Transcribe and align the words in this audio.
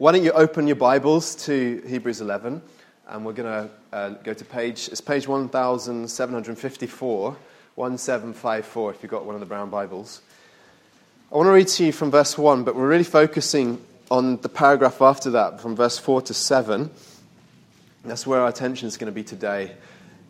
Why 0.00 0.12
don't 0.12 0.22
you 0.22 0.30
open 0.30 0.68
your 0.68 0.76
Bibles 0.76 1.34
to 1.46 1.82
Hebrews 1.84 2.20
11, 2.20 2.62
and 3.08 3.26
we're 3.26 3.32
going 3.32 3.68
to 3.68 3.70
uh, 3.92 4.10
go 4.10 4.32
to 4.32 4.44
page, 4.44 4.88
it's 4.92 5.00
page 5.00 5.26
1754, 5.26 7.36
1754, 7.74 8.94
if 8.94 9.02
you've 9.02 9.10
got 9.10 9.24
one 9.24 9.34
of 9.34 9.40
the 9.40 9.46
brown 9.46 9.70
Bibles. 9.70 10.22
I 11.32 11.36
want 11.36 11.48
to 11.48 11.50
read 11.50 11.66
to 11.66 11.86
you 11.86 11.90
from 11.90 12.12
verse 12.12 12.38
1, 12.38 12.62
but 12.62 12.76
we're 12.76 12.86
really 12.86 13.02
focusing 13.02 13.84
on 14.08 14.36
the 14.36 14.48
paragraph 14.48 15.02
after 15.02 15.30
that, 15.30 15.60
from 15.60 15.74
verse 15.74 15.98
4 15.98 16.22
to 16.22 16.32
7. 16.32 16.92
That's 18.04 18.24
where 18.24 18.42
our 18.42 18.48
attention 18.48 18.86
is 18.86 18.96
going 18.96 19.12
to 19.12 19.12
be 19.12 19.24
today. 19.24 19.72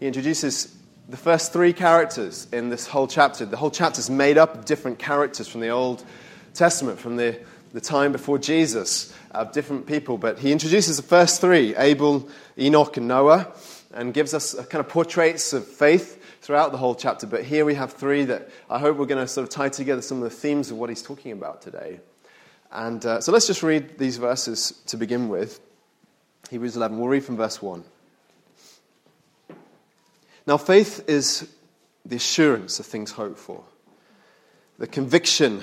He 0.01 0.07
introduces 0.07 0.75
the 1.11 1.19
first 1.19 1.53
three 1.53 1.75
characters 1.75 2.47
in 2.55 2.71
this 2.71 2.87
whole 2.87 3.07
chapter. 3.07 3.45
The 3.45 3.59
whole 3.59 3.71
chapter 3.71 4.01
is 4.01 4.09
made 4.09 4.39
up 4.39 4.55
of 4.55 4.65
different 4.65 4.99
characters 4.99 5.47
from 5.47 5.61
the 5.61 5.69
Old 5.69 6.07
Testament, 6.55 6.99
from 6.99 7.17
the, 7.17 7.39
the 7.73 7.81
time 7.81 8.13
before 8.13 8.39
Jesus 8.39 9.13
of 9.31 9.53
different 9.53 9.87
people, 9.87 10.19
but 10.19 10.39
he 10.39 10.53
introduces 10.53 10.97
the 10.97 11.03
first 11.03 11.41
three 11.41 11.77
Abel, 11.77 12.29
Enoch, 12.59 12.97
and 12.97 13.09
Noah, 13.09 13.53
and 13.93 14.15
gives 14.15 14.35
us 14.35 14.55
kind 14.55 14.81
of 14.81 14.89
portraits 14.89 15.53
of 15.53 15.67
faith 15.67 16.23
throughout 16.41 16.73
the 16.73 16.79
whole 16.79 16.95
chapter. 16.95 17.27
But 17.27 17.45
here 17.45 17.65
we 17.65 17.75
have 17.75 17.93
three 17.93 18.25
that 18.25 18.49
I 18.71 18.79
hope 18.79 18.97
we're 18.97 19.07
going 19.07 19.25
to 19.25 19.29
sort 19.29 19.47
of 19.47 19.51
tie 19.51 19.69
together 19.69 20.03
some 20.03 20.19
of 20.19 20.25
the 20.25 20.37
themes 20.37 20.71
of 20.71 20.77
what 20.77 20.89
he's 20.89 21.03
talking 21.03 21.33
about 21.33 21.63
today. 21.63 22.01
And 22.71 23.05
uh, 23.05 23.21
so 23.21 23.33
let's 23.33 23.47
just 23.47 23.63
read 23.63 23.99
these 23.99 24.19
verses 24.19 24.73
to 24.87 24.97
begin 24.97 25.29
with. 25.29 25.61
Hebrews 26.51 26.77
11, 26.77 26.99
we'll 26.99 27.09
read 27.09 27.25
from 27.25 27.37
verse 27.37 27.61
1. 27.61 27.85
Now, 30.47 30.57
faith 30.57 31.05
is 31.09 31.47
the 32.07 32.17
assurance 32.17 32.81
of 32.81 32.87
things 32.87 33.11
hoped 33.11 33.39
for, 33.39 33.63
the 34.79 34.87
conviction 34.87 35.63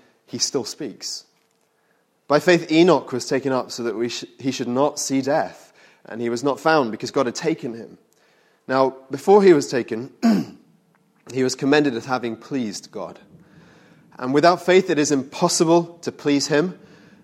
he 0.31 0.37
still 0.37 0.63
speaks. 0.63 1.25
By 2.27 2.39
faith, 2.39 2.71
Enoch 2.71 3.11
was 3.11 3.27
taken 3.27 3.51
up 3.51 3.71
so 3.71 3.83
that 3.83 4.09
sh- 4.09 4.23
he 4.39 4.51
should 4.51 4.69
not 4.69 4.99
see 4.99 5.21
death, 5.21 5.73
and 6.05 6.21
he 6.21 6.29
was 6.29 6.43
not 6.43 6.59
found 6.59 6.91
because 6.91 7.11
God 7.11 7.25
had 7.25 7.35
taken 7.35 7.73
him. 7.73 7.97
Now, 8.67 8.95
before 9.11 9.43
he 9.43 9.51
was 9.51 9.69
taken, 9.69 10.13
he 11.33 11.43
was 11.43 11.55
commended 11.55 11.93
as 11.95 12.05
having 12.05 12.37
pleased 12.37 12.89
God. 12.89 13.19
And 14.17 14.33
without 14.33 14.65
faith, 14.65 14.89
it 14.89 14.97
is 14.97 15.11
impossible 15.11 15.99
to 16.03 16.11
please 16.11 16.47
him, 16.47 16.79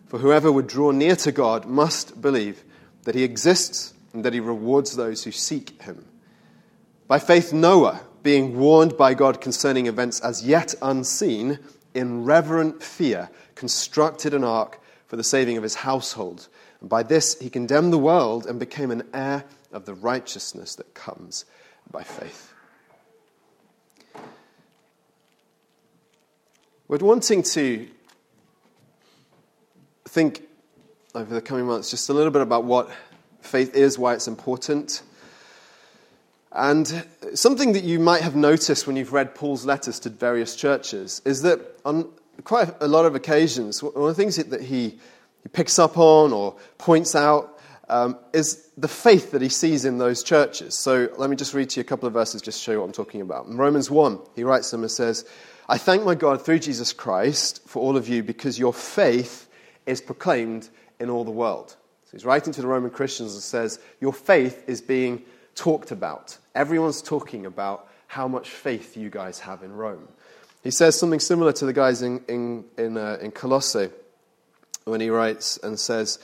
for 0.07 0.19
whoever 0.19 0.51
would 0.51 0.67
draw 0.67 0.91
near 0.91 1.15
to 1.17 1.31
God 1.31 1.65
must 1.65 2.21
believe 2.21 2.63
that 3.03 3.15
he 3.15 3.23
exists 3.23 3.93
and 4.11 4.25
that 4.25 4.33
he 4.33 4.39
rewards 4.41 4.95
those 4.95 5.23
who 5.23 5.31
seek 5.31 5.81
him. 5.81 6.05
By 7.07 7.19
faith, 7.19 7.53
Noah, 7.53 8.01
being 8.23 8.57
warned 8.57 8.97
by 8.97 9.13
God 9.13 9.39
concerning 9.39 9.87
events 9.87 10.19
as 10.19 10.45
yet 10.45 10.75
unseen, 10.81 11.59
in 11.97 12.23
reverent 12.23 12.81
fear, 12.83 13.29
constructed 13.55 14.33
an 14.33 14.43
ark 14.43 14.79
for 15.07 15.15
the 15.15 15.23
saving 15.23 15.57
of 15.57 15.63
his 15.63 15.75
household. 15.75 16.47
And 16.79 16.89
by 16.89 17.03
this 17.03 17.39
he 17.39 17.49
condemned 17.49 17.91
the 17.91 17.97
world 17.97 18.45
and 18.45 18.59
became 18.59 18.91
an 18.91 19.03
heir 19.13 19.43
of 19.71 19.85
the 19.85 19.93
righteousness 19.93 20.75
that 20.75 20.93
comes 20.93 21.45
by 21.91 22.03
faith. 22.03 22.53
We're 26.87 26.97
wanting 26.99 27.43
to 27.43 27.87
think 30.05 30.43
over 31.13 31.33
the 31.33 31.41
coming 31.41 31.65
months 31.65 31.91
just 31.91 32.09
a 32.09 32.13
little 32.13 32.31
bit 32.31 32.41
about 32.41 32.63
what 32.63 32.89
faith 33.41 33.75
is, 33.75 33.97
why 33.99 34.13
it's 34.13 34.27
important. 34.27 35.01
And 36.51 37.05
something 37.33 37.73
that 37.73 37.83
you 37.83 37.99
might 37.99 38.21
have 38.21 38.35
noticed 38.35 38.87
when 38.87 38.95
you've 38.95 39.13
read 39.13 39.35
Paul's 39.35 39.65
letters 39.65 39.99
to 40.01 40.09
various 40.09 40.55
churches 40.55 41.21
is 41.25 41.41
that 41.41 41.59
on 41.85 42.09
quite 42.43 42.69
a 42.81 42.87
lot 42.87 43.05
of 43.05 43.15
occasions, 43.15 43.83
one 43.83 43.93
of 43.95 44.03
the 44.03 44.13
things 44.13 44.37
that 44.37 44.61
he, 44.61 44.97
he 45.43 45.49
picks 45.51 45.77
up 45.77 45.97
on 45.97 46.31
or 46.31 46.55
points 46.77 47.15
out 47.15 47.59
um, 47.89 48.17
is 48.33 48.69
the 48.77 48.87
faith 48.87 49.31
that 49.31 49.41
he 49.41 49.49
sees 49.49 49.85
in 49.85 49.97
those 49.97 50.23
churches. 50.23 50.75
So 50.75 51.09
let 51.17 51.29
me 51.29 51.35
just 51.35 51.53
read 51.53 51.69
to 51.71 51.79
you 51.79 51.81
a 51.81 51.85
couple 51.85 52.07
of 52.07 52.13
verses 52.13 52.41
just 52.41 52.59
to 52.59 52.63
show 52.63 52.71
you 52.73 52.79
what 52.79 52.85
I'm 52.85 52.91
talking 52.91 53.21
about. 53.21 53.47
In 53.47 53.57
Romans 53.57 53.89
1, 53.89 54.19
he 54.35 54.43
writes 54.43 54.71
them 54.71 54.81
and 54.81 54.91
says, 54.91 55.25
I 55.69 55.77
thank 55.77 56.03
my 56.03 56.15
God 56.15 56.41
through 56.41 56.59
Jesus 56.59 56.93
Christ 56.93 57.67
for 57.67 57.81
all 57.81 57.97
of 57.97 58.07
you 58.07 58.23
because 58.23 58.57
your 58.57 58.73
faith 58.73 59.49
is 59.85 60.01
proclaimed 60.01 60.69
in 60.99 61.09
all 61.09 61.23
the 61.23 61.31
world. 61.31 61.75
So 62.05 62.11
he's 62.11 62.25
writing 62.25 62.53
to 62.53 62.61
the 62.61 62.67
Roman 62.67 62.89
Christians 62.89 63.33
and 63.33 63.43
says, 63.43 63.79
Your 63.99 64.13
faith 64.13 64.63
is 64.67 64.81
being 64.81 65.23
talked 65.57 65.91
about. 65.91 66.37
Everyone's 66.55 67.01
talking 67.01 67.45
about 67.45 67.89
how 68.07 68.27
much 68.27 68.49
faith 68.49 68.95
you 68.95 69.09
guys 69.09 69.39
have 69.39 69.63
in 69.63 69.73
Rome. 69.73 70.07
He 70.63 70.71
says 70.71 70.97
something 70.97 71.19
similar 71.19 71.51
to 71.53 71.65
the 71.65 71.73
guys 71.73 72.01
in, 72.01 72.23
in, 72.27 72.65
in, 72.77 72.97
uh, 72.97 73.17
in 73.21 73.31
Colossae 73.31 73.89
when 74.85 75.01
he 75.01 75.09
writes 75.09 75.57
and 75.61 75.79
says 75.79 76.19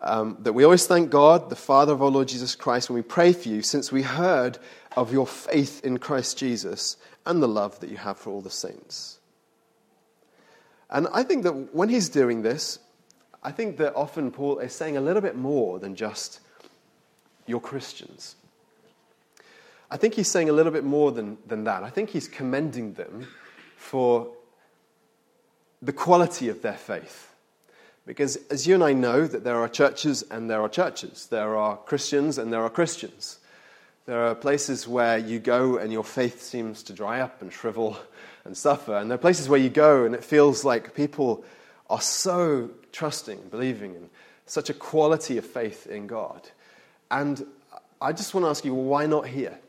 um, 0.00 0.36
that 0.40 0.52
we 0.52 0.64
always 0.64 0.86
thank 0.86 1.10
God, 1.10 1.48
the 1.48 1.56
Father 1.56 1.92
of 1.92 2.02
our 2.02 2.10
Lord 2.10 2.28
Jesus 2.28 2.54
Christ, 2.54 2.90
when 2.90 2.96
we 2.96 3.02
pray 3.02 3.32
for 3.32 3.48
you, 3.48 3.62
since 3.62 3.90
we 3.90 4.02
heard 4.02 4.58
of 4.96 5.12
your 5.12 5.26
faith 5.26 5.82
in 5.84 5.98
Christ 5.98 6.36
Jesus 6.38 6.96
and 7.24 7.42
the 7.42 7.48
love 7.48 7.80
that 7.80 7.90
you 7.90 7.96
have 7.96 8.18
for 8.18 8.30
all 8.30 8.42
the 8.42 8.50
saints. 8.50 9.18
And 10.90 11.08
I 11.12 11.22
think 11.22 11.42
that 11.44 11.74
when 11.74 11.88
he's 11.88 12.08
doing 12.08 12.42
this, 12.42 12.78
I 13.42 13.50
think 13.50 13.78
that 13.78 13.94
often 13.94 14.30
Paul 14.30 14.58
is 14.58 14.72
saying 14.72 14.96
a 14.96 15.00
little 15.00 15.22
bit 15.22 15.36
more 15.36 15.78
than 15.78 15.96
just, 15.96 16.40
you're 17.46 17.60
Christians. 17.60 18.36
I 19.94 19.96
think 19.96 20.14
he's 20.14 20.28
saying 20.28 20.48
a 20.48 20.52
little 20.52 20.72
bit 20.72 20.82
more 20.82 21.12
than, 21.12 21.38
than 21.46 21.62
that. 21.64 21.84
I 21.84 21.88
think 21.88 22.10
he's 22.10 22.26
commending 22.26 22.94
them 22.94 23.28
for 23.76 24.26
the 25.80 25.92
quality 25.92 26.48
of 26.48 26.62
their 26.62 26.74
faith. 26.74 27.32
Because 28.04 28.36
as 28.50 28.66
you 28.66 28.74
and 28.74 28.82
I 28.82 28.92
know, 28.92 29.24
that 29.24 29.44
there 29.44 29.54
are 29.54 29.68
churches 29.68 30.24
and 30.32 30.50
there 30.50 30.60
are 30.60 30.68
churches. 30.68 31.28
There 31.30 31.54
are 31.54 31.76
Christians 31.76 32.38
and 32.38 32.52
there 32.52 32.62
are 32.62 32.70
Christians. 32.70 33.38
There 34.06 34.26
are 34.26 34.34
places 34.34 34.88
where 34.88 35.16
you 35.16 35.38
go 35.38 35.78
and 35.78 35.92
your 35.92 36.02
faith 36.02 36.42
seems 36.42 36.82
to 36.82 36.92
dry 36.92 37.20
up 37.20 37.40
and 37.40 37.52
shrivel 37.52 37.96
and 38.44 38.56
suffer. 38.56 38.96
And 38.96 39.08
there 39.08 39.14
are 39.14 39.18
places 39.18 39.48
where 39.48 39.60
you 39.60 39.70
go 39.70 40.06
and 40.06 40.12
it 40.12 40.24
feels 40.24 40.64
like 40.64 40.96
people 40.96 41.44
are 41.88 42.00
so 42.00 42.68
trusting 42.90 43.38
believing 43.48 43.94
in 43.94 44.10
such 44.44 44.70
a 44.70 44.74
quality 44.74 45.38
of 45.38 45.46
faith 45.46 45.86
in 45.86 46.08
God. 46.08 46.50
And 47.12 47.46
I 48.00 48.10
just 48.10 48.34
want 48.34 48.44
to 48.44 48.50
ask 48.50 48.64
you, 48.64 48.74
well, 48.74 48.86
why 48.86 49.06
not 49.06 49.28
here? 49.28 49.60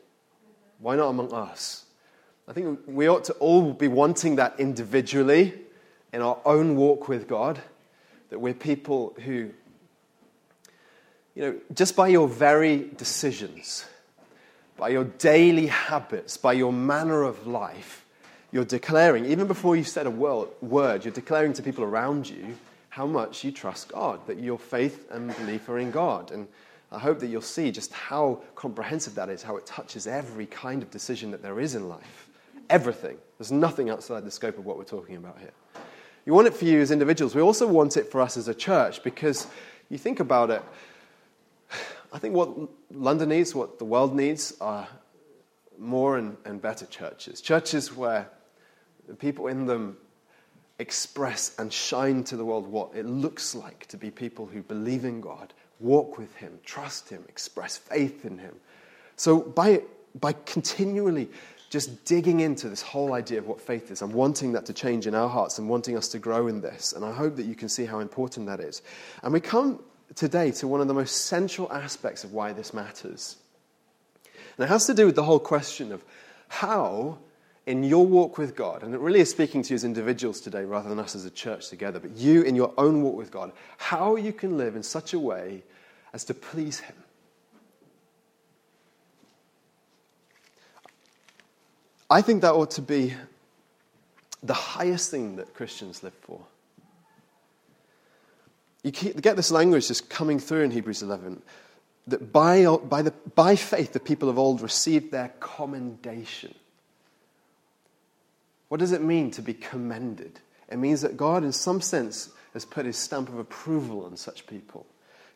Why 0.78 0.96
not 0.96 1.08
among 1.08 1.32
us? 1.32 1.84
I 2.48 2.52
think 2.52 2.80
we 2.86 3.08
ought 3.08 3.24
to 3.24 3.32
all 3.34 3.72
be 3.72 3.88
wanting 3.88 4.36
that 4.36 4.60
individually 4.60 5.54
in 6.12 6.22
our 6.22 6.38
own 6.44 6.76
walk 6.76 7.08
with 7.08 7.26
God, 7.26 7.60
that 8.30 8.38
we're 8.38 8.54
people 8.54 9.14
who, 9.24 9.50
you 11.34 11.42
know, 11.42 11.54
just 11.74 11.96
by 11.96 12.08
your 12.08 12.28
very 12.28 12.88
decisions, 12.96 13.84
by 14.76 14.90
your 14.90 15.04
daily 15.04 15.66
habits, 15.66 16.36
by 16.36 16.52
your 16.52 16.72
manner 16.72 17.22
of 17.22 17.46
life, 17.46 18.04
you're 18.52 18.64
declaring, 18.64 19.26
even 19.26 19.46
before 19.46 19.76
you 19.76 19.84
said 19.84 20.06
a 20.06 20.10
word, 20.10 21.04
you're 21.04 21.12
declaring 21.12 21.52
to 21.54 21.62
people 21.62 21.84
around 21.84 22.28
you 22.28 22.56
how 22.88 23.06
much 23.06 23.44
you 23.44 23.50
trust 23.50 23.88
God, 23.88 24.26
that 24.26 24.38
your 24.38 24.58
faith 24.58 25.06
and 25.10 25.36
belief 25.36 25.68
are 25.68 25.78
in 25.78 25.90
God. 25.90 26.30
And 26.30 26.46
I 26.92 26.98
hope 26.98 27.18
that 27.20 27.26
you'll 27.26 27.42
see 27.42 27.72
just 27.72 27.92
how 27.92 28.40
comprehensive 28.54 29.16
that 29.16 29.28
is, 29.28 29.42
how 29.42 29.56
it 29.56 29.66
touches 29.66 30.06
every 30.06 30.46
kind 30.46 30.82
of 30.82 30.90
decision 30.90 31.32
that 31.32 31.42
there 31.42 31.60
is 31.60 31.74
in 31.74 31.88
life 31.88 32.26
everything. 32.70 33.16
There's 33.38 33.52
nothing 33.52 33.90
outside 33.90 34.24
the 34.24 34.30
scope 34.30 34.58
of 34.58 34.64
what 34.64 34.78
we're 34.78 34.84
talking 34.84 35.16
about 35.16 35.38
here. 35.38 35.52
You 36.24 36.34
want 36.34 36.46
it 36.46 36.54
for 36.54 36.64
you 36.64 36.80
as 36.80 36.90
individuals. 36.90 37.34
We 37.34 37.42
also 37.42 37.66
want 37.66 37.96
it 37.96 38.10
for 38.10 38.20
us 38.20 38.36
as 38.36 38.48
a 38.48 38.54
church 38.54 39.02
because 39.02 39.46
you 39.88 39.98
think 39.98 40.20
about 40.20 40.50
it. 40.50 40.62
I 42.12 42.18
think 42.18 42.34
what 42.34 42.50
London 42.90 43.28
needs, 43.28 43.54
what 43.54 43.78
the 43.78 43.84
world 43.84 44.14
needs, 44.14 44.54
are 44.60 44.88
more 45.78 46.16
and, 46.16 46.36
and 46.44 46.60
better 46.60 46.86
churches. 46.86 47.40
Churches 47.40 47.94
where 47.94 48.28
the 49.06 49.14
people 49.14 49.46
in 49.46 49.66
them 49.66 49.96
express 50.78 51.54
and 51.58 51.72
shine 51.72 52.24
to 52.24 52.36
the 52.36 52.44
world 52.44 52.66
what 52.66 52.90
it 52.94 53.06
looks 53.06 53.54
like 53.54 53.86
to 53.86 53.96
be 53.96 54.10
people 54.10 54.46
who 54.46 54.62
believe 54.62 55.04
in 55.04 55.20
God, 55.20 55.52
walk 55.80 56.18
with 56.18 56.34
Him, 56.36 56.58
trust 56.64 57.08
Him, 57.08 57.24
express 57.28 57.76
faith 57.76 58.24
in 58.24 58.38
Him. 58.38 58.54
So 59.16 59.40
by, 59.40 59.82
by 60.18 60.32
continually 60.44 61.28
just 61.70 62.04
digging 62.04 62.40
into 62.40 62.68
this 62.68 62.82
whole 62.82 63.12
idea 63.12 63.38
of 63.38 63.46
what 63.46 63.60
faith 63.60 63.90
is 63.90 64.02
and 64.02 64.12
wanting 64.12 64.52
that 64.52 64.66
to 64.66 64.72
change 64.72 65.06
in 65.06 65.14
our 65.14 65.28
hearts 65.28 65.58
and 65.58 65.68
wanting 65.68 65.96
us 65.96 66.08
to 66.08 66.18
grow 66.18 66.46
in 66.46 66.60
this. 66.60 66.92
And 66.92 67.04
I 67.04 67.12
hope 67.12 67.36
that 67.36 67.46
you 67.46 67.54
can 67.54 67.68
see 67.68 67.84
how 67.84 67.98
important 67.98 68.46
that 68.46 68.60
is. 68.60 68.82
And 69.22 69.32
we 69.32 69.40
come 69.40 69.82
today 70.14 70.52
to 70.52 70.68
one 70.68 70.80
of 70.80 70.88
the 70.88 70.94
most 70.94 71.26
central 71.26 71.70
aspects 71.72 72.24
of 72.24 72.32
why 72.32 72.52
this 72.52 72.72
matters. 72.72 73.36
And 74.56 74.64
it 74.64 74.68
has 74.68 74.86
to 74.86 74.94
do 74.94 75.06
with 75.06 75.16
the 75.16 75.24
whole 75.24 75.40
question 75.40 75.92
of 75.92 76.04
how, 76.48 77.18
in 77.66 77.82
your 77.82 78.06
walk 78.06 78.38
with 78.38 78.54
God, 78.54 78.82
and 78.82 78.94
it 78.94 79.00
really 79.00 79.20
is 79.20 79.30
speaking 79.30 79.62
to 79.62 79.70
you 79.70 79.74
as 79.74 79.84
individuals 79.84 80.40
today 80.40 80.64
rather 80.64 80.88
than 80.88 81.00
us 81.00 81.16
as 81.16 81.24
a 81.24 81.30
church 81.30 81.68
together, 81.68 81.98
but 81.98 82.16
you 82.16 82.42
in 82.42 82.54
your 82.54 82.72
own 82.78 83.02
walk 83.02 83.16
with 83.16 83.32
God, 83.32 83.52
how 83.78 84.14
you 84.14 84.32
can 84.32 84.56
live 84.56 84.76
in 84.76 84.84
such 84.84 85.12
a 85.12 85.18
way 85.18 85.64
as 86.12 86.24
to 86.24 86.34
please 86.34 86.80
Him. 86.80 86.94
I 92.08 92.22
think 92.22 92.42
that 92.42 92.52
ought 92.52 92.70
to 92.72 92.82
be 92.82 93.14
the 94.44 94.54
highest 94.54 95.10
thing 95.10 95.36
that 95.36 95.54
Christians 95.54 96.04
live 96.04 96.14
for. 96.14 96.40
You 98.84 98.92
get 98.92 99.34
this 99.34 99.50
language 99.50 99.88
just 99.88 100.08
coming 100.08 100.38
through 100.38 100.62
in 100.62 100.70
Hebrews 100.70 101.02
11 101.02 101.42
that 102.06 102.32
by, 102.32 102.64
by, 102.64 103.02
the, 103.02 103.10
by 103.34 103.56
faith 103.56 103.92
the 103.92 103.98
people 103.98 104.28
of 104.28 104.38
old 104.38 104.60
received 104.60 105.10
their 105.10 105.30
commendation. 105.40 106.54
What 108.68 108.80
does 108.80 108.92
it 108.92 109.02
mean 109.02 109.30
to 109.32 109.42
be 109.42 109.54
commended? 109.54 110.40
It 110.70 110.78
means 110.78 111.02
that 111.02 111.16
God, 111.16 111.44
in 111.44 111.52
some 111.52 111.80
sense, 111.80 112.30
has 112.52 112.64
put 112.64 112.86
his 112.86 112.96
stamp 112.96 113.28
of 113.28 113.38
approval 113.38 114.04
on 114.04 114.16
such 114.16 114.46
people. 114.46 114.86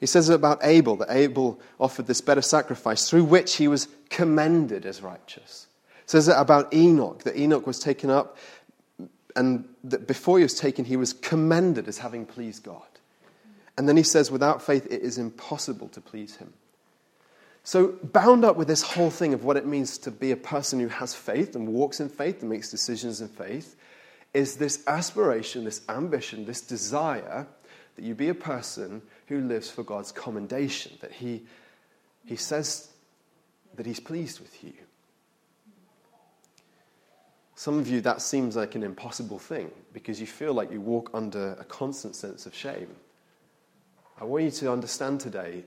He 0.01 0.07
says 0.07 0.31
about 0.31 0.61
Abel 0.63 0.97
that 0.97 1.11
Abel 1.11 1.61
offered 1.79 2.07
this 2.07 2.21
better 2.21 2.43
sacrifice 2.43 3.09
through 3.09 3.25
which 3.25 3.57
he 3.57 3.69
was 3.69 3.89
commended 4.09 4.87
as 4.87 5.03
righteous. 5.03 5.67
It 6.05 6.11
says 6.11 6.27
it 6.27 6.35
about 6.37 6.73
Enoch 6.73 7.23
that 7.25 7.37
Enoch 7.39 7.67
was 7.67 7.79
taken 7.79 8.11
up 8.11 8.39
and 9.37 9.69
that 9.85 10.09
before 10.09 10.39
he 10.39 10.43
was 10.43 10.55
taken, 10.55 10.85
he 10.85 10.97
was 10.97 11.13
commended 11.13 11.87
as 11.87 11.99
having 11.99 12.27
pleased 12.27 12.65
God. 12.65 12.83
And 13.77 13.89
then 13.89 13.97
he 13.97 14.03
says, 14.03 14.31
without 14.31 14.63
faith, 14.63 14.87
it 14.91 15.03
is 15.03 15.19
impossible 15.19 15.89
to 15.91 16.01
please 16.01 16.37
him. 16.37 16.53
So, 17.71 17.93
bound 18.03 18.45
up 18.45 18.57
with 18.57 18.67
this 18.67 18.83
whole 18.83 19.11
thing 19.11 19.33
of 19.33 19.45
what 19.45 19.57
it 19.57 19.65
means 19.65 19.97
to 19.99 20.11
be 20.11 20.33
a 20.33 20.37
person 20.37 20.81
who 20.81 20.89
has 20.89 21.15
faith 21.15 21.55
and 21.55 21.69
walks 21.69 22.01
in 22.01 22.09
faith 22.09 22.41
and 22.41 22.51
makes 22.51 22.69
decisions 22.69 23.21
in 23.21 23.29
faith, 23.29 23.77
is 24.35 24.57
this 24.57 24.83
aspiration, 24.89 25.63
this 25.63 25.83
ambition, 25.89 26.45
this 26.45 26.63
desire 26.63 27.47
that 27.95 28.05
you 28.05 28.17
be 28.17 28.29
a 28.29 28.35
person 28.35 29.01
who 29.29 29.43
lives 29.43 29.71
for 29.71 29.85
God's 29.85 30.11
commendation, 30.11 30.99
that 31.01 31.13
he, 31.13 31.43
he 32.27 32.35
says 32.35 32.89
that 33.77 33.87
he's 33.87 34.01
pleased 34.01 34.41
with 34.41 34.65
you. 34.65 34.73
Some 37.55 37.79
of 37.79 37.87
you, 37.87 38.01
that 38.01 38.21
seems 38.21 38.57
like 38.57 38.75
an 38.75 38.83
impossible 38.83 39.39
thing 39.39 39.71
because 39.93 40.21
you 40.21 40.27
feel 40.27 40.55
like 40.55 40.73
you 40.73 40.81
walk 40.81 41.13
under 41.15 41.53
a 41.61 41.65
constant 41.65 42.17
sense 42.17 42.47
of 42.47 42.53
shame. 42.53 42.97
I 44.21 44.25
want 44.25 44.43
you 44.43 44.51
to 44.51 44.73
understand 44.73 45.21
today 45.21 45.63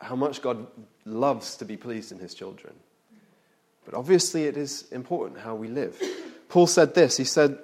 how 0.00 0.16
much 0.16 0.42
God 0.42 0.66
loves 1.04 1.56
to 1.56 1.64
be 1.64 1.76
pleased 1.76 2.12
in 2.12 2.18
his 2.18 2.34
children. 2.34 2.74
But 3.84 3.94
obviously, 3.94 4.44
it 4.44 4.56
is 4.56 4.86
important 4.92 5.40
how 5.40 5.54
we 5.54 5.68
live. 5.68 6.00
Paul 6.48 6.66
said 6.66 6.94
this 6.94 7.16
He 7.16 7.24
said 7.24 7.58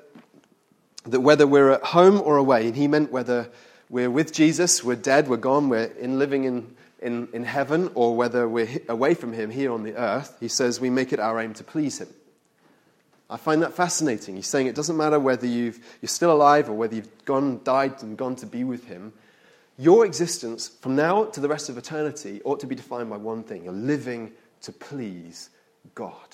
that 1.05 1.21
whether 1.21 1.47
we're 1.47 1.71
at 1.71 1.83
home 1.83 2.21
or 2.21 2.37
away, 2.37 2.67
and 2.67 2.77
he 2.77 2.89
meant 2.89 3.13
whether 3.13 3.51
we're 3.91 4.11
with 4.11 4.33
Jesus, 4.33 4.83
we're 4.83 4.97
dead, 4.97 5.29
we're 5.29 5.37
gone, 5.37 5.69
we're 5.69 5.85
in 5.85 6.19
living 6.19 6.45
in, 6.45 6.75
in, 7.01 7.29
in 7.33 7.45
heaven, 7.45 7.91
or 7.95 8.17
whether 8.17 8.49
we're 8.49 8.81
away 8.89 9.15
from 9.15 9.33
him 9.33 9.51
here 9.51 9.73
on 9.73 9.83
the 9.83 9.95
earth, 9.95 10.37
he 10.41 10.49
says 10.49 10.81
we 10.81 10.91
make 10.91 11.13
it 11.13 11.21
our 11.21 11.39
aim 11.41 11.53
to 11.55 11.65
please 11.65 12.01
him. 12.01 12.09
I 13.29 13.37
find 13.37 13.63
that 13.63 13.75
fascinating. 13.75 14.37
He's 14.37 14.47
saying 14.47 14.67
it 14.67 14.75
doesn't 14.75 14.97
matter 14.97 15.19
whether 15.19 15.47
you've, 15.47 15.79
you're 16.01 16.09
still 16.09 16.33
alive 16.33 16.69
or 16.69 16.75
whether 16.75 16.95
you've 16.95 17.25
gone, 17.25 17.61
died 17.65 18.03
and 18.03 18.17
gone 18.17 18.37
to 18.37 18.47
be 18.47 18.65
with 18.65 18.87
him. 18.87 19.13
Your 19.77 20.07
existence 20.07 20.69
from 20.69 20.95
now 20.95 21.25
to 21.25 21.41
the 21.41 21.49
rest 21.49 21.69
of 21.69 21.77
eternity 21.77 22.41
ought 22.45 22.61
to 22.61 22.67
be 22.67 22.77
defined 22.77 23.11
by 23.11 23.17
one 23.17 23.43
thing 23.43 23.65
you're 23.65 23.73
living 23.73 24.33
to 24.63 24.73
please 24.73 25.51
God. 25.95 26.29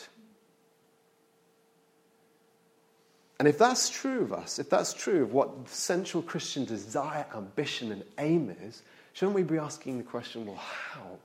And 3.38 3.48
if 3.48 3.56
that's 3.56 3.88
true 3.88 4.20
of 4.20 4.34
us, 4.34 4.58
if 4.58 4.68
that's 4.68 4.92
true 4.92 5.22
of 5.22 5.32
what 5.32 5.66
central 5.66 6.22
Christian 6.22 6.66
desire, 6.66 7.24
ambition, 7.34 7.90
and 7.90 8.04
aim 8.18 8.54
is, 8.62 8.82
shouldn't 9.14 9.34
we 9.34 9.42
be 9.42 9.56
asking 9.56 9.96
the 9.96 10.04
question, 10.04 10.44
well, 10.44 10.56
how? 10.56 11.18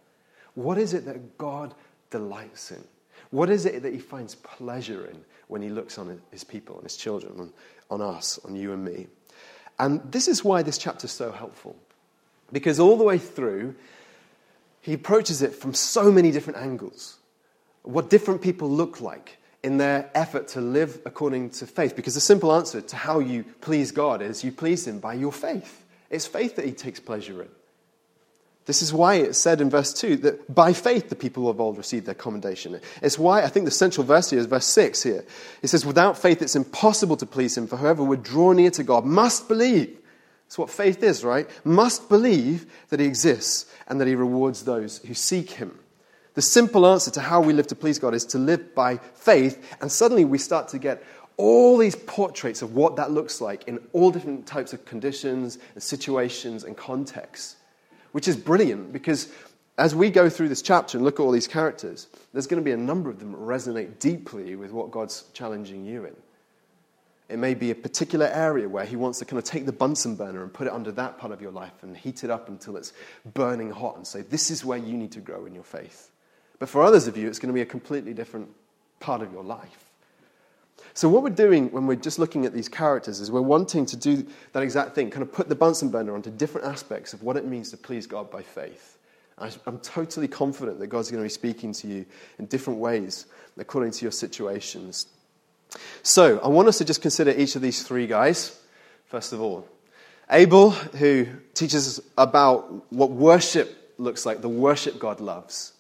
What 0.54 0.78
is 0.78 0.94
it 0.94 1.04
that 1.06 1.38
God 1.38 1.74
delights 2.12 2.72
in? 2.72 2.82
What 3.32 3.50
is 3.50 3.66
it 3.66 3.84
that 3.84 3.92
he 3.92 4.00
finds 4.00 4.36
pleasure 4.36 5.08
in 5.08 5.26
when 5.50 5.62
he 5.62 5.68
looks 5.68 5.98
on 5.98 6.22
his 6.32 6.46
people 6.46 6.76
and 6.76 6.84
his 6.84 6.96
children, 6.96 7.34
on, 7.38 7.54
on 7.90 8.02
us, 8.02 8.40
on 8.46 8.56
you 8.56 8.72
and 8.72 8.86
me? 8.86 9.08
And 9.78 10.02
this 10.10 10.30
is 10.30 10.42
why 10.42 10.64
this 10.64 10.78
chapter 10.78 11.06
is 11.06 11.12
so 11.12 11.34
helpful. 11.34 11.76
Because 12.52 12.80
all 12.80 12.98
the 12.98 13.04
way 13.04 13.18
through, 13.18 13.76
he 14.82 14.94
approaches 14.94 15.42
it 15.42 15.54
from 15.54 15.74
so 15.74 16.12
many 16.12 16.32
different 16.32 16.60
angles. 16.60 17.18
What 17.84 18.10
different 18.10 18.42
people 18.42 18.70
look 18.70 19.02
like 19.02 19.38
in 19.66 19.78
their 19.78 20.12
effort 20.14 20.48
to 20.50 20.62
live 20.62 21.02
according 21.06 21.50
to 21.50 21.66
faith. 21.66 21.96
Because 21.96 22.14
the 22.14 22.22
simple 22.22 22.54
answer 22.54 22.82
to 22.82 22.96
how 22.96 23.18
you 23.18 23.44
please 23.62 23.92
God 23.92 24.22
is 24.22 24.44
you 24.44 24.52
please 24.52 24.86
Him 24.86 25.00
by 25.00 25.16
your 25.16 25.32
faith. 25.32 25.84
It's 26.12 26.28
faith 26.28 26.56
that 26.58 26.66
He 26.66 26.72
takes 26.72 27.00
pleasure 27.00 27.42
in. 27.42 27.50
This 28.68 28.84
is 28.84 28.94
why 28.94 29.16
it's 29.16 29.40
said 29.40 29.62
in 29.62 29.72
verse 29.72 29.92
2 29.94 30.18
that 30.18 30.54
by 30.54 30.72
faith 30.72 31.10
the 31.10 31.16
people 31.16 31.50
of 31.50 31.60
old 31.60 31.80
received 31.80 32.06
their 32.06 32.14
commendation. 32.14 32.80
It's 33.02 33.18
why 33.18 33.42
I 33.42 33.48
think 33.48 33.66
the 33.66 33.72
central 33.72 34.06
verse 34.06 34.30
here 34.30 34.40
is 34.40 34.46
verse 34.46 34.68
6 34.68 35.02
here. 35.02 35.26
It 35.64 35.68
says, 35.70 35.84
Without 35.84 36.16
faith 36.16 36.44
it's 36.44 36.56
impossible 36.56 37.18
to 37.18 37.26
please 37.26 37.58
Him, 37.58 37.66
for 37.66 37.78
whoever 37.78 38.04
would 38.04 38.22
draw 38.22 38.52
near 38.52 38.70
to 38.70 38.84
God 38.84 39.04
must 39.04 39.48
believe 39.48 39.98
that's 40.46 40.58
what 40.58 40.70
faith 40.70 41.04
is, 41.04 41.24
right? 41.24 41.50
Must 41.66 42.08
believe 42.08 42.66
that 42.90 43.00
He 43.00 43.06
exists 43.06 43.66
and 43.88 44.00
that 44.00 44.08
He 44.08 44.16
rewards 44.16 44.64
those 44.64 45.00
who 45.00 45.14
seek 45.14 45.52
Him. 45.52 45.80
The 46.36 46.42
simple 46.42 46.86
answer 46.86 47.12
to 47.12 47.22
how 47.22 47.42
we 47.42 47.54
live 47.54 47.68
to 47.68 47.76
please 47.76 47.98
God 47.98 48.14
is 48.14 48.26
to 48.26 48.38
live 48.38 48.76
by 48.76 48.98
faith, 48.98 49.76
and 49.82 49.92
suddenly 49.92 50.26
we 50.26 50.38
start 50.38 50.68
to 50.70 50.80
get 50.80 51.04
all 51.38 51.78
these 51.78 51.96
portraits 51.96 52.62
of 52.62 52.76
what 52.76 52.96
that 52.96 53.12
looks 53.12 53.42
like 53.42 53.68
in 53.68 53.80
all 53.94 54.12
different 54.12 54.46
types 54.46 54.74
of 54.74 54.86
conditions 54.86 55.58
and 55.74 55.84
situations 55.84 56.64
and 56.64 56.78
contexts, 56.78 57.58
which 58.12 58.28
is 58.28 58.38
brilliant 58.38 58.94
because 58.94 59.30
as 59.78 59.94
we 59.94 60.10
go 60.10 60.30
through 60.30 60.50
this 60.50 60.62
chapter 60.62 60.98
and 60.98 61.04
look 61.04 61.20
at 61.20 61.24
all 61.24 61.32
these 61.32 61.48
characters, 61.48 62.08
there's 62.32 62.48
going 62.48 62.62
to 62.62 62.66
be 62.66 62.72
a 62.72 62.78
number 62.78 63.10
of 63.10 63.20
them 63.20 63.34
that 63.34 63.42
resonate 63.42 64.00
deeply 64.00 64.56
with 64.56 64.72
what 64.72 64.92
God's 64.92 65.26
challenging 65.34 65.86
you 65.86 66.06
in. 66.06 66.16
It 67.28 67.40
may 67.40 67.56
be 67.56 67.72
a 67.72 67.76
particular 67.76 68.28
area 68.28 68.70
where 68.70 68.86
he 68.86 68.96
wants 68.96 69.20
to 69.20 69.26
kind 69.26 69.40
of 69.40 69.44
take 69.44 69.66
the 69.66 69.72
Bunsen 69.72 70.16
burner 70.16 70.44
and 70.44 70.54
put 70.54 70.68
it 70.68 70.74
under 70.74 70.92
that 70.92 71.18
part 71.18 71.32
of 71.32 71.42
your 71.42 71.52
life 71.52 71.82
and 71.82 71.98
heat 71.98 72.24
it 72.24 72.30
up 72.30 72.50
until 72.50 72.78
it's 72.78 72.94
burning 73.34 73.72
hot 73.72 73.98
and 73.98 74.06
say, 74.06 74.22
This 74.22 74.52
is 74.52 74.64
where 74.64 74.78
you 74.78 74.96
need 74.96 75.12
to 75.14 75.22
grow 75.22 75.46
in 75.46 75.56
your 75.56 75.64
faith. 75.64 76.12
But 76.60 76.70
for 76.70 76.84
others 76.84 77.08
of 77.08 77.18
you, 77.18 77.28
it's 77.28 77.40
going 77.40 77.50
to 77.50 77.54
be 77.54 77.62
a 77.62 77.66
completely 77.66 78.14
different 78.14 78.50
part 79.00 79.22
of 79.22 79.32
your 79.32 79.44
life. 79.44 79.90
So, 80.94 81.10
what 81.10 81.24
we're 81.24 81.30
doing 81.30 81.72
when 81.72 81.88
we're 81.88 81.96
just 81.96 82.20
looking 82.20 82.46
at 82.46 82.54
these 82.54 82.70
characters 82.70 83.20
is 83.20 83.32
we're 83.32 83.42
wanting 83.42 83.86
to 83.88 83.98
do 83.98 84.26
that 84.54 84.64
exact 84.64 84.96
thing, 84.96 85.10
kind 85.10 85.24
of 85.24 85.32
put 85.32 85.50
the 85.50 85.56
Bunsen 85.56 85.90
burner 85.90 86.14
onto 86.14 86.30
different 86.30 86.68
aspects 86.68 87.14
of 87.14 87.24
what 87.24 87.38
it 87.38 87.46
means 87.46 87.72
to 87.72 87.78
please 87.78 88.08
God 88.08 88.30
by 88.30 88.44
faith. 88.44 88.98
I'm 89.38 89.80
totally 89.80 90.30
confident 90.30 90.80
that 90.80 90.88
God's 90.88 91.12
going 91.12 91.22
to 91.22 91.26
be 91.26 91.30
speaking 91.30 91.74
to 91.74 91.88
you 91.88 92.06
in 92.40 92.46
different 92.46 92.80
ways 92.80 93.26
according 93.58 93.92
to 93.92 94.06
your 94.06 94.14
situations. 94.14 95.08
So, 96.04 96.40
I 96.40 96.48
want 96.48 96.68
us 96.68 96.78
to 96.80 96.86
just 96.86 97.02
consider 97.02 97.32
each 97.32 97.56
of 97.56 97.62
these 97.62 97.84
three 97.84 98.08
guys, 98.08 98.60
first 99.08 99.34
of 99.34 99.42
all. 99.42 99.68
Abel, 100.30 100.72
who 100.72 101.28
teaches 101.54 102.00
us 102.00 102.06
about 102.18 102.92
what 102.92 103.12
worship 103.12 103.94
looks 103.98 104.26
like, 104.26 104.42
the 104.42 104.50
worship 104.50 105.00
God 105.00 105.20
loves. 105.20 105.74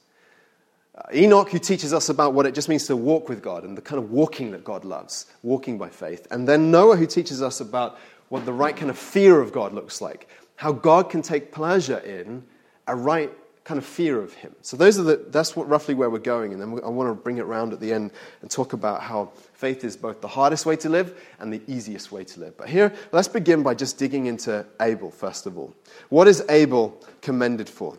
Uh, 0.95 1.01
Enoch, 1.13 1.49
who 1.49 1.59
teaches 1.59 1.93
us 1.93 2.09
about 2.09 2.33
what 2.33 2.45
it 2.45 2.53
just 2.53 2.69
means 2.69 2.87
to 2.87 2.95
walk 2.95 3.27
with 3.27 3.41
God 3.41 3.63
and 3.63 3.77
the 3.77 3.81
kind 3.81 4.01
of 4.01 4.11
walking 4.11 4.51
that 4.51 4.63
God 4.63 4.85
loves, 4.85 5.25
walking 5.43 5.77
by 5.77 5.89
faith. 5.89 6.27
And 6.31 6.47
then 6.47 6.71
Noah, 6.71 6.95
who 6.95 7.05
teaches 7.05 7.41
us 7.41 7.59
about 7.59 7.97
what 8.29 8.45
the 8.45 8.53
right 8.53 8.75
kind 8.75 8.89
of 8.89 8.97
fear 8.97 9.41
of 9.41 9.51
God 9.51 9.73
looks 9.73 9.99
like, 9.99 10.27
how 10.55 10.71
God 10.71 11.09
can 11.09 11.21
take 11.21 11.51
pleasure 11.51 11.97
in 11.97 12.43
a 12.87 12.95
right 12.95 13.31
kind 13.65 13.79
of 13.79 13.85
fear 13.85 14.21
of 14.21 14.31
him. 14.35 14.55
So 14.61 14.77
those 14.77 14.99
are 14.99 15.03
the, 15.03 15.25
that's 15.29 15.55
what, 15.55 15.67
roughly 15.67 15.95
where 15.95 16.09
we're 16.09 16.19
going. 16.19 16.53
And 16.53 16.61
then 16.61 16.79
I 16.85 16.87
want 16.87 17.09
to 17.09 17.15
bring 17.15 17.39
it 17.39 17.41
around 17.41 17.73
at 17.73 17.79
the 17.79 17.91
end 17.91 18.11
and 18.41 18.49
talk 18.49 18.73
about 18.73 19.01
how 19.01 19.31
faith 19.53 19.83
is 19.83 19.97
both 19.97 20.21
the 20.21 20.27
hardest 20.27 20.67
way 20.67 20.75
to 20.77 20.89
live 20.89 21.19
and 21.39 21.51
the 21.51 21.61
easiest 21.67 22.11
way 22.11 22.23
to 22.23 22.39
live. 22.39 22.55
But 22.57 22.69
here, 22.69 22.93
let's 23.11 23.27
begin 23.27 23.63
by 23.63 23.73
just 23.73 23.97
digging 23.97 24.27
into 24.27 24.63
Abel, 24.79 25.09
first 25.09 25.47
of 25.47 25.57
all. 25.57 25.73
What 26.09 26.27
is 26.27 26.43
Abel 26.47 26.95
commended 27.21 27.67
for? 27.67 27.97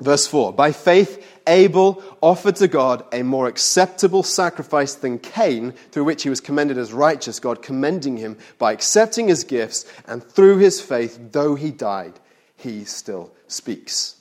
Verse 0.00 0.26
4 0.26 0.52
By 0.52 0.72
faith, 0.72 1.24
Abel 1.46 2.02
offered 2.20 2.56
to 2.56 2.66
God 2.66 3.04
a 3.12 3.22
more 3.22 3.46
acceptable 3.46 4.24
sacrifice 4.24 4.96
than 4.96 5.20
Cain, 5.20 5.74
through 5.92 6.04
which 6.04 6.24
he 6.24 6.28
was 6.28 6.40
commended 6.40 6.76
as 6.76 6.92
righteous, 6.92 7.38
God 7.38 7.62
commending 7.62 8.16
him 8.16 8.36
by 8.58 8.72
accepting 8.72 9.28
his 9.28 9.44
gifts, 9.44 9.86
and 10.08 10.24
through 10.24 10.58
his 10.58 10.80
faith, 10.80 11.20
though 11.30 11.54
he 11.54 11.70
died, 11.70 12.18
he 12.56 12.84
still 12.84 13.32
speaks. 13.46 14.16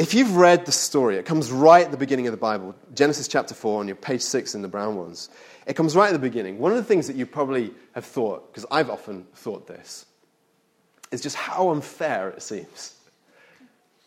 If 0.00 0.14
you've 0.14 0.36
read 0.36 0.64
the 0.64 0.72
story, 0.72 1.18
it 1.18 1.26
comes 1.26 1.52
right 1.52 1.84
at 1.84 1.90
the 1.90 1.98
beginning 1.98 2.26
of 2.26 2.30
the 2.30 2.38
Bible, 2.38 2.74
Genesis 2.94 3.28
chapter 3.28 3.54
4 3.54 3.80
on 3.80 3.86
your 3.86 3.96
page 3.96 4.22
6 4.22 4.54
in 4.54 4.62
the 4.62 4.66
brown 4.66 4.96
ones. 4.96 5.28
It 5.66 5.76
comes 5.76 5.94
right 5.94 6.06
at 6.06 6.14
the 6.14 6.18
beginning. 6.18 6.58
One 6.58 6.72
of 6.72 6.78
the 6.78 6.84
things 6.84 7.06
that 7.08 7.16
you 7.16 7.26
probably 7.26 7.70
have 7.92 8.06
thought, 8.06 8.50
because 8.50 8.64
I've 8.70 8.88
often 8.88 9.26
thought 9.34 9.66
this, 9.66 10.06
is 11.12 11.20
just 11.20 11.36
how 11.36 11.68
unfair 11.68 12.30
it 12.30 12.40
seems. 12.40 12.94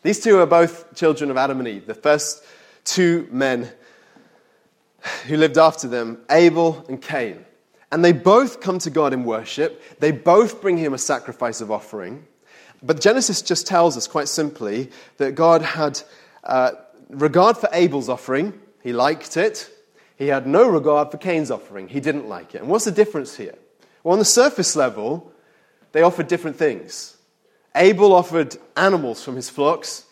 These 0.02 0.18
two 0.18 0.40
are 0.40 0.46
both 0.46 0.96
children 0.96 1.30
of 1.30 1.36
Adam 1.36 1.60
and 1.60 1.68
Eve, 1.68 1.86
the 1.86 1.94
first 1.94 2.42
two 2.82 3.28
men 3.30 3.70
who 5.28 5.36
lived 5.36 5.58
after 5.58 5.86
them, 5.86 6.22
Abel 6.28 6.84
and 6.88 7.00
Cain. 7.00 7.46
And 7.92 8.04
they 8.04 8.10
both 8.10 8.60
come 8.60 8.80
to 8.80 8.90
God 8.90 9.12
in 9.12 9.22
worship. 9.24 9.80
They 10.00 10.10
both 10.10 10.60
bring 10.60 10.76
him 10.76 10.92
a 10.92 10.98
sacrifice 10.98 11.60
of 11.60 11.70
offering. 11.70 12.26
But 12.84 13.00
Genesis 13.00 13.40
just 13.40 13.66
tells 13.66 13.96
us 13.96 14.06
quite 14.06 14.28
simply 14.28 14.90
that 15.16 15.34
God 15.34 15.62
had 15.62 16.02
uh, 16.44 16.72
regard 17.08 17.56
for 17.56 17.70
Abel's 17.72 18.10
offering, 18.10 18.60
he 18.82 18.92
liked 18.92 19.38
it. 19.38 19.70
He 20.16 20.28
had 20.28 20.46
no 20.46 20.68
regard 20.68 21.10
for 21.10 21.16
Cain's 21.16 21.50
offering, 21.50 21.88
he 21.88 21.98
didn't 21.98 22.28
like 22.28 22.54
it. 22.54 22.60
And 22.60 22.68
what's 22.68 22.84
the 22.84 22.92
difference 22.92 23.36
here? 23.36 23.54
Well, 24.02 24.12
on 24.12 24.18
the 24.18 24.24
surface 24.24 24.76
level, 24.76 25.32
they 25.92 26.02
offered 26.02 26.28
different 26.28 26.58
things. 26.58 27.16
Abel 27.74 28.12
offered 28.12 28.56
animals 28.76 29.24
from 29.24 29.34
his 29.34 29.48
flocks, 29.48 30.04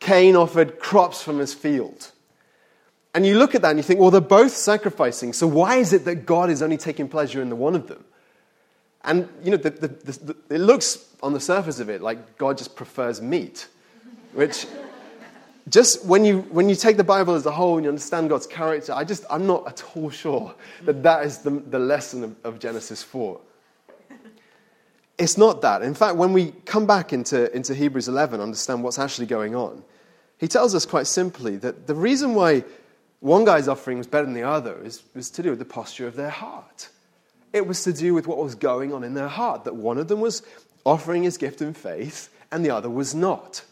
Cain 0.00 0.34
offered 0.34 0.80
crops 0.80 1.22
from 1.22 1.38
his 1.38 1.52
field. 1.52 2.10
And 3.14 3.24
you 3.24 3.38
look 3.38 3.54
at 3.54 3.62
that 3.62 3.70
and 3.70 3.78
you 3.78 3.84
think, 3.84 4.00
well, 4.00 4.10
they're 4.10 4.20
both 4.20 4.52
sacrificing, 4.52 5.34
so 5.34 5.46
why 5.46 5.76
is 5.76 5.92
it 5.92 6.06
that 6.06 6.26
God 6.26 6.50
is 6.50 6.62
only 6.62 6.78
taking 6.78 7.06
pleasure 7.06 7.42
in 7.42 7.50
the 7.50 7.56
one 7.56 7.74
of 7.74 7.86
them? 7.86 8.04
And, 9.04 9.28
you 9.42 9.50
know, 9.50 9.56
the, 9.58 9.70
the, 9.70 9.88
the, 9.88 10.36
it 10.54 10.60
looks 10.60 11.06
on 11.22 11.32
the 11.34 11.40
surface 11.40 11.78
of 11.78 11.90
it 11.90 12.00
like 12.00 12.38
God 12.38 12.56
just 12.56 12.74
prefers 12.74 13.20
meat, 13.20 13.68
which 14.32 14.66
just 15.68 16.04
when 16.04 16.24
you, 16.24 16.40
when 16.50 16.68
you 16.68 16.74
take 16.74 16.96
the 16.96 17.04
Bible 17.04 17.34
as 17.34 17.46
a 17.46 17.50
whole 17.50 17.76
and 17.76 17.84
you 17.84 17.90
understand 17.90 18.28
God's 18.28 18.46
character, 18.46 18.92
I 18.92 19.04
just, 19.04 19.24
I'm 19.30 19.46
not 19.46 19.66
at 19.66 19.82
all 19.94 20.10
sure 20.10 20.54
that 20.84 21.02
that 21.02 21.24
is 21.24 21.38
the, 21.38 21.50
the 21.50 21.78
lesson 21.78 22.24
of, 22.24 22.36
of 22.44 22.58
Genesis 22.58 23.02
4. 23.02 23.40
It's 25.16 25.38
not 25.38 25.62
that. 25.62 25.82
In 25.82 25.94
fact, 25.94 26.16
when 26.16 26.32
we 26.32 26.52
come 26.64 26.86
back 26.86 27.12
into, 27.12 27.54
into 27.54 27.74
Hebrews 27.74 28.08
11, 28.08 28.40
understand 28.40 28.82
what's 28.82 28.98
actually 28.98 29.26
going 29.26 29.54
on, 29.54 29.84
he 30.38 30.48
tells 30.48 30.74
us 30.74 30.84
quite 30.84 31.06
simply 31.06 31.56
that 31.56 31.86
the 31.86 31.94
reason 31.94 32.34
why 32.34 32.64
one 33.20 33.44
guy's 33.44 33.68
offering 33.68 33.98
was 33.98 34.06
better 34.06 34.24
than 34.26 34.34
the 34.34 34.42
other 34.42 34.82
is, 34.82 35.02
was 35.14 35.30
to 35.30 35.42
do 35.42 35.50
with 35.50 35.58
the 35.58 35.64
posture 35.64 36.06
of 36.06 36.16
their 36.16 36.30
heart. 36.30 36.88
It 37.54 37.68
was 37.68 37.84
to 37.84 37.92
do 37.92 38.12
with 38.12 38.26
what 38.26 38.36
was 38.38 38.56
going 38.56 38.92
on 38.92 39.04
in 39.04 39.14
their 39.14 39.28
heart, 39.28 39.62
that 39.64 39.76
one 39.76 39.96
of 39.96 40.08
them 40.08 40.20
was 40.20 40.42
offering 40.84 41.22
his 41.22 41.38
gift 41.38 41.62
in 41.62 41.72
faith 41.72 42.28
and 42.50 42.64
the 42.64 42.70
other 42.70 42.90
was 42.90 43.14
not. 43.14 43.64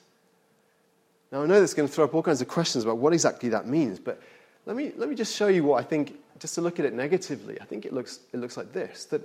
Now, 1.33 1.43
I 1.43 1.47
know 1.47 1.59
that's 1.59 1.75
going 1.75 1.89
to 1.89 1.93
throw 1.93 2.05
up 2.05 2.15
all 2.15 2.23
kinds 2.23 2.41
of 2.41 2.47
questions 2.47 2.85
about 2.85 2.99
what 2.99 3.13
exactly 3.13 3.49
that 3.49 3.67
means, 3.67 3.99
but 3.99 4.23
let 4.67 4.77
me, 4.77 4.93
let 4.97 5.09
me 5.09 5.17
just 5.17 5.35
show 5.35 5.49
you 5.49 5.65
what 5.65 5.81
I 5.81 5.83
think, 5.83 6.17
just 6.39 6.55
to 6.55 6.61
look 6.61 6.79
at 6.79 6.87
it 6.87 6.95
negatively. 6.95 7.61
I 7.61 7.65
think 7.65 7.85
it 7.85 7.93
looks, 7.93 8.21
it 8.33 8.37
looks 8.37 8.57
like 8.57 8.73
this 8.73 9.07
that 9.07 9.23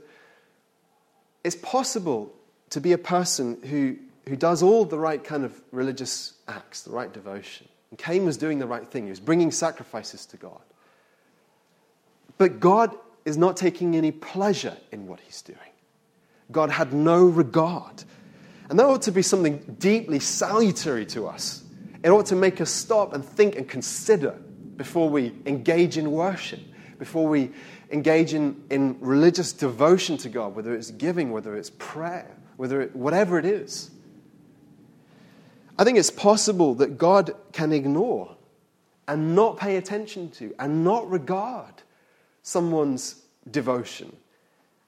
it's 1.44 1.56
possible 1.56 2.34
to 2.72 2.82
be 2.82 2.94
a 2.94 2.98
person 2.98 3.62
who, 3.64 3.96
who 4.28 4.36
does 4.36 4.64
all 4.64 4.86
the 4.86 4.98
right 4.98 5.24
kind 5.24 5.46
of 5.46 5.62
religious 5.72 6.34
acts, 6.48 6.82
the 6.82 6.92
right 6.92 7.14
devotion. 7.14 7.68
And 7.92 8.00
Cain 8.00 8.26
was 8.26 8.38
doing 8.38 8.58
the 8.58 8.66
right 8.66 8.88
thing, 8.88 9.04
he 9.04 9.12
was 9.12 9.20
bringing 9.20 9.52
sacrifices 9.52 10.26
to 10.28 10.38
God. 10.38 10.62
But 12.40 12.60
God 12.60 12.96
is 13.28 13.38
not 13.38 13.58
taking 13.58 13.98
any 13.98 14.10
pleasure 14.10 14.78
in 14.94 15.06
what 15.06 15.20
he's 15.20 15.42
doing. 15.42 15.60
God 16.50 16.70
had 16.70 16.94
no 16.94 17.26
regard. 17.26 18.06
And 18.70 18.80
that 18.80 18.86
ought 18.86 19.02
to 19.02 19.12
be 19.12 19.22
something 19.22 19.58
deeply 19.80 20.22
salutary 20.22 21.06
to 21.08 21.28
us. 21.28 21.66
It 22.04 22.10
ought 22.10 22.28
to 22.28 22.38
make 22.38 22.62
us 22.62 22.72
stop 22.72 23.12
and 23.12 23.26
think 23.26 23.58
and 23.58 23.68
consider 23.68 24.32
before 24.78 25.10
we 25.10 25.34
engage 25.46 25.98
in 25.98 26.10
worship, 26.10 26.62
before 27.00 27.28
we 27.28 27.52
engage 27.92 28.34
in, 28.34 28.64
in 28.70 28.96
religious 29.02 29.52
devotion 29.52 30.16
to 30.20 30.30
God, 30.30 30.56
whether 30.56 30.74
it's 30.74 30.92
giving, 30.92 31.30
whether 31.30 31.58
it's 31.58 31.72
prayer, 31.72 32.34
whether 32.56 32.80
it, 32.80 32.96
whatever 32.96 33.38
it 33.38 33.46
is. 33.46 33.92
I 35.78 35.84
think 35.84 35.98
it's 35.98 36.12
possible 36.12 36.76
that 36.76 36.98
God 36.98 37.36
can 37.52 37.74
ignore 37.74 38.38
and 39.06 39.36
not 39.36 39.58
pay 39.58 39.76
attention 39.76 40.32
to 40.32 40.56
and 40.60 40.86
not 40.86 41.10
regard 41.12 41.84
someone's 42.48 43.22
devotion. 43.52 44.16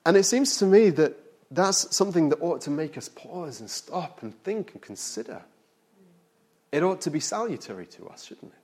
And 0.06 0.16
it 0.16 0.24
seems 0.24 0.58
to 0.60 0.66
me 0.66 0.92
that 0.92 1.18
that's 1.52 1.94
something 1.94 2.30
that 2.30 2.38
ought 2.38 2.62
to 2.62 2.70
make 2.70 2.98
us 2.98 3.10
pause 3.10 3.60
and 3.60 3.70
stop 3.70 4.24
and 4.24 4.34
think 4.44 4.72
and 4.72 4.82
consider. 4.82 5.42
It 6.72 6.84
ought 6.84 7.02
to 7.02 7.10
be 7.10 7.20
salutary 7.20 7.86
to 7.88 8.08
us, 8.08 8.24
shouldn't 8.24 8.54
it? 8.54 8.60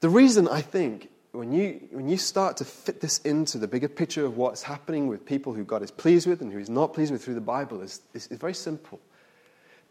The 0.00 0.08
reason 0.08 0.48
I 0.48 0.62
think 0.62 1.08
when 1.30 1.52
you, 1.52 1.80
when 1.92 2.08
you 2.08 2.16
start 2.16 2.56
to 2.56 2.64
fit 2.64 3.00
this 3.00 3.18
into 3.18 3.58
the 3.58 3.68
bigger 3.68 3.88
picture 3.88 4.24
of 4.24 4.36
what's 4.36 4.64
happening 4.64 5.06
with 5.06 5.24
people 5.24 5.52
who 5.52 5.62
God 5.62 5.82
is 5.82 5.92
pleased 5.92 6.26
with 6.26 6.40
and 6.40 6.50
who 6.50 6.58
He's 6.58 6.70
not 6.70 6.92
pleased 6.92 7.12
with 7.12 7.22
through 7.22 7.34
the 7.34 7.40
Bible 7.40 7.82
is, 7.82 8.00
is, 8.14 8.26
is 8.28 8.38
very 8.38 8.54
simple 8.54 8.98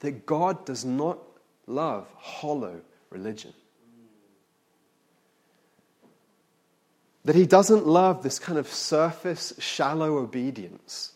that 0.02 0.26
God 0.26 0.66
does 0.66 0.84
not 0.84 1.20
love 1.66 2.08
hollow 2.18 2.82
religion. 3.10 3.54
That 7.26 7.36
He 7.36 7.46
doesn't 7.46 7.86
love 7.86 8.24
this 8.24 8.40
kind 8.40 8.58
of 8.58 8.68
surface, 8.68 9.54
shallow 9.60 10.18
obedience 10.18 11.12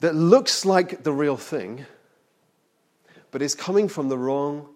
that 0.00 0.14
looks 0.14 0.64
like 0.64 1.02
the 1.02 1.12
real 1.12 1.36
thing 1.36 1.86
but 3.30 3.42
is 3.42 3.54
coming 3.54 3.88
from 3.88 4.08
the 4.08 4.16
wrong 4.16 4.68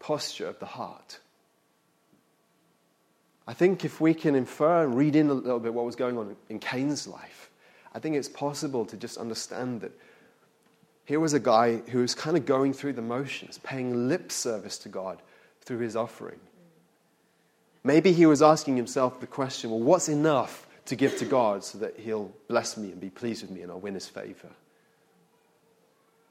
posture 0.00 0.48
of 0.48 0.58
the 0.58 0.66
heart. 0.66 1.20
I 3.46 3.54
think 3.54 3.84
if 3.84 4.00
we 4.00 4.12
can 4.12 4.34
infer 4.34 4.82
and 4.82 4.96
read 4.96 5.14
in 5.14 5.30
a 5.30 5.34
little 5.34 5.60
bit 5.60 5.72
what 5.72 5.84
was 5.84 5.96
going 5.96 6.18
on 6.18 6.36
in 6.48 6.58
Cain's 6.58 7.06
life, 7.06 7.50
I 7.94 7.98
think 7.98 8.16
it's 8.16 8.28
possible 8.28 8.84
to 8.86 8.96
just 8.96 9.18
understand 9.18 9.82
that 9.82 9.92
here 11.04 11.20
was 11.20 11.32
a 11.32 11.40
guy 11.40 11.76
who 11.76 12.00
was 12.00 12.14
kind 12.14 12.36
of 12.36 12.44
going 12.44 12.72
through 12.72 12.94
the 12.94 13.02
motions, 13.02 13.58
paying 13.58 14.08
lip 14.08 14.30
service 14.30 14.78
to 14.78 14.88
God 14.88 15.22
through 15.62 15.78
his 15.78 15.96
offering. 15.96 16.40
Maybe 17.88 18.12
he 18.12 18.26
was 18.26 18.42
asking 18.42 18.76
himself 18.76 19.18
the 19.18 19.26
question 19.26 19.70
well, 19.70 19.80
what's 19.80 20.10
enough 20.10 20.66
to 20.84 20.94
give 20.94 21.16
to 21.20 21.24
God 21.24 21.64
so 21.64 21.78
that 21.78 21.98
he'll 21.98 22.30
bless 22.46 22.76
me 22.76 22.92
and 22.92 23.00
be 23.00 23.08
pleased 23.08 23.40
with 23.40 23.50
me 23.50 23.62
and 23.62 23.72
I'll 23.72 23.80
win 23.80 23.94
his 23.94 24.06
favor? 24.06 24.50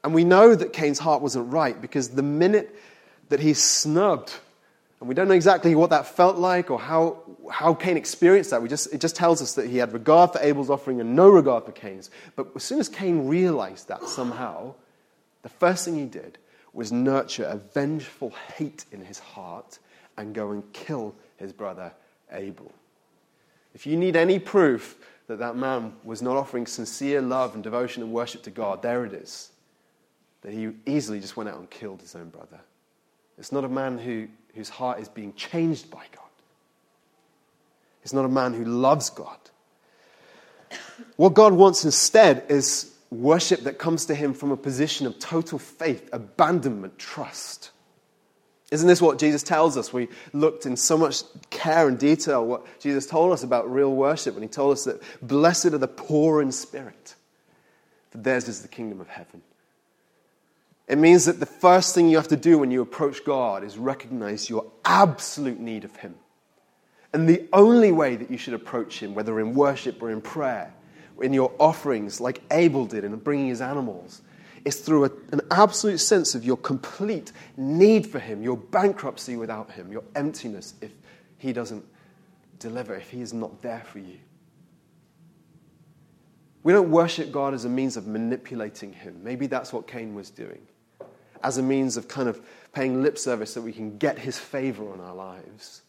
And 0.04 0.14
we 0.14 0.22
know 0.22 0.54
that 0.54 0.72
Cain's 0.72 1.00
heart 1.00 1.20
wasn't 1.20 1.52
right 1.52 1.82
because 1.82 2.10
the 2.10 2.22
minute 2.22 2.78
that 3.30 3.40
he 3.40 3.54
snubbed, 3.54 4.34
and 5.00 5.08
we 5.08 5.16
don't 5.16 5.26
know 5.26 5.34
exactly 5.34 5.74
what 5.74 5.90
that 5.90 6.06
felt 6.06 6.36
like 6.36 6.70
or 6.70 6.78
how, 6.78 7.24
how 7.50 7.74
Cain 7.74 7.96
experienced 7.96 8.50
that, 8.50 8.62
we 8.62 8.68
just, 8.68 8.94
it 8.94 9.00
just 9.00 9.16
tells 9.16 9.42
us 9.42 9.54
that 9.54 9.66
he 9.66 9.78
had 9.78 9.92
regard 9.92 10.32
for 10.32 10.38
Abel's 10.38 10.70
offering 10.70 11.00
and 11.00 11.16
no 11.16 11.28
regard 11.28 11.64
for 11.64 11.72
Cain's. 11.72 12.08
But 12.36 12.52
as 12.54 12.62
soon 12.62 12.78
as 12.78 12.88
Cain 12.88 13.26
realized 13.26 13.88
that 13.88 14.04
somehow, 14.04 14.74
the 15.42 15.48
first 15.48 15.84
thing 15.84 15.96
he 15.96 16.06
did 16.06 16.38
was 16.72 16.92
nurture 16.92 17.46
a 17.46 17.56
vengeful 17.56 18.32
hate 18.54 18.84
in 18.92 19.04
his 19.04 19.18
heart 19.18 19.80
and 20.16 20.32
go 20.36 20.52
and 20.52 20.72
kill 20.72 21.16
his 21.38 21.52
brother 21.52 21.92
Abel. 22.30 22.70
If 23.74 23.86
you 23.86 23.96
need 23.96 24.16
any 24.16 24.38
proof 24.38 24.96
that 25.26 25.38
that 25.38 25.56
man 25.56 25.94
was 26.04 26.20
not 26.20 26.36
offering 26.36 26.66
sincere 26.66 27.20
love 27.20 27.54
and 27.54 27.62
devotion 27.62 28.02
and 28.02 28.12
worship 28.12 28.42
to 28.42 28.50
God, 28.50 28.82
there 28.82 29.04
it 29.04 29.12
is 29.12 29.50
that 30.42 30.52
he 30.52 30.70
easily 30.86 31.20
just 31.20 31.36
went 31.36 31.48
out 31.48 31.58
and 31.58 31.68
killed 31.68 32.00
his 32.00 32.14
own 32.14 32.28
brother. 32.28 32.60
It's 33.38 33.52
not 33.52 33.64
a 33.64 33.68
man 33.68 33.98
who, 33.98 34.28
whose 34.54 34.68
heart 34.68 35.00
is 35.00 35.08
being 35.08 35.32
changed 35.34 35.90
by 35.90 36.04
God. 36.14 36.24
It's 38.02 38.12
not 38.12 38.24
a 38.24 38.28
man 38.28 38.54
who 38.54 38.64
loves 38.64 39.10
God. 39.10 39.38
What 41.16 41.34
God 41.34 41.52
wants 41.52 41.84
instead 41.84 42.44
is 42.48 42.94
worship 43.10 43.60
that 43.60 43.78
comes 43.78 44.06
to 44.06 44.14
him 44.14 44.34
from 44.34 44.50
a 44.50 44.56
position 44.56 45.06
of 45.06 45.18
total 45.18 45.58
faith, 45.58 46.08
abandonment, 46.12 46.98
trust. 46.98 47.70
Isn't 48.70 48.86
this 48.86 49.00
what 49.00 49.18
Jesus 49.18 49.42
tells 49.42 49.76
us? 49.76 49.92
We 49.92 50.08
looked 50.32 50.66
in 50.66 50.76
so 50.76 50.98
much 50.98 51.22
care 51.48 51.88
and 51.88 51.98
detail 51.98 52.44
what 52.44 52.66
Jesus 52.80 53.06
told 53.06 53.32
us 53.32 53.42
about 53.42 53.72
real 53.72 53.94
worship 53.94 54.34
when 54.34 54.42
he 54.42 54.48
told 54.48 54.72
us 54.72 54.84
that 54.84 55.02
blessed 55.22 55.66
are 55.66 55.78
the 55.78 55.88
poor 55.88 56.42
in 56.42 56.52
spirit, 56.52 57.14
for 58.10 58.18
theirs 58.18 58.46
is 58.46 58.60
the 58.60 58.68
kingdom 58.68 59.00
of 59.00 59.08
heaven. 59.08 59.42
It 60.86 60.98
means 60.98 61.26
that 61.26 61.40
the 61.40 61.46
first 61.46 61.94
thing 61.94 62.08
you 62.08 62.16
have 62.16 62.28
to 62.28 62.36
do 62.36 62.58
when 62.58 62.70
you 62.70 62.80
approach 62.80 63.24
God 63.24 63.62
is 63.62 63.76
recognize 63.76 64.48
your 64.48 64.66
absolute 64.84 65.60
need 65.60 65.84
of 65.84 65.94
Him. 65.96 66.14
And 67.12 67.28
the 67.28 67.46
only 67.52 67.92
way 67.92 68.16
that 68.16 68.30
you 68.30 68.38
should 68.38 68.54
approach 68.54 69.02
Him, 69.02 69.14
whether 69.14 69.38
in 69.38 69.54
worship 69.54 70.02
or 70.02 70.10
in 70.10 70.20
prayer, 70.22 70.72
in 71.20 71.32
your 71.32 71.52
offerings, 71.58 72.20
like 72.20 72.42
Abel 72.50 72.86
did 72.86 73.04
in 73.04 73.14
bringing 73.16 73.48
his 73.48 73.60
animals, 73.60 74.22
is 74.64 74.80
through 74.80 75.04
a, 75.04 75.10
an 75.32 75.40
absolute 75.50 75.98
sense 75.98 76.34
of 76.34 76.44
your 76.44 76.56
complete 76.56 77.32
need 77.56 78.06
for 78.06 78.18
Him, 78.18 78.42
your 78.42 78.56
bankruptcy 78.56 79.36
without 79.36 79.70
Him, 79.70 79.92
your 79.92 80.04
emptiness 80.14 80.74
if 80.80 80.92
He 81.38 81.52
doesn't 81.52 81.84
deliver, 82.58 82.94
if 82.94 83.10
He 83.10 83.20
is 83.20 83.32
not 83.32 83.62
there 83.62 83.84
for 83.90 83.98
you. 83.98 84.18
We 86.62 86.72
don't 86.72 86.90
worship 86.90 87.32
God 87.32 87.54
as 87.54 87.64
a 87.64 87.68
means 87.68 87.96
of 87.96 88.06
manipulating 88.06 88.92
Him. 88.92 89.20
Maybe 89.22 89.46
that's 89.46 89.72
what 89.72 89.86
Cain 89.86 90.14
was 90.14 90.30
doing 90.30 90.60
as 91.42 91.58
a 91.58 91.62
means 91.62 91.96
of 91.96 92.08
kind 92.08 92.28
of 92.28 92.40
paying 92.72 93.02
lip 93.02 93.18
service 93.18 93.52
so 93.52 93.60
we 93.60 93.72
can 93.72 93.98
get 93.98 94.18
his 94.18 94.38
favor 94.38 94.90
on 94.92 95.00
our 95.00 95.14
lives. 95.14 95.82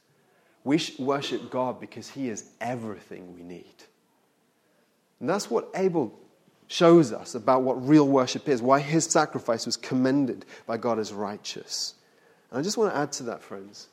We 0.63 0.79
worship 0.97 1.49
God 1.49 1.79
because 1.79 2.09
he 2.09 2.29
is 2.29 2.49
everything 2.61 3.33
we 3.33 3.43
need. 3.43 3.65
And 5.19 5.29
that's 5.29 5.49
what 5.49 5.69
Abel 5.75 6.17
shows 6.69 7.11
us 7.11 7.33
about 7.33 7.63
what 7.63 7.85
real 7.85 8.07
worship 8.07 8.47
is, 8.47 8.61
why 8.61 8.79
his 8.79 9.03
sacrifice 9.05 9.65
was 9.65 9.75
commended 9.75 10.45
by 10.67 10.77
God 10.77 10.99
as 10.99 11.11
righteous. 11.11 11.95
And 12.49 12.59
I 12.59 12.61
just 12.61 12.77
want 12.77 12.93
to 12.93 12.97
add 12.97 13.11
to 13.13 13.23
that, 13.23 13.41
friends. 13.41 13.87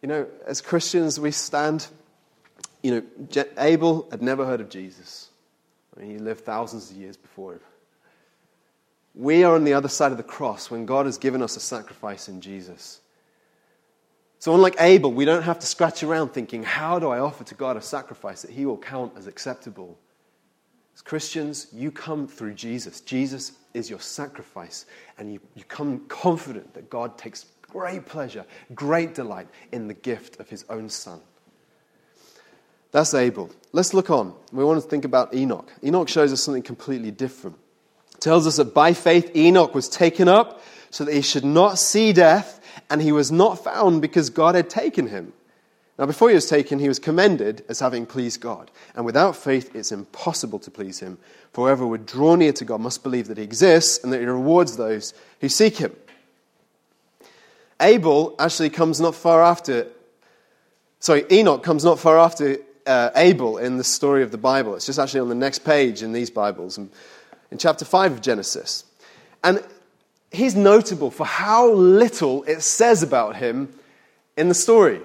You 0.00 0.08
know, 0.08 0.26
as 0.46 0.62
Christians, 0.62 1.20
we 1.20 1.30
stand, 1.30 1.86
you 2.82 3.04
know, 3.30 3.44
Abel 3.58 4.08
had 4.10 4.22
never 4.22 4.46
heard 4.46 4.62
of 4.62 4.70
Jesus. 4.70 5.28
I 5.94 6.00
mean, 6.00 6.10
he 6.10 6.18
lived 6.18 6.40
thousands 6.40 6.90
of 6.90 6.96
years 6.96 7.16
before 7.18 7.52
him. 7.52 7.60
We 9.14 9.44
are 9.44 9.54
on 9.54 9.64
the 9.64 9.74
other 9.74 9.88
side 9.88 10.12
of 10.12 10.18
the 10.18 10.24
cross 10.24 10.70
when 10.70 10.86
God 10.86 11.04
has 11.04 11.18
given 11.18 11.42
us 11.42 11.56
a 11.56 11.60
sacrifice 11.60 12.28
in 12.28 12.40
Jesus. 12.40 13.00
So, 14.38 14.54
unlike 14.54 14.76
Abel, 14.78 15.12
we 15.12 15.26
don't 15.26 15.42
have 15.42 15.58
to 15.58 15.66
scratch 15.66 16.02
around 16.02 16.30
thinking, 16.30 16.62
how 16.62 16.98
do 16.98 17.08
I 17.08 17.18
offer 17.18 17.44
to 17.44 17.54
God 17.54 17.76
a 17.76 17.82
sacrifice 17.82 18.42
that 18.42 18.50
he 18.50 18.64
will 18.64 18.78
count 18.78 19.12
as 19.16 19.26
acceptable? 19.26 19.98
As 20.96 21.02
Christians, 21.02 21.66
you 21.74 21.90
come 21.90 22.26
through 22.26 22.54
Jesus. 22.54 23.02
Jesus 23.02 23.52
is 23.74 23.90
your 23.90 24.00
sacrifice, 24.00 24.86
and 25.18 25.30
you, 25.30 25.40
you 25.54 25.62
come 25.64 26.00
confident 26.08 26.72
that 26.72 26.88
God 26.88 27.18
takes 27.18 27.44
great 27.70 28.06
pleasure, 28.06 28.46
great 28.74 29.14
delight 29.14 29.46
in 29.72 29.88
the 29.88 29.94
gift 29.94 30.40
of 30.40 30.48
his 30.48 30.64
own 30.70 30.88
Son. 30.88 31.20
That's 32.92 33.12
Abel. 33.12 33.50
Let's 33.72 33.92
look 33.92 34.08
on. 34.08 34.34
We 34.52 34.64
want 34.64 34.82
to 34.82 34.88
think 34.88 35.04
about 35.04 35.34
Enoch. 35.34 35.70
Enoch 35.84 36.08
shows 36.08 36.32
us 36.32 36.42
something 36.42 36.62
completely 36.62 37.10
different. 37.10 37.58
It 38.14 38.22
tells 38.22 38.46
us 38.46 38.56
that 38.56 38.72
by 38.72 38.94
faith 38.94 39.36
Enoch 39.36 39.74
was 39.74 39.90
taken 39.90 40.28
up 40.28 40.62
so 40.88 41.04
that 41.04 41.12
he 41.12 41.20
should 41.20 41.44
not 41.44 41.78
see 41.78 42.14
death, 42.14 42.58
and 42.88 43.02
he 43.02 43.12
was 43.12 43.30
not 43.30 43.62
found 43.62 44.00
because 44.00 44.30
God 44.30 44.54
had 44.54 44.70
taken 44.70 45.08
him. 45.08 45.34
Now, 45.98 46.04
before 46.04 46.28
he 46.28 46.34
was 46.34 46.48
taken, 46.48 46.78
he 46.78 46.88
was 46.88 46.98
commended 46.98 47.64
as 47.68 47.80
having 47.80 48.04
pleased 48.04 48.40
God. 48.40 48.70
And 48.94 49.06
without 49.06 49.34
faith, 49.34 49.74
it's 49.74 49.92
impossible 49.92 50.58
to 50.60 50.70
please 50.70 51.00
him. 51.00 51.16
For 51.52 51.66
whoever 51.66 51.86
would 51.86 52.04
draw 52.04 52.34
near 52.34 52.52
to 52.52 52.66
God 52.66 52.82
must 52.82 53.02
believe 53.02 53.28
that 53.28 53.38
he 53.38 53.44
exists 53.44 54.04
and 54.04 54.12
that 54.12 54.20
he 54.20 54.26
rewards 54.26 54.76
those 54.76 55.14
who 55.40 55.48
seek 55.48 55.78
him. 55.78 55.96
Abel 57.80 58.34
actually 58.38 58.70
comes 58.70 59.00
not 59.00 59.14
far 59.14 59.42
after, 59.42 59.86
sorry, 61.00 61.24
Enoch 61.30 61.62
comes 61.62 61.84
not 61.84 61.98
far 61.98 62.18
after 62.18 62.58
uh, 62.86 63.10
Abel 63.16 63.56
in 63.56 63.78
the 63.78 63.84
story 63.84 64.22
of 64.22 64.30
the 64.30 64.38
Bible. 64.38 64.74
It's 64.74 64.86
just 64.86 64.98
actually 64.98 65.20
on 65.20 65.30
the 65.30 65.34
next 65.34 65.60
page 65.60 66.02
in 66.02 66.12
these 66.12 66.30
Bibles, 66.30 66.76
in, 66.76 66.90
in 67.50 67.56
chapter 67.56 67.86
5 67.86 68.12
of 68.12 68.20
Genesis. 68.20 68.84
And 69.42 69.64
he's 70.30 70.54
notable 70.54 71.10
for 71.10 71.24
how 71.24 71.70
little 71.72 72.42
it 72.44 72.60
says 72.60 73.02
about 73.02 73.36
him 73.36 73.72
in 74.36 74.48
the 74.48 74.54
story. 74.54 75.00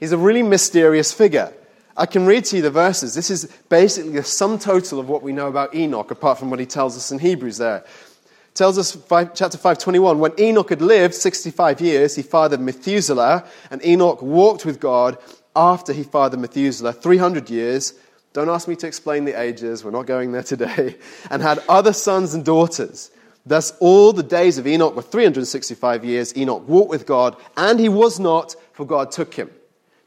He's 0.00 0.12
a 0.12 0.18
really 0.18 0.42
mysterious 0.42 1.12
figure. 1.12 1.52
I 1.96 2.06
can 2.06 2.26
read 2.26 2.44
to 2.46 2.56
you 2.56 2.62
the 2.62 2.70
verses. 2.70 3.14
This 3.14 3.30
is 3.30 3.44
basically 3.68 4.12
the 4.12 4.24
sum 4.24 4.58
total 4.58 4.98
of 4.98 5.08
what 5.08 5.22
we 5.22 5.32
know 5.32 5.46
about 5.46 5.74
Enoch, 5.74 6.10
apart 6.10 6.38
from 6.38 6.50
what 6.50 6.58
he 6.58 6.66
tells 6.66 6.96
us 6.96 7.12
in 7.12 7.20
Hebrews 7.20 7.58
there. 7.58 7.78
It 7.78 8.54
tells 8.54 8.78
us, 8.78 8.92
five, 8.92 9.34
chapter 9.34 9.56
521 9.56 10.18
when 10.18 10.32
Enoch 10.38 10.70
had 10.70 10.82
lived 10.82 11.14
65 11.14 11.80
years, 11.80 12.16
he 12.16 12.22
fathered 12.22 12.60
Methuselah, 12.60 13.44
and 13.70 13.84
Enoch 13.84 14.22
walked 14.22 14.64
with 14.64 14.80
God 14.80 15.18
after 15.54 15.92
he 15.92 16.02
fathered 16.02 16.40
Methuselah 16.40 16.92
300 16.92 17.48
years. 17.48 17.94
Don't 18.32 18.48
ask 18.48 18.66
me 18.66 18.74
to 18.76 18.86
explain 18.88 19.24
the 19.24 19.40
ages, 19.40 19.84
we're 19.84 19.92
not 19.92 20.06
going 20.06 20.32
there 20.32 20.42
today. 20.42 20.96
And 21.30 21.40
had 21.40 21.62
other 21.68 21.92
sons 21.92 22.34
and 22.34 22.44
daughters. 22.44 23.12
Thus, 23.46 23.72
all 23.78 24.12
the 24.12 24.22
days 24.22 24.58
of 24.58 24.66
Enoch 24.66 24.96
were 24.96 25.02
365 25.02 26.04
years. 26.04 26.36
Enoch 26.36 26.66
walked 26.66 26.90
with 26.90 27.06
God, 27.06 27.36
and 27.56 27.78
he 27.78 27.88
was 27.88 28.18
not, 28.18 28.56
for 28.72 28.84
God 28.84 29.12
took 29.12 29.34
him. 29.34 29.50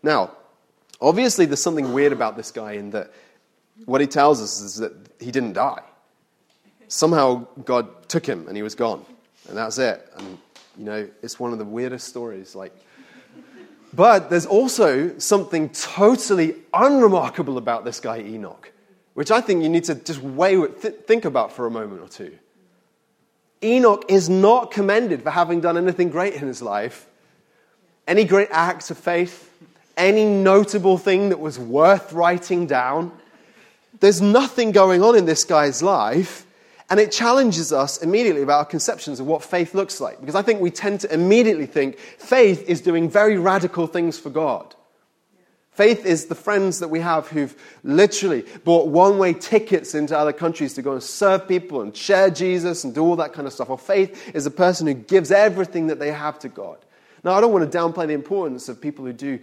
Now, 0.07 0.31
obviously, 1.01 1.45
there's 1.47 1.61
something 1.61 1.91
weird 1.91 2.13
about 2.13 2.37
this 2.37 2.49
guy 2.49 2.71
in 2.73 2.91
that 2.91 3.11
what 3.83 3.99
he 3.99 4.07
tells 4.07 4.41
us 4.41 4.61
is 4.61 4.77
that 4.77 4.93
he 5.19 5.31
didn't 5.31 5.51
die. 5.51 5.81
Somehow, 6.87 7.45
God 7.65 8.07
took 8.07 8.25
him 8.25 8.47
and 8.47 8.55
he 8.55 8.63
was 8.63 8.73
gone. 8.73 9.05
And 9.49 9.57
that's 9.57 9.77
it. 9.79 10.09
And, 10.15 10.37
you 10.77 10.85
know, 10.85 11.09
it's 11.21 11.41
one 11.41 11.51
of 11.51 11.59
the 11.59 11.65
weirdest 11.65 12.07
stories. 12.07 12.55
Like, 12.55 12.73
but 13.93 14.29
there's 14.29 14.45
also 14.45 15.17
something 15.17 15.71
totally 15.71 16.55
unremarkable 16.73 17.57
about 17.57 17.83
this 17.83 17.99
guy, 17.99 18.19
Enoch, 18.19 18.71
which 19.13 19.29
I 19.29 19.41
think 19.41 19.61
you 19.61 19.67
need 19.67 19.83
to 19.83 19.95
just 19.95 20.21
weigh, 20.21 20.55
th- 20.55 20.95
think 21.05 21.25
about 21.25 21.51
for 21.51 21.67
a 21.67 21.71
moment 21.71 22.01
or 22.01 22.07
two. 22.07 22.31
Enoch 23.61 24.05
is 24.07 24.29
not 24.29 24.71
commended 24.71 25.23
for 25.23 25.31
having 25.31 25.59
done 25.59 25.75
anything 25.77 26.09
great 26.09 26.33
in 26.35 26.47
his 26.47 26.61
life, 26.61 27.07
any 28.07 28.23
great 28.23 28.47
acts 28.51 28.89
of 28.89 28.97
faith, 28.97 29.43
any 29.97 30.25
notable 30.25 30.97
thing 30.97 31.29
that 31.29 31.39
was 31.39 31.59
worth 31.59 32.13
writing 32.13 32.67
down. 32.67 33.11
There's 33.99 34.21
nothing 34.21 34.71
going 34.71 35.03
on 35.03 35.15
in 35.15 35.25
this 35.25 35.43
guy's 35.43 35.81
life 35.81 36.45
and 36.89 36.99
it 36.99 37.11
challenges 37.11 37.73
us 37.73 38.01
immediately 38.01 38.41
about 38.41 38.59
our 38.59 38.65
conceptions 38.65 39.19
of 39.19 39.27
what 39.27 39.43
faith 39.43 39.73
looks 39.73 39.99
like. 39.99 40.19
Because 40.21 40.35
I 40.35 40.41
think 40.41 40.61
we 40.61 40.71
tend 40.71 41.01
to 41.01 41.13
immediately 41.13 41.65
think 41.65 41.97
faith 41.97 42.63
is 42.69 42.79
doing 42.79 43.09
very 43.09 43.37
radical 43.37 43.87
things 43.87 44.17
for 44.17 44.29
God. 44.29 44.73
Faith 45.71 46.05
is 46.05 46.25
the 46.25 46.33
friends 46.33 46.79
that 46.79 46.87
we 46.87 47.01
have 47.01 47.27
who've 47.27 47.55
literally 47.83 48.45
bought 48.63 48.87
one 48.87 49.19
way 49.19 49.33
tickets 49.33 49.93
into 49.93 50.17
other 50.17 50.33
countries 50.33 50.73
to 50.73 50.81
go 50.81 50.93
and 50.93 51.03
serve 51.03 51.47
people 51.47 51.81
and 51.81 51.95
share 51.95 52.31
Jesus 52.31 52.83
and 52.83 52.95
do 52.95 53.03
all 53.03 53.17
that 53.17 53.33
kind 53.33 53.45
of 53.45 53.53
stuff. 53.53 53.69
Or 53.69 53.77
faith 53.77 54.33
is 54.33 54.45
a 54.45 54.51
person 54.51 54.87
who 54.87 54.95
gives 54.95 55.29
everything 55.29 55.87
that 55.87 55.99
they 55.99 56.11
have 56.11 56.39
to 56.39 56.49
God. 56.49 56.77
Now, 57.23 57.33
I 57.33 57.41
don't 57.41 57.51
want 57.51 57.69
to 57.69 57.77
downplay 57.77 58.07
the 58.07 58.13
importance 58.13 58.69
of 58.69 58.81
people 58.81 59.05
who 59.05 59.13
do, 59.13 59.39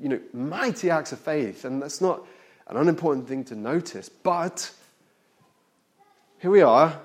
you 0.00 0.08
know, 0.08 0.20
mighty 0.32 0.90
acts 0.90 1.12
of 1.12 1.18
faith, 1.18 1.64
and 1.64 1.82
that's 1.82 2.00
not 2.00 2.24
an 2.68 2.76
unimportant 2.76 3.28
thing 3.28 3.44
to 3.44 3.54
notice. 3.54 4.08
But 4.08 4.70
here 6.38 6.50
we 6.50 6.62
are, 6.62 7.00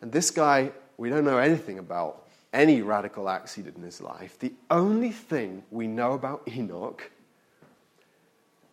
and 0.00 0.12
this 0.12 0.30
guy, 0.30 0.72
we 0.96 1.10
don't 1.10 1.24
know 1.24 1.38
anything 1.38 1.78
about 1.78 2.22
any 2.52 2.80
radical 2.80 3.28
acts 3.28 3.54
he 3.54 3.62
did 3.62 3.76
in 3.76 3.82
his 3.82 4.00
life. 4.00 4.38
The 4.38 4.52
only 4.70 5.10
thing 5.10 5.62
we 5.70 5.86
know 5.86 6.12
about 6.12 6.42
Enoch 6.48 7.10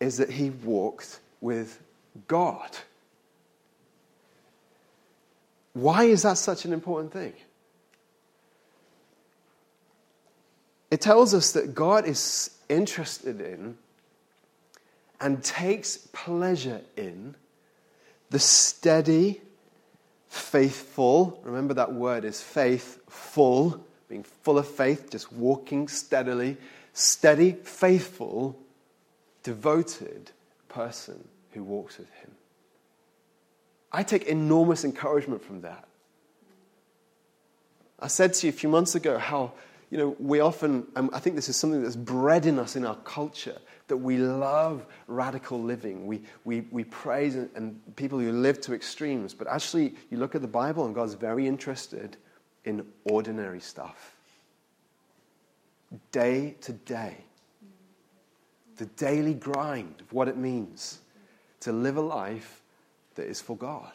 is 0.00 0.16
that 0.16 0.30
he 0.30 0.50
walked 0.50 1.20
with 1.40 1.82
God. 2.28 2.70
Why 5.74 6.04
is 6.04 6.22
that 6.22 6.38
such 6.38 6.64
an 6.64 6.72
important 6.72 7.12
thing? 7.12 7.34
It 10.90 11.00
tells 11.00 11.34
us 11.34 11.52
that 11.52 11.74
God 11.74 12.06
is 12.06 12.53
interested 12.68 13.40
in 13.40 13.76
and 15.20 15.42
takes 15.42 15.96
pleasure 16.12 16.80
in 16.96 17.34
the 18.30 18.38
steady 18.38 19.40
faithful. 20.28 21.40
Remember 21.44 21.74
that 21.74 21.92
word 21.92 22.24
is 22.24 22.40
faithful, 22.42 23.84
being 24.08 24.24
full 24.24 24.58
of 24.58 24.66
faith, 24.66 25.10
just 25.10 25.32
walking 25.32 25.88
steadily, 25.88 26.56
steady, 26.92 27.52
faithful, 27.52 28.58
devoted 29.42 30.32
person 30.68 31.28
who 31.52 31.62
walks 31.62 31.98
with 31.98 32.10
Him. 32.14 32.32
I 33.92 34.02
take 34.02 34.24
enormous 34.24 34.84
encouragement 34.84 35.44
from 35.44 35.60
that. 35.60 35.86
I 38.00 38.08
said 38.08 38.34
to 38.34 38.46
you 38.46 38.50
a 38.50 38.56
few 38.56 38.68
months 38.68 38.96
ago 38.96 39.18
how, 39.18 39.52
you 39.90 39.98
know, 39.98 40.16
we 40.18 40.40
often, 40.40 40.86
I 40.96 41.18
think 41.18 41.36
this 41.36 41.48
is 41.48 41.56
something 41.56 41.82
that's 41.82 41.96
bred 41.96 42.46
in 42.46 42.58
us 42.58 42.76
in 42.76 42.84
our 42.84 42.96
culture, 42.96 43.58
that 43.88 43.96
we 43.96 44.16
love 44.16 44.86
radical 45.06 45.62
living. 45.62 46.06
We, 46.06 46.22
we, 46.44 46.62
we 46.70 46.84
praise 46.84 47.34
and, 47.34 47.50
and 47.54 47.96
people 47.96 48.18
who 48.18 48.32
live 48.32 48.60
to 48.62 48.74
extremes. 48.74 49.34
But 49.34 49.46
actually, 49.46 49.94
you 50.10 50.18
look 50.18 50.34
at 50.34 50.40
the 50.40 50.48
Bible 50.48 50.86
and 50.86 50.94
God's 50.94 51.14
very 51.14 51.46
interested 51.46 52.16
in 52.64 52.86
ordinary 53.04 53.60
stuff. 53.60 54.14
Day 56.12 56.56
to 56.62 56.72
day. 56.72 57.16
The 58.76 58.86
daily 58.86 59.34
grind 59.34 60.00
of 60.00 60.12
what 60.12 60.28
it 60.28 60.36
means 60.36 60.98
to 61.60 61.72
live 61.72 61.96
a 61.96 62.00
life 62.00 62.62
that 63.14 63.26
is 63.26 63.40
for 63.40 63.56
God. 63.56 63.92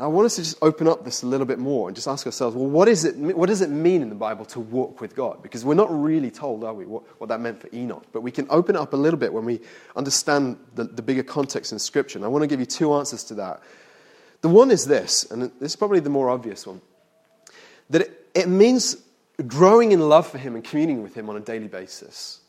I 0.00 0.06
want 0.06 0.24
us 0.24 0.36
to 0.36 0.42
just 0.42 0.56
open 0.62 0.88
up 0.88 1.04
this 1.04 1.22
a 1.22 1.26
little 1.26 1.44
bit 1.44 1.58
more 1.58 1.86
and 1.86 1.94
just 1.94 2.08
ask 2.08 2.24
ourselves, 2.24 2.56
well, 2.56 2.66
what, 2.66 2.88
is 2.88 3.04
it, 3.04 3.16
what 3.16 3.48
does 3.48 3.60
it 3.60 3.68
mean 3.68 4.00
in 4.00 4.08
the 4.08 4.14
Bible 4.14 4.46
to 4.46 4.60
walk 4.60 4.98
with 5.02 5.14
God? 5.14 5.42
Because 5.42 5.62
we're 5.62 5.74
not 5.74 5.90
really 5.90 6.30
told, 6.30 6.64
are 6.64 6.72
we, 6.72 6.86
what, 6.86 7.02
what 7.20 7.28
that 7.28 7.40
meant 7.40 7.60
for 7.60 7.68
Enoch. 7.74 8.04
But 8.10 8.22
we 8.22 8.30
can 8.30 8.46
open 8.48 8.76
it 8.76 8.78
up 8.78 8.94
a 8.94 8.96
little 8.96 9.20
bit 9.20 9.30
when 9.30 9.44
we 9.44 9.60
understand 9.94 10.56
the, 10.74 10.84
the 10.84 11.02
bigger 11.02 11.22
context 11.22 11.72
in 11.72 11.78
Scripture. 11.78 12.16
And 12.18 12.24
I 12.24 12.28
want 12.28 12.42
to 12.42 12.46
give 12.46 12.60
you 12.60 12.66
two 12.66 12.94
answers 12.94 13.24
to 13.24 13.34
that. 13.34 13.60
The 14.40 14.48
one 14.48 14.70
is 14.70 14.86
this, 14.86 15.30
and 15.30 15.42
this 15.60 15.72
is 15.72 15.76
probably 15.76 16.00
the 16.00 16.08
more 16.08 16.30
obvious 16.30 16.66
one, 16.66 16.80
that 17.90 18.00
it, 18.00 18.26
it 18.34 18.48
means 18.48 18.96
growing 19.46 19.92
in 19.92 20.00
love 20.00 20.26
for 20.26 20.38
Him 20.38 20.54
and 20.54 20.64
communing 20.64 21.02
with 21.02 21.14
Him 21.14 21.28
on 21.28 21.36
a 21.36 21.40
daily 21.40 21.68
basis. 21.68 22.39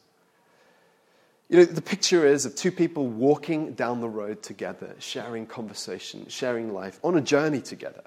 You 1.51 1.57
know, 1.57 1.65
the 1.65 1.81
picture 1.81 2.25
is 2.25 2.45
of 2.45 2.55
two 2.55 2.71
people 2.71 3.07
walking 3.07 3.73
down 3.73 3.99
the 3.99 4.07
road 4.07 4.41
together, 4.41 4.95
sharing 4.99 5.45
conversation, 5.45 6.25
sharing 6.29 6.73
life, 6.73 6.97
on 7.03 7.17
a 7.17 7.21
journey 7.21 7.59
together. 7.59 8.03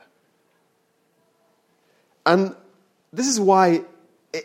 And 2.25 2.57
this 3.13 3.29
is 3.29 3.39
why, 3.39 3.83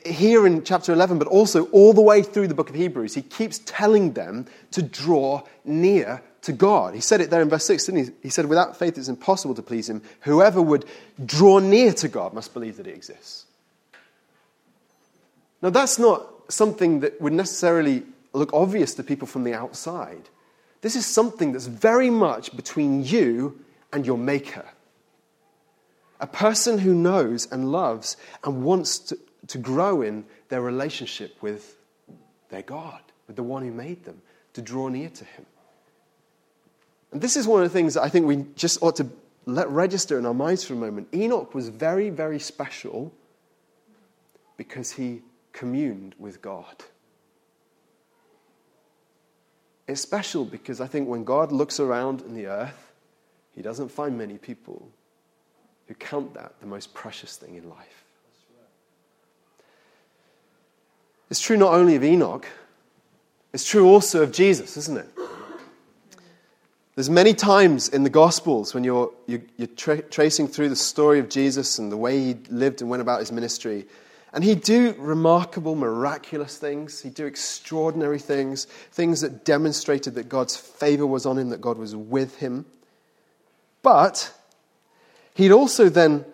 here 0.05 0.45
in 0.45 0.65
chapter 0.65 0.91
11, 0.91 1.17
but 1.17 1.29
also 1.29 1.67
all 1.67 1.93
the 1.93 2.01
way 2.01 2.21
through 2.21 2.49
the 2.49 2.53
book 2.53 2.69
of 2.69 2.75
Hebrews, 2.75 3.15
he 3.15 3.21
keeps 3.21 3.59
telling 3.59 4.11
them 4.11 4.47
to 4.71 4.81
draw 4.81 5.43
near 5.63 6.21
to 6.41 6.51
God. 6.51 6.93
He 6.93 6.99
said 6.99 7.21
it 7.21 7.29
there 7.29 7.41
in 7.41 7.47
verse 7.47 7.63
6, 7.67 7.85
didn't 7.85 8.03
he? 8.03 8.11
He 8.23 8.29
said, 8.29 8.47
Without 8.47 8.75
faith 8.75 8.97
it's 8.97 9.07
impossible 9.07 9.55
to 9.55 9.61
please 9.61 9.89
him. 9.89 10.01
Whoever 10.21 10.61
would 10.61 10.83
draw 11.25 11.59
near 11.59 11.93
to 11.93 12.09
God 12.09 12.33
must 12.33 12.53
believe 12.53 12.75
that 12.75 12.85
he 12.85 12.91
exists. 12.91 13.45
Now, 15.61 15.69
that's 15.69 15.97
not 15.97 16.51
something 16.51 16.99
that 16.99 17.21
would 17.21 17.31
necessarily 17.31 18.03
look 18.33 18.53
obvious 18.53 18.93
to 18.95 19.03
people 19.03 19.27
from 19.27 19.43
the 19.43 19.53
outside. 19.53 20.29
This 20.81 20.95
is 20.95 21.05
something 21.05 21.51
that's 21.51 21.67
very 21.67 22.09
much 22.09 22.55
between 22.55 23.03
you 23.03 23.59
and 23.91 24.05
your 24.05 24.17
Maker. 24.17 24.65
A 26.19 26.27
person 26.27 26.79
who 26.79 26.93
knows 26.93 27.51
and 27.51 27.71
loves 27.71 28.17
and 28.43 28.63
wants 28.63 28.99
to, 28.99 29.17
to 29.47 29.57
grow 29.57 30.01
in 30.01 30.25
their 30.49 30.61
relationship 30.61 31.41
with 31.41 31.77
their 32.49 32.61
God, 32.61 33.01
with 33.27 33.35
the 33.35 33.43
one 33.43 33.63
who 33.63 33.71
made 33.71 34.03
them, 34.05 34.21
to 34.53 34.61
draw 34.61 34.87
near 34.89 35.09
to 35.09 35.25
Him. 35.25 35.45
And 37.11 37.21
this 37.21 37.35
is 37.35 37.47
one 37.47 37.63
of 37.63 37.69
the 37.69 37.73
things 37.73 37.93
that 37.95 38.03
I 38.03 38.09
think 38.09 38.25
we 38.25 38.45
just 38.55 38.81
ought 38.83 38.95
to 38.97 39.07
let 39.45 39.69
register 39.69 40.19
in 40.19 40.25
our 40.25 40.33
minds 40.33 40.63
for 40.63 40.73
a 40.73 40.77
moment. 40.77 41.07
Enoch 41.13 41.53
was 41.55 41.69
very, 41.69 42.09
very 42.09 42.39
special 42.39 43.11
because 44.57 44.91
he 44.91 45.21
communed 45.53 46.13
with 46.19 46.41
God. 46.41 46.83
It's 49.89 50.01
special 50.01 50.45
because 50.45 50.81
I 50.81 50.85
think 50.85 51.09
when 51.09 51.23
God 51.23 51.51
looks 51.51 51.79
around 51.79 52.21
in 52.21 52.35
the 52.35 52.45
earth, 52.45 52.91
he 53.55 53.63
doesn't 53.63 53.89
find 53.89 54.15
many 54.15 54.37
people 54.37 54.87
who 55.87 55.95
count 55.95 56.35
that 56.35 56.53
the 56.61 56.67
most 56.67 56.93
precious 56.93 57.37
thing 57.37 57.55
in 57.55 57.67
life. 57.67 58.03
It's 61.31 61.41
true 61.41 61.57
not 61.57 61.73
only 61.73 61.95
of 61.95 62.03
Enoch, 62.03 62.45
it's 63.51 63.67
true 63.67 63.87
also 63.89 64.21
of 64.21 64.31
Jesus, 64.31 64.77
isn't 64.77 64.99
it? 64.99 65.09
There's 66.93 67.09
many 67.09 67.33
times 67.33 67.89
in 67.89 68.03
the 68.03 68.11
Gospels 68.11 68.75
when 68.75 68.83
you're, 68.83 69.11
you're, 69.25 69.41
you're 69.57 69.67
tra- 69.69 70.03
tracing 70.03 70.47
through 70.47 70.69
the 70.69 70.75
story 70.75 71.17
of 71.17 71.29
Jesus 71.29 71.79
and 71.79 71.91
the 71.91 71.97
way 71.97 72.19
he 72.19 72.37
lived 72.51 72.81
and 72.81 72.91
went 72.91 73.01
about 73.01 73.21
his 73.21 73.31
ministry. 73.31 73.87
And 74.31 74.43
he'd 74.43 74.61
do 74.61 74.93
remarkable, 74.97 75.75
miraculous 75.75 76.57
things. 76.57 77.01
He'd 77.01 77.15
do 77.15 77.25
extraordinary 77.25 78.19
things, 78.19 78.65
things 78.91 79.21
that 79.21 79.43
demonstrated 79.43 80.15
that 80.15 80.29
God's 80.29 80.55
favor 80.55 81.05
was 81.05 81.25
on 81.25 81.37
him, 81.37 81.49
that 81.49 81.61
God 81.61 81.77
was 81.77 81.95
with 81.95 82.37
him. 82.37 82.65
But 83.81 84.31
he'd 85.33 85.51
also 85.51 85.89
then 85.89 86.25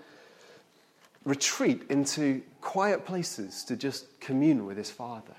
retreat 1.23 1.83
into 1.89 2.41
quiet 2.61 3.05
places 3.05 3.63
to 3.65 3.75
just 3.75 4.19
commune 4.19 4.65
with 4.65 4.77
his 4.77 4.91
Father. 4.91 5.35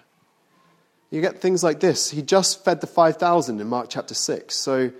You 1.10 1.20
get 1.20 1.40
things 1.40 1.62
like 1.62 1.80
this. 1.80 2.10
He 2.10 2.22
just 2.22 2.64
fed 2.64 2.80
the 2.80 2.86
5,000 2.86 3.60
in 3.60 3.66
Mark 3.68 3.88
chapter 3.90 4.14
6. 4.14 4.54
So 4.54 4.90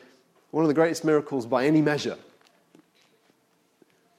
one 0.51 0.65
of 0.65 0.69
the 0.69 0.75
greatest 0.75 1.05
miracles 1.05 1.47
by 1.47 1.67
any 1.67 1.81
measure. 1.81 2.17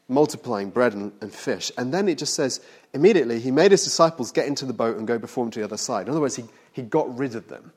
Multiplying 0.10 0.70
bread 0.70 0.94
and, 0.94 1.12
and, 1.22 1.34
fish. 1.34 1.72
And 1.78 1.94
then 1.94 2.08
it 2.08 2.18
just 2.18 2.34
says, 2.34 2.62
immediately 2.94 3.40
he 3.40 3.52
made 3.52 3.72
his 3.72 3.84
disciples 3.84 4.32
get 4.32 4.48
into 4.48 4.66
the 4.66 4.74
boat 4.74 4.98
and 4.98 5.06
go 5.06 5.18
before 5.18 5.44
him 5.44 5.52
to 5.52 5.60
the 5.60 5.66
other 5.66 5.78
side. 5.78 6.08
In 6.08 6.12
other 6.12 6.22
words, 6.22 6.36
he, 6.36 6.46
he 6.72 6.82
got 6.82 7.18
rid 7.18 7.36
of 7.36 7.48
them. 7.48 7.72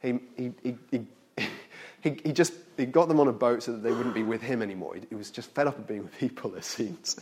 He, 0.00 0.20
he, 0.36 0.52
he, 0.62 1.06
he, 2.00 2.20
he 2.24 2.32
just 2.32 2.52
he 2.76 2.86
got 2.86 3.08
them 3.08 3.18
on 3.18 3.26
a 3.26 3.32
boat 3.32 3.64
so 3.64 3.72
that 3.72 3.82
they 3.82 3.90
wouldn't 3.90 4.14
be 4.14 4.22
with 4.22 4.40
him 4.40 4.62
anymore. 4.62 4.94
He, 4.94 5.02
he 5.08 5.14
was 5.16 5.30
just 5.30 5.50
fed 5.50 5.66
up 5.66 5.76
of 5.76 5.88
being 5.88 6.04
with 6.04 6.16
people, 6.16 6.54
it 6.54 6.64
seems. 6.64 7.16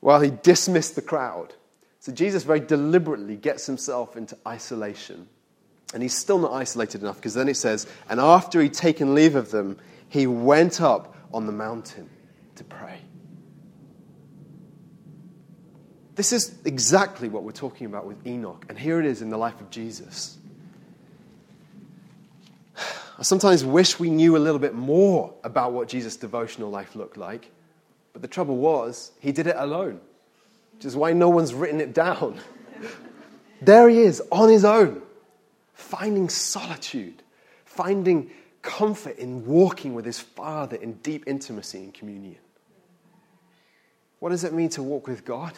While 0.00 0.20
he 0.20 0.30
dismissed 0.42 0.94
the 0.94 1.02
crowd. 1.02 1.54
So 1.98 2.12
Jesus 2.12 2.44
very 2.44 2.60
deliberately 2.60 3.34
gets 3.34 3.66
himself 3.66 4.16
into 4.16 4.38
isolation 4.46 5.26
and 5.92 6.02
he's 6.02 6.16
still 6.16 6.38
not 6.38 6.52
isolated 6.52 7.02
enough 7.02 7.16
because 7.16 7.34
then 7.34 7.48
it 7.48 7.56
says, 7.56 7.86
and 8.08 8.20
after 8.20 8.60
he'd 8.60 8.74
taken 8.74 9.14
leave 9.14 9.34
of 9.34 9.50
them, 9.50 9.78
he 10.08 10.26
went 10.26 10.80
up 10.80 11.16
on 11.32 11.46
the 11.46 11.52
mountain 11.52 12.08
to 12.56 12.64
pray. 12.64 13.00
This 16.16 16.32
is 16.32 16.54
exactly 16.64 17.28
what 17.28 17.42
we're 17.42 17.52
talking 17.52 17.86
about 17.86 18.06
with 18.06 18.26
Enoch. 18.26 18.64
And 18.68 18.78
here 18.78 18.98
it 18.98 19.06
is 19.06 19.20
in 19.20 19.28
the 19.28 19.36
life 19.36 19.60
of 19.60 19.70
Jesus. 19.70 20.38
I 23.18 23.22
sometimes 23.22 23.64
wish 23.64 23.98
we 23.98 24.10
knew 24.10 24.36
a 24.36 24.38
little 24.38 24.58
bit 24.58 24.74
more 24.74 25.32
about 25.44 25.72
what 25.72 25.88
Jesus' 25.88 26.16
devotional 26.16 26.70
life 26.70 26.96
looked 26.96 27.16
like. 27.16 27.50
But 28.12 28.22
the 28.22 28.28
trouble 28.28 28.56
was, 28.56 29.12
he 29.20 29.30
did 29.30 29.46
it 29.46 29.56
alone, 29.58 30.00
which 30.74 30.86
is 30.86 30.96
why 30.96 31.12
no 31.12 31.28
one's 31.28 31.52
written 31.52 31.80
it 31.82 31.92
down. 31.92 32.40
there 33.60 33.88
he 33.88 34.00
is, 34.00 34.22
on 34.32 34.48
his 34.48 34.64
own 34.64 35.02
finding 35.74 36.30
solitude, 36.30 37.22
finding 37.66 38.30
comfort 38.62 39.18
in 39.18 39.44
walking 39.46 39.94
with 39.94 40.06
his 40.06 40.18
Father 40.18 40.76
in 40.76 40.94
deep 40.94 41.24
intimacy 41.26 41.78
and 41.78 41.92
communion. 41.92 42.38
What 44.18 44.30
does 44.30 44.44
it 44.44 44.52
mean 44.52 44.68
to 44.70 44.82
walk 44.82 45.06
with 45.06 45.24
God? 45.24 45.52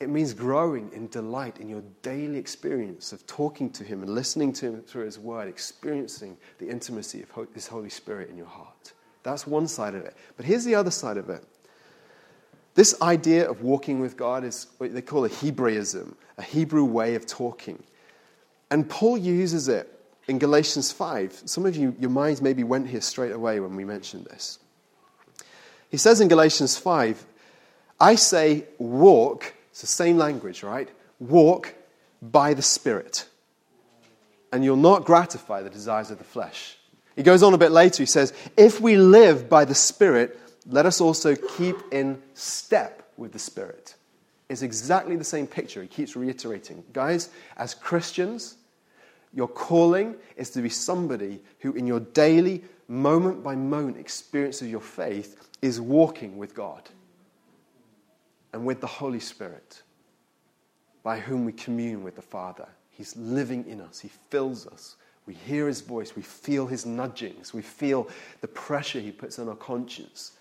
It 0.00 0.08
means 0.08 0.34
growing 0.34 0.90
in 0.92 1.08
delight 1.08 1.58
in 1.58 1.68
your 1.68 1.82
daily 2.02 2.38
experience 2.38 3.12
of 3.12 3.26
talking 3.26 3.70
to 3.70 3.84
Him 3.84 4.02
and 4.02 4.14
listening 4.14 4.52
to 4.54 4.66
Him 4.66 4.82
through 4.82 5.04
His 5.06 5.18
Word, 5.18 5.48
experiencing 5.48 6.36
the 6.58 6.68
intimacy 6.68 7.22
of 7.22 7.48
His 7.54 7.66
Holy 7.66 7.90
Spirit 7.90 8.28
in 8.28 8.36
your 8.36 8.46
heart. 8.46 8.92
That's 9.22 9.46
one 9.46 9.66
side 9.66 9.94
of 9.94 10.04
it. 10.04 10.16
But 10.36 10.46
here's 10.46 10.64
the 10.64 10.74
other 10.74 10.90
side 10.90 11.16
of 11.16 11.30
it. 11.30 11.44
This 12.74 13.00
idea 13.00 13.48
of 13.48 13.62
walking 13.62 14.00
with 14.00 14.16
God 14.16 14.44
is 14.44 14.66
what 14.78 14.92
they 14.92 15.00
call 15.00 15.24
a 15.24 15.28
Hebraism, 15.28 16.16
a 16.38 16.42
Hebrew 16.42 16.84
way 16.84 17.14
of 17.14 17.24
talking. 17.24 17.82
And 18.70 18.88
Paul 18.88 19.16
uses 19.16 19.68
it 19.68 19.90
in 20.26 20.38
Galatians 20.38 20.90
5. 20.90 21.42
Some 21.44 21.66
of 21.66 21.76
you, 21.76 21.94
your 22.00 22.10
minds 22.10 22.42
maybe 22.42 22.64
went 22.64 22.88
here 22.88 23.00
straight 23.00 23.32
away 23.32 23.60
when 23.60 23.76
we 23.76 23.84
mentioned 23.84 24.26
this. 24.26 24.58
He 25.94 25.98
says 25.98 26.20
in 26.20 26.26
Galatians 26.26 26.76
5, 26.76 27.24
I 28.00 28.16
say, 28.16 28.64
walk, 28.78 29.54
it's 29.70 29.80
the 29.80 29.86
same 29.86 30.18
language, 30.18 30.64
right? 30.64 30.88
Walk 31.20 31.72
by 32.20 32.52
the 32.52 32.62
Spirit, 32.62 33.28
and 34.50 34.64
you'll 34.64 34.74
not 34.74 35.04
gratify 35.04 35.62
the 35.62 35.70
desires 35.70 36.10
of 36.10 36.18
the 36.18 36.24
flesh. 36.24 36.76
He 37.14 37.22
goes 37.22 37.44
on 37.44 37.54
a 37.54 37.58
bit 37.58 37.70
later, 37.70 38.02
he 38.02 38.06
says, 38.06 38.32
If 38.56 38.80
we 38.80 38.96
live 38.96 39.48
by 39.48 39.64
the 39.64 39.74
Spirit, 39.76 40.36
let 40.66 40.84
us 40.84 41.00
also 41.00 41.36
keep 41.36 41.76
in 41.92 42.20
step 42.34 43.08
with 43.16 43.32
the 43.32 43.38
Spirit. 43.38 43.94
It's 44.48 44.62
exactly 44.62 45.14
the 45.14 45.22
same 45.22 45.46
picture. 45.46 45.80
He 45.80 45.86
keeps 45.86 46.16
reiterating. 46.16 46.82
Guys, 46.92 47.30
as 47.56 47.72
Christians, 47.72 48.56
your 49.32 49.46
calling 49.46 50.16
is 50.36 50.50
to 50.50 50.60
be 50.60 50.70
somebody 50.70 51.40
who, 51.60 51.72
in 51.74 51.86
your 51.86 52.00
daily, 52.00 52.64
moment 52.88 53.44
by 53.44 53.54
moment 53.54 53.96
experience 53.96 54.60
of 54.60 54.68
your 54.68 54.80
faith, 54.80 55.50
is 55.64 55.80
walking 55.80 56.36
with 56.36 56.54
God 56.54 56.90
and 58.52 58.66
with 58.66 58.82
the 58.82 58.86
Holy 58.86 59.18
Spirit, 59.18 59.82
by 61.02 61.18
whom 61.18 61.46
we 61.46 61.52
commune 61.52 62.04
with 62.04 62.16
the 62.16 62.22
Father. 62.22 62.68
He's 62.90 63.16
living 63.16 63.64
in 63.66 63.80
us, 63.80 63.98
He 63.98 64.10
fills 64.28 64.66
us. 64.66 64.96
We 65.24 65.32
hear 65.32 65.66
His 65.66 65.80
voice, 65.80 66.14
we 66.14 66.20
feel 66.20 66.66
His 66.66 66.84
nudgings, 66.84 67.54
we 67.54 67.62
feel 67.62 68.08
the 68.42 68.48
pressure 68.48 69.00
He 69.00 69.10
puts 69.10 69.38
on 69.38 69.48
our 69.48 69.56
conscience. 69.56 70.32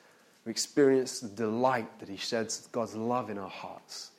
We 0.43 0.51
experience 0.51 1.21
the 1.21 1.29
delight 1.29 1.99
that 1.99 2.09
He 2.09 2.17
sheds 2.17 2.67
God's 2.73 2.93
love 2.93 3.29
in 3.29 3.37
our 3.37 3.49
hearts. 3.49 4.11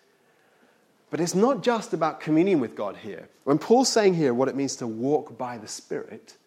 But 1.10 1.20
it's 1.20 1.34
not 1.34 1.62
just 1.62 1.92
about 1.92 2.18
communion 2.18 2.60
with 2.60 2.74
God 2.74 2.96
here. 2.96 3.28
When 3.44 3.58
Paul's 3.58 3.90
saying 3.90 4.14
here 4.14 4.32
what 4.32 4.48
it 4.48 4.56
means 4.56 4.76
to 4.76 4.86
walk 4.86 5.36
by 5.36 5.58
the 5.58 5.68
Spirit, 5.68 6.38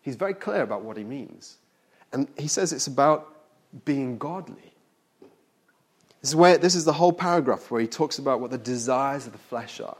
he's 0.00 0.14
very 0.14 0.34
clear 0.34 0.62
about 0.62 0.82
what 0.82 0.96
he 0.96 1.02
means. 1.02 1.56
And 2.12 2.28
he 2.38 2.46
says 2.46 2.72
it's 2.72 2.86
about 2.86 3.39
being 3.84 4.18
godly. 4.18 4.74
This 6.20 6.30
is, 6.30 6.36
where, 6.36 6.58
this 6.58 6.74
is 6.74 6.84
the 6.84 6.92
whole 6.92 7.12
paragraph 7.12 7.70
where 7.70 7.80
he 7.80 7.86
talks 7.86 8.18
about 8.18 8.40
what 8.40 8.50
the 8.50 8.58
desires 8.58 9.26
of 9.26 9.32
the 9.32 9.38
flesh 9.38 9.80
are. 9.80 9.96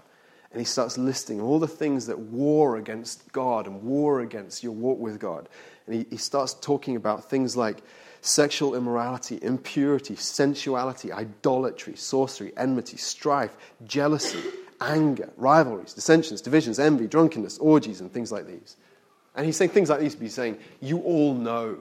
And 0.52 0.61
he 0.61 0.64
starts 0.64 0.98
listing 0.98 1.40
all 1.40 1.59
the 1.59 1.68
things 1.68 2.06
that 2.06 2.18
war 2.18 2.76
against 2.76 3.30
God 3.33 3.66
and 3.66 3.83
war 3.83 4.20
against 4.20 4.62
your 4.62 4.72
walk 4.72 4.98
with 4.98 5.20
God. 5.20 5.48
And 5.87 5.94
he, 5.94 6.06
he 6.11 6.16
starts 6.16 6.54
talking 6.54 6.96
about 6.96 7.30
things 7.30 7.56
like 7.56 7.83
sexual 8.20 8.74
immorality, 8.74 9.38
impurity, 9.40 10.16
sensuality, 10.16 11.12
idolatry, 11.12 11.96
sorcery, 11.96 12.52
enmity, 12.56 12.96
strife, 12.96 13.56
jealousy, 13.85 14.42
anger, 14.80 15.30
rivalries, 15.37 15.94
dissensions, 15.94 16.40
divisions, 16.40 16.78
envy, 16.78 17.06
drunkenness, 17.06 17.59
orgies, 17.59 18.00
and 18.00 18.12
things 18.12 18.33
like 18.33 18.46
these. 18.46 18.76
And 19.37 19.46
he's 19.46 19.56
saying 19.56 19.70
things 19.70 19.88
like 19.88 20.00
these, 20.00 20.14
but 20.14 20.22
he's 20.22 20.35
saying, 20.35 20.59
You 20.80 20.98
all 20.98 21.35
know 21.35 21.78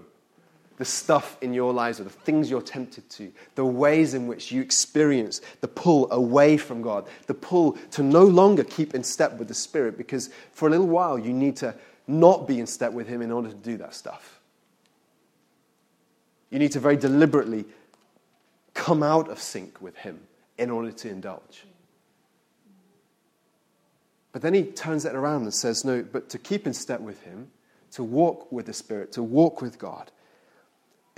the 0.80 0.86
stuff 0.86 1.38
in 1.42 1.54
your 1.54 1.74
lives 1.74 2.00
or 2.00 2.06
the 2.06 2.10
things 2.10 2.50
you're 2.50 2.62
tempted 2.62 3.08
to, 3.10 3.32
the 3.56 3.66
ways 3.66 4.14
in 4.14 4.28
which 4.28 4.50
you 4.50 4.62
experience 4.62 5.42
the 5.60 5.68
pull 5.68 6.10
away 6.10 6.56
from 6.56 6.82
God, 6.82 7.06
the 7.28 7.34
pull 7.34 7.74
to 7.92 8.02
no 8.02 8.24
longer 8.24 8.64
keep 8.64 8.96
in 8.96 9.04
step 9.04 9.38
with 9.38 9.50
the 9.50 9.54
Spirit, 9.54 9.98
because 9.98 10.30
for 10.54 10.70
a 10.70 10.72
little 10.72 10.88
while 10.88 11.20
you 11.20 11.34
need 11.34 11.58
to 11.58 11.76
not 12.08 12.48
be 12.48 12.62
in 12.62 12.66
step 12.66 12.94
with 12.94 13.08
Him 13.08 13.22
in 13.22 13.30
order 13.30 13.50
to 13.50 13.56
do 13.56 13.76
that 13.78 13.94
stuff. 13.94 14.40
You 16.50 16.60
need 16.60 16.72
to 16.72 16.80
very 16.80 16.96
deliberately 16.96 17.66
come 18.74 19.04
out 19.04 19.30
of 19.30 19.40
sync 19.40 19.82
with 19.82 19.98
Him 19.98 20.22
in 20.58 20.70
order 20.70 20.94
to 20.94 21.10
indulge. 21.10 21.66
But 24.32 24.42
then 24.42 24.54
he 24.54 24.64
turns 24.64 25.04
it 25.04 25.14
around 25.14 25.42
and 25.42 25.54
says, 25.54 25.84
No, 25.84 26.04
but 26.04 26.30
to 26.30 26.38
keep 26.38 26.66
in 26.66 26.74
step 26.74 27.02
with 27.02 27.22
Him, 27.24 27.52
to 27.92 28.04
walk 28.04 28.50
with 28.50 28.66
the 28.68 28.74
Spirit, 28.74 29.12
to 29.14 29.24
walk 29.24 29.62
with 29.62 29.78
God, 29.78 30.10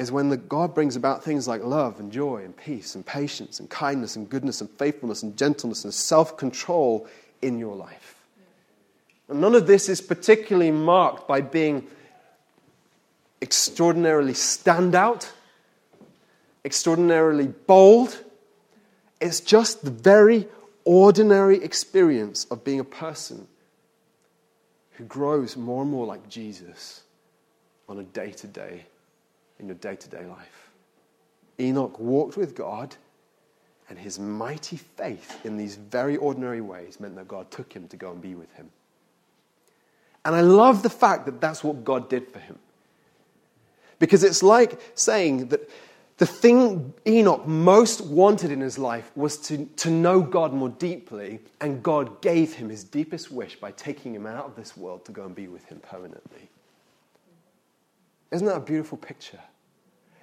is 0.01 0.11
when 0.11 0.29
the 0.29 0.37
God 0.37 0.73
brings 0.73 0.95
about 0.95 1.23
things 1.23 1.47
like 1.47 1.63
love 1.63 1.99
and 1.99 2.11
joy 2.11 2.43
and 2.43 2.57
peace 2.57 2.95
and 2.95 3.05
patience 3.05 3.59
and 3.59 3.69
kindness 3.69 4.15
and 4.15 4.27
goodness 4.27 4.59
and 4.59 4.69
faithfulness 4.71 5.21
and 5.21 5.37
gentleness 5.37 5.83
and 5.83 5.93
self 5.93 6.37
control 6.37 7.07
in 7.41 7.59
your 7.59 7.75
life. 7.75 8.15
And 9.29 9.39
none 9.39 9.53
of 9.53 9.67
this 9.67 9.89
is 9.89 10.01
particularly 10.01 10.71
marked 10.71 11.27
by 11.27 11.41
being 11.41 11.87
extraordinarily 13.41 14.33
standout, 14.33 15.29
extraordinarily 16.65 17.47
bold. 17.47 18.23
It's 19.19 19.39
just 19.39 19.85
the 19.85 19.91
very 19.91 20.47
ordinary 20.83 21.63
experience 21.63 22.45
of 22.45 22.63
being 22.63 22.79
a 22.79 22.83
person 22.83 23.47
who 24.93 25.03
grows 25.05 25.55
more 25.55 25.83
and 25.83 25.91
more 25.91 26.07
like 26.07 26.27
Jesus 26.27 27.01
on 27.87 27.99
a 27.99 28.03
day 28.03 28.31
to 28.31 28.47
day, 28.47 28.85
in 29.61 29.67
your 29.67 29.75
day 29.75 29.95
to 29.95 30.09
day 30.09 30.25
life. 30.25 30.71
Enoch 31.59 31.99
walked 31.99 32.35
with 32.35 32.55
God, 32.55 32.95
and 33.87 33.97
his 33.97 34.17
mighty 34.19 34.77
faith 34.77 35.45
in 35.45 35.57
these 35.57 35.75
very 35.75 36.17
ordinary 36.17 36.61
ways 36.61 36.99
meant 36.99 37.15
that 37.15 37.27
God 37.27 37.51
took 37.51 37.71
him 37.73 37.87
to 37.89 37.97
go 37.97 38.11
and 38.11 38.21
be 38.21 38.35
with 38.35 38.51
him. 38.55 38.69
And 40.25 40.35
I 40.35 40.41
love 40.41 40.83
the 40.83 40.89
fact 40.89 41.25
that 41.25 41.41
that's 41.41 41.63
what 41.63 41.83
God 41.83 42.09
did 42.09 42.31
for 42.31 42.39
him. 42.39 42.57
Because 43.99 44.23
it's 44.23 44.43
like 44.43 44.79
saying 44.95 45.47
that 45.49 45.69
the 46.17 46.25
thing 46.25 46.93
Enoch 47.07 47.47
most 47.47 48.01
wanted 48.01 48.51
in 48.51 48.61
his 48.61 48.77
life 48.77 49.11
was 49.15 49.37
to, 49.37 49.65
to 49.77 49.89
know 49.89 50.21
God 50.21 50.53
more 50.53 50.69
deeply, 50.69 51.39
and 51.59 51.81
God 51.81 52.21
gave 52.21 52.53
him 52.53 52.69
his 52.69 52.83
deepest 52.83 53.31
wish 53.31 53.55
by 53.55 53.71
taking 53.71 54.13
him 54.13 54.27
out 54.27 54.45
of 54.45 54.55
this 54.55 54.77
world 54.77 55.05
to 55.05 55.11
go 55.11 55.25
and 55.25 55.35
be 55.35 55.47
with 55.47 55.65
him 55.65 55.79
permanently. 55.79 56.49
Isn't 58.31 58.47
that 58.47 58.57
a 58.57 58.61
beautiful 58.61 58.97
picture? 58.97 59.39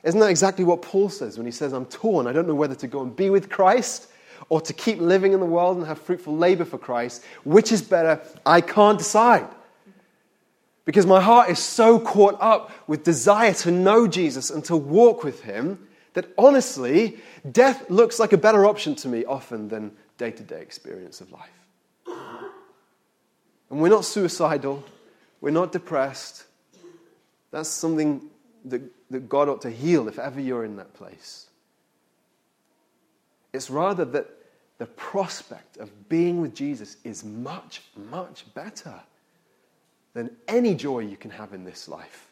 Isn't 0.05 0.21
that 0.21 0.31
exactly 0.31 0.65
what 0.65 0.83
Paul 0.83 1.09
says 1.09 1.37
when 1.37 1.47
he 1.47 1.53
says, 1.53 1.73
I'm 1.73 1.87
torn, 1.87 2.27
I 2.27 2.33
don't 2.33 2.47
know 2.47 2.55
whether 2.55 2.75
to 2.77 2.87
go 2.87 3.03
and 3.03 3.15
be 3.15 3.31
with 3.31 3.49
Christ 3.49 4.09
or 4.49 4.61
to 4.61 4.73
keep 4.73 4.99
living 4.99 5.33
in 5.33 5.41
the 5.41 5.47
world 5.47 5.77
and 5.77 5.87
have 5.87 6.01
fruitful 6.01 6.37
labor 6.37 6.65
for 6.65 6.79
Christ? 6.79 7.25
Which 7.45 7.73
is 7.73 7.83
better? 7.83 8.21
I 8.47 8.61
can't 8.61 8.99
decide. 8.99 9.49
Because 10.85 11.05
my 11.05 11.21
heart 11.21 11.51
is 11.51 11.59
so 11.59 11.99
caught 11.99 12.37
up 12.41 12.71
with 12.87 13.05
desire 13.05 13.53
to 13.55 13.71
know 13.71 14.07
Jesus 14.07 14.51
and 14.51 14.65
to 14.67 14.77
walk 14.77 15.23
with 15.25 15.43
him 15.43 15.87
that 16.15 16.33
honestly, 16.39 17.19
death 17.51 17.91
looks 17.91 18.19
like 18.19 18.33
a 18.33 18.39
better 18.39 18.65
option 18.65 18.95
to 18.97 19.09
me 19.09 19.25
often 19.25 19.69
than 19.69 19.93
day 20.17 20.31
to 20.31 20.43
day 20.43 20.61
experience 20.61 21.21
of 21.21 21.31
life. 21.31 21.51
And 23.71 23.81
we're 23.81 23.91
not 23.91 24.05
suicidal, 24.05 24.83
we're 25.41 25.51
not 25.51 25.73
depressed. 25.73 26.45
That's 27.51 27.69
something 27.69 28.23
that, 28.71 28.83
that 29.11 29.29
God 29.29 29.49
ought 29.49 29.63
to 29.63 29.71
heal 29.71 30.09
if 30.09 30.19
ever 30.19 30.41
you're 30.41 30.65
in 30.65 30.77
that 30.77 30.95
place. 30.95 31.47
It's 33.53 33.71
rather 33.71 34.05
that 34.05 34.29
the 34.79 34.87
prospect 34.87 35.77
of 35.79 36.09
being 36.09 36.41
with 36.41 36.55
Jesus 36.55 36.97
is 37.05 37.25
much, 37.25 37.83
much 38.11 38.45
better 38.55 39.01
than 40.15 40.31
any 40.47 40.75
joy 40.75 41.01
you 41.01 41.17
can 41.17 41.31
have 41.31 41.53
in 41.53 41.65
this 41.65 41.89
life. 41.89 42.29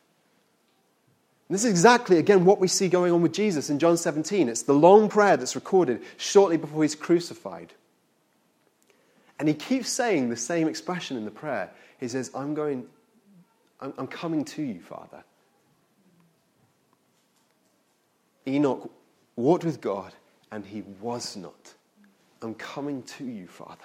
And 1.49 1.55
this 1.55 1.65
is 1.65 1.71
exactly, 1.71 2.19
again, 2.19 2.45
what 2.45 2.59
we 2.59 2.69
see 2.69 2.89
going 2.89 3.13
on 3.13 3.23
with 3.23 3.33
Jesus 3.33 3.71
in 3.71 3.79
John 3.79 3.97
17. 3.97 4.49
It's 4.49 4.63
the 4.63 4.73
long 4.73 5.09
prayer 5.09 5.37
that's 5.37 5.55
recorded 5.55 6.03
shortly 6.17 6.57
before 6.57 6.83
he's 6.83 6.97
crucified. 6.97 7.73
And 9.39 9.49
he 9.49 9.55
keeps 9.55 9.89
saying 9.89 10.29
the 10.29 10.37
same 10.37 10.67
expression 10.67 11.17
in 11.17 11.25
the 11.25 11.31
prayer. 11.31 11.71
He 12.01 12.09
says, 12.09 12.31
I'm 12.35 12.55
going, 12.55 12.87
I'm, 13.81 13.93
I'm 13.99 14.07
coming 14.07 14.45
to 14.47 14.63
you, 14.63 14.81
Father. 14.81 15.23
Enoch 18.47 18.91
walked 19.37 19.65
with 19.65 19.81
God 19.81 20.13
and 20.51 20.65
he 20.65 20.83
was 21.01 21.37
not. 21.37 21.75
I'm 22.43 22.55
coming 22.55 23.03
to 23.03 23.25
you, 23.25 23.47
Father. 23.47 23.85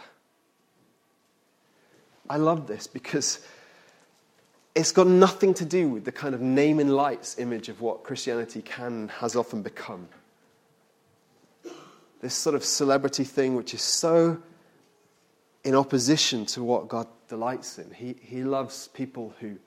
I 2.30 2.38
love 2.38 2.68
this 2.68 2.88
because 2.88 3.46
it's 4.76 4.92
got 4.92 5.08
nothing 5.08 5.54
to 5.56 5.66
do 5.66 5.90
with 5.90 6.06
the 6.06 6.12
kind 6.12 6.34
of 6.34 6.42
name 6.42 6.80
in 6.80 6.90
lights 6.90 7.38
image 7.40 7.68
of 7.70 7.82
what 7.82 8.04
Christianity 8.04 8.62
can 8.62 8.86
and 8.94 9.12
has 9.12 9.36
often 9.36 9.62
become. 9.62 10.08
This 12.22 12.36
sort 12.36 12.56
of 12.56 12.64
celebrity 12.64 13.24
thing, 13.24 13.56
which 13.56 13.74
is 13.74 13.82
so 13.82 14.42
in 15.64 15.76
opposition 15.76 16.46
to 16.48 16.64
what 16.64 16.88
God 16.88 17.08
delights 17.28 17.80
in. 17.80 17.92
He, 17.92 18.16
he 18.22 18.44
loves 18.44 18.88
people 18.90 19.34
who 19.40 19.58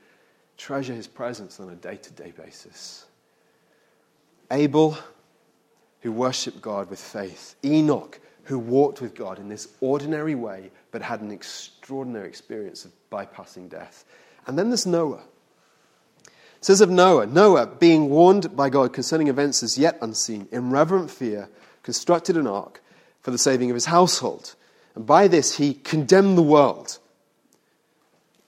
treasure 0.57 0.95
his 0.95 1.07
presence 1.07 1.61
on 1.61 1.69
a 1.69 1.75
day 1.75 1.97
to 1.97 2.13
day 2.13 2.33
basis. 2.37 3.07
Abel, 4.51 4.99
who 6.01 6.13
worshiped 6.13 6.61
God 6.61 6.91
with 6.91 7.01
faith. 7.01 7.55
Enoch, 7.65 8.21
who 8.45 8.59
walked 8.59 9.01
with 9.01 9.15
God 9.15 9.39
in 9.39 9.49
this 9.49 9.69
ordinary 9.81 10.35
way 10.35 10.71
but 10.91 11.03
had 11.03 11.21
an 11.21 11.31
extraordinary 11.31 12.29
experience 12.29 12.85
of 12.85 12.93
bypassing 13.11 13.69
death. 13.69 14.05
And 14.47 14.59
then 14.59 14.69
there's 14.69 14.87
Noah. 14.87 15.23
It 16.25 16.65
says 16.65 16.81
of 16.81 16.91
Noah, 16.91 17.27
Noah, 17.27 17.67
being 17.67 18.11
warned 18.11 18.57
by 18.57 18.71
God 18.71 18.93
concerning 18.93 19.29
events 19.29 19.63
as 19.63 19.77
yet 19.77 19.99
unseen, 20.01 20.49
in 20.53 20.71
reverent 20.71 21.11
fear, 21.11 21.49
constructed 21.83 22.37
an 22.37 22.47
ark 22.47 22.83
for 23.21 23.31
the 23.31 23.39
saving 23.39 23.71
of 23.71 23.75
his 23.75 23.87
household. 23.87 24.55
And 24.95 25.07
by 25.07 25.27
this 25.27 25.57
he 25.57 25.75
condemned 25.75 26.39
the 26.39 26.43
world 26.43 26.99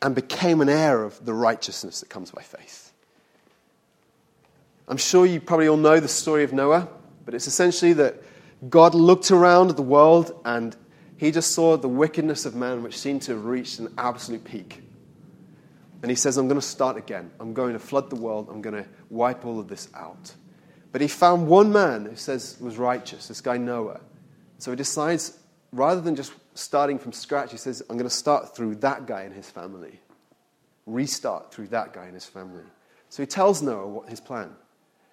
and 0.00 0.14
became 0.14 0.61
an 0.61 0.68
heir 0.68 1.02
of 1.02 1.24
the 1.24 1.35
righteousness 1.35 2.00
that 2.00 2.09
comes 2.09 2.30
by 2.30 2.42
faith. 2.42 2.86
I'm 4.88 4.96
sure 4.96 5.27
you 5.27 5.40
probably 5.40 5.68
all 5.68 5.77
know 5.77 5.99
the 5.99 6.09
story 6.09 6.44
of 6.44 6.53
Noah, 6.53 6.88
but 7.25 7.35
it's 7.35 7.49
essentially 7.49 7.92
that 7.94 8.22
God 8.68 8.94
looked 8.94 9.31
around 9.31 9.70
at 9.70 9.77
the 9.77 9.83
world 9.83 10.40
and 10.44 10.77
he 11.16 11.31
just 11.31 11.53
saw 11.53 11.77
the 11.77 11.88
wickedness 11.88 12.46
of 12.46 12.55
man, 12.55 12.83
which 12.83 12.96
seemed 12.96 13.22
to 13.22 13.33
have 13.33 13.44
reached 13.44 13.79
an 13.79 13.92
absolute 13.99 14.44
peak. 14.44 14.83
And 16.03 16.11
he 16.11 16.14
says, 16.14 16.37
I'm 16.37 16.46
going 16.46 16.61
to 16.61 16.66
start 16.66 16.96
again. 16.96 17.31
I'm 17.40 17.53
going 17.53 17.72
to 17.72 17.79
flood 17.79 18.11
the 18.11 18.16
world. 18.16 18.49
I'm 18.51 18.61
going 18.61 18.77
to 18.77 18.88
wipe 19.11 19.44
all 19.44 19.59
of 19.59 19.66
this 19.66 19.88
out. 19.94 20.33
But 20.92 21.01
he 21.01 21.09
found 21.09 21.49
one 21.49 21.72
man 21.72 22.05
who 22.05 22.16
says 22.16 22.57
was 22.61 22.77
righteous, 22.77 23.29
this 23.29 23.40
guy 23.40 23.57
Noah. 23.57 24.01
So 24.59 24.70
he 24.70 24.77
decides, 24.77 25.38
rather 25.72 26.01
than 26.01 26.14
just 26.14 26.33
starting 26.55 26.99
from 26.99 27.12
scratch, 27.12 27.51
he 27.51 27.57
says, 27.57 27.83
I'm 27.90 27.96
going 27.96 28.09
to 28.09 28.14
start 28.14 28.55
through 28.55 28.77
that 28.77 29.07
guy 29.07 29.22
and 29.22 29.35
his 29.35 29.51
family. 29.51 30.01
Restart 30.87 31.53
through 31.53 31.68
that 31.68 31.92
guy 31.92 32.05
and 32.05 32.14
his 32.14 32.27
family. 32.27 32.64
So 33.09 33.22
he 33.22 33.27
tells 33.27 33.62
Noah 33.62 33.88
what 33.88 34.09
his 34.09 34.20
plan 34.20 34.55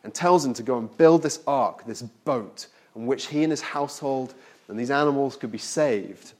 and 0.04 0.13
tells 0.13 0.46
him 0.46 0.54
to 0.56 0.63
go 0.63 0.78
and 0.78 0.96
build 0.98 1.24
this 1.24 1.39
ark, 1.48 1.86
this 1.86 2.02
boat, 2.02 2.68
on 2.96 3.06
which 3.06 3.28
he 3.28 3.44
and 3.44 3.52
his 3.52 3.62
household 3.62 4.34
and 4.68 4.80
these 4.80 4.92
animals 4.92 5.36
could 5.36 5.52
be 5.52 5.58
saved. 5.58 6.34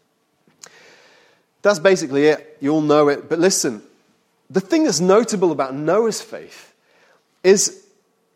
That's 1.62 1.80
basically 1.80 2.26
it. 2.26 2.58
You 2.60 2.74
all 2.74 2.82
know 2.82 3.08
it. 3.08 3.30
But 3.30 3.40
listen, 3.40 3.82
the 4.50 4.62
thing 4.62 4.84
that's 4.84 5.00
notable 5.00 5.52
about 5.52 5.74
Noah's 5.74 6.22
faith 6.22 6.74
is 7.44 7.86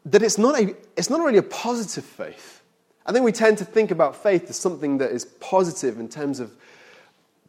that 0.05 0.23
it's 0.23 0.37
not, 0.37 0.59
a, 0.59 0.75
it's 0.95 1.09
not 1.09 1.21
really 1.21 1.37
a 1.37 1.43
positive 1.43 2.05
faith. 2.05 2.61
I 3.05 3.11
think 3.11 3.23
we 3.23 3.31
tend 3.31 3.57
to 3.59 3.65
think 3.65 3.91
about 3.91 4.15
faith 4.15 4.49
as 4.49 4.57
something 4.57 4.97
that 4.97 5.11
is 5.11 5.25
positive 5.25 5.99
in 5.99 6.09
terms 6.09 6.39
of 6.39 6.51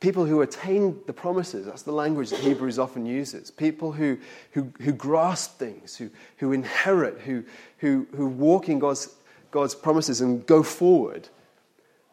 people 0.00 0.24
who 0.24 0.42
attain 0.42 0.98
the 1.06 1.12
promises. 1.12 1.66
That's 1.66 1.82
the 1.82 1.92
language 1.92 2.30
that 2.30 2.40
Hebrews 2.40 2.78
often 2.78 3.06
uses. 3.06 3.50
People 3.50 3.92
who, 3.92 4.18
who, 4.52 4.72
who 4.80 4.92
grasp 4.92 5.58
things, 5.58 5.96
who, 5.96 6.10
who 6.36 6.52
inherit, 6.52 7.20
who, 7.20 7.44
who, 7.78 8.06
who 8.14 8.28
walk 8.28 8.68
in 8.68 8.78
God's, 8.78 9.08
God's 9.50 9.74
promises 9.74 10.20
and 10.20 10.46
go 10.46 10.62
forward. 10.62 11.28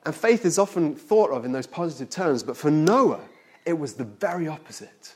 And 0.05 0.15
faith 0.15 0.45
is 0.45 0.59
often 0.59 0.95
thought 0.95 1.31
of 1.31 1.45
in 1.45 1.51
those 1.51 1.67
positive 1.67 2.09
terms, 2.09 2.43
but 2.43 2.57
for 2.57 2.71
Noah, 2.71 3.21
it 3.65 3.73
was 3.73 3.93
the 3.93 4.03
very 4.03 4.47
opposite. 4.47 5.15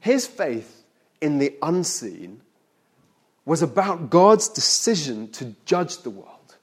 His 0.00 0.26
faith 0.26 0.84
in 1.20 1.38
the 1.38 1.54
unseen 1.62 2.40
was 3.44 3.62
about 3.62 4.10
God's 4.10 4.48
decision 4.48 5.28
to 5.32 5.54
judge 5.64 5.98
the 5.98 6.10
world. 6.10 6.56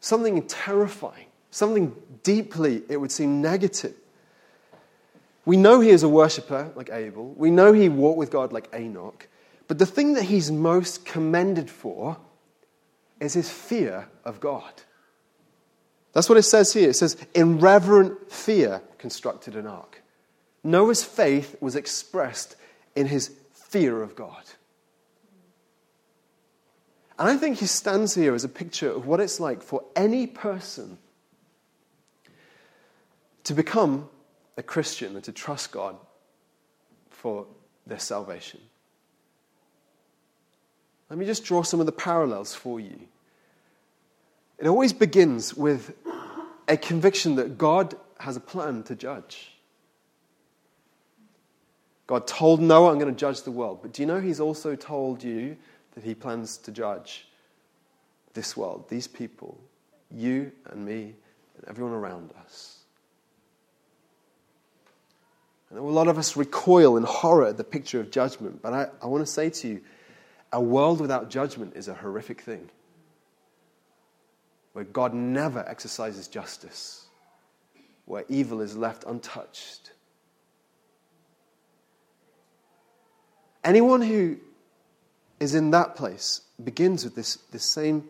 Something 0.00 0.42
terrifying, 0.46 1.26
something 1.52 1.94
deeply, 2.24 2.82
it 2.88 2.96
would 2.96 3.12
seem, 3.12 3.40
negative. 3.40 3.94
We 5.44 5.56
know 5.56 5.80
he 5.80 5.90
is 5.90 6.02
a 6.02 6.08
worshiper 6.08 6.72
like 6.74 6.90
Abel, 6.90 7.32
we 7.36 7.50
know 7.50 7.72
he 7.72 7.88
walked 7.88 8.18
with 8.18 8.32
God 8.32 8.52
like 8.52 8.74
Enoch, 8.74 9.28
but 9.68 9.78
the 9.78 9.86
thing 9.86 10.14
that 10.14 10.24
he's 10.24 10.50
most 10.50 11.04
commended 11.04 11.70
for 11.70 12.16
is 13.20 13.34
his 13.34 13.48
fear 13.48 14.08
of 14.24 14.40
God. 14.40 14.72
That's 16.12 16.28
what 16.28 16.38
it 16.38 16.42
says 16.42 16.72
here. 16.72 16.90
It 16.90 16.96
says, 16.96 17.16
in 17.32 17.58
reverent 17.58 18.30
fear 18.30 18.82
constructed 18.98 19.56
an 19.56 19.66
ark. 19.66 20.02
Noah's 20.64 21.04
faith 21.04 21.56
was 21.60 21.74
expressed 21.74 22.56
in 22.94 23.06
his 23.06 23.30
fear 23.52 24.02
of 24.02 24.14
God. 24.14 24.42
And 27.18 27.28
I 27.28 27.36
think 27.36 27.58
he 27.58 27.66
stands 27.66 28.14
here 28.14 28.34
as 28.34 28.44
a 28.44 28.48
picture 28.48 28.90
of 28.90 29.06
what 29.06 29.20
it's 29.20 29.40
like 29.40 29.62
for 29.62 29.84
any 29.96 30.26
person 30.26 30.98
to 33.44 33.54
become 33.54 34.08
a 34.56 34.62
Christian 34.62 35.14
and 35.14 35.24
to 35.24 35.32
trust 35.32 35.72
God 35.72 35.96
for 37.10 37.46
their 37.86 37.98
salvation. 37.98 38.60
Let 41.10 41.18
me 41.18 41.26
just 41.26 41.44
draw 41.44 41.62
some 41.62 41.80
of 41.80 41.86
the 41.86 41.92
parallels 41.92 42.54
for 42.54 42.80
you. 42.80 42.98
It 44.58 44.66
always 44.66 44.92
begins 44.92 45.54
with 45.54 45.94
a 46.68 46.76
conviction 46.76 47.34
that 47.36 47.58
God 47.58 47.94
has 48.18 48.36
a 48.36 48.40
plan 48.40 48.82
to 48.84 48.94
judge. 48.94 49.52
God 52.06 52.26
told 52.26 52.60
Noah, 52.60 52.92
I'm 52.92 52.98
going 52.98 53.12
to 53.12 53.18
judge 53.18 53.42
the 53.42 53.50
world. 53.50 53.80
But 53.82 53.92
do 53.92 54.02
you 54.02 54.06
know 54.06 54.20
He's 54.20 54.40
also 54.40 54.76
told 54.76 55.22
you 55.22 55.56
that 55.94 56.04
He 56.04 56.14
plans 56.14 56.56
to 56.58 56.70
judge 56.70 57.26
this 58.34 58.56
world, 58.56 58.88
these 58.88 59.06
people, 59.06 59.58
you 60.10 60.52
and 60.66 60.84
me, 60.84 61.14
and 61.56 61.68
everyone 61.68 61.92
around 61.92 62.32
us? 62.44 62.81
And 65.72 65.80
a 65.80 65.82
lot 65.82 66.06
of 66.06 66.18
us 66.18 66.36
recoil 66.36 66.98
in 66.98 67.02
horror 67.02 67.46
at 67.46 67.56
the 67.56 67.64
picture 67.64 67.98
of 67.98 68.10
judgment. 68.10 68.60
But 68.60 68.74
I, 68.74 68.88
I 69.00 69.06
want 69.06 69.24
to 69.24 69.32
say 69.32 69.48
to 69.48 69.68
you, 69.68 69.80
a 70.52 70.60
world 70.60 71.00
without 71.00 71.30
judgment 71.30 71.72
is 71.76 71.88
a 71.88 71.94
horrific 71.94 72.42
thing. 72.42 72.68
Where 74.74 74.84
God 74.84 75.14
never 75.14 75.66
exercises 75.66 76.28
justice, 76.28 77.06
where 78.04 78.26
evil 78.28 78.60
is 78.60 78.76
left 78.76 79.04
untouched. 79.04 79.92
Anyone 83.64 84.02
who 84.02 84.36
is 85.40 85.54
in 85.54 85.70
that 85.70 85.96
place 85.96 86.42
begins 86.62 87.02
with 87.02 87.14
this, 87.14 87.36
this 87.50 87.64
same 87.64 88.04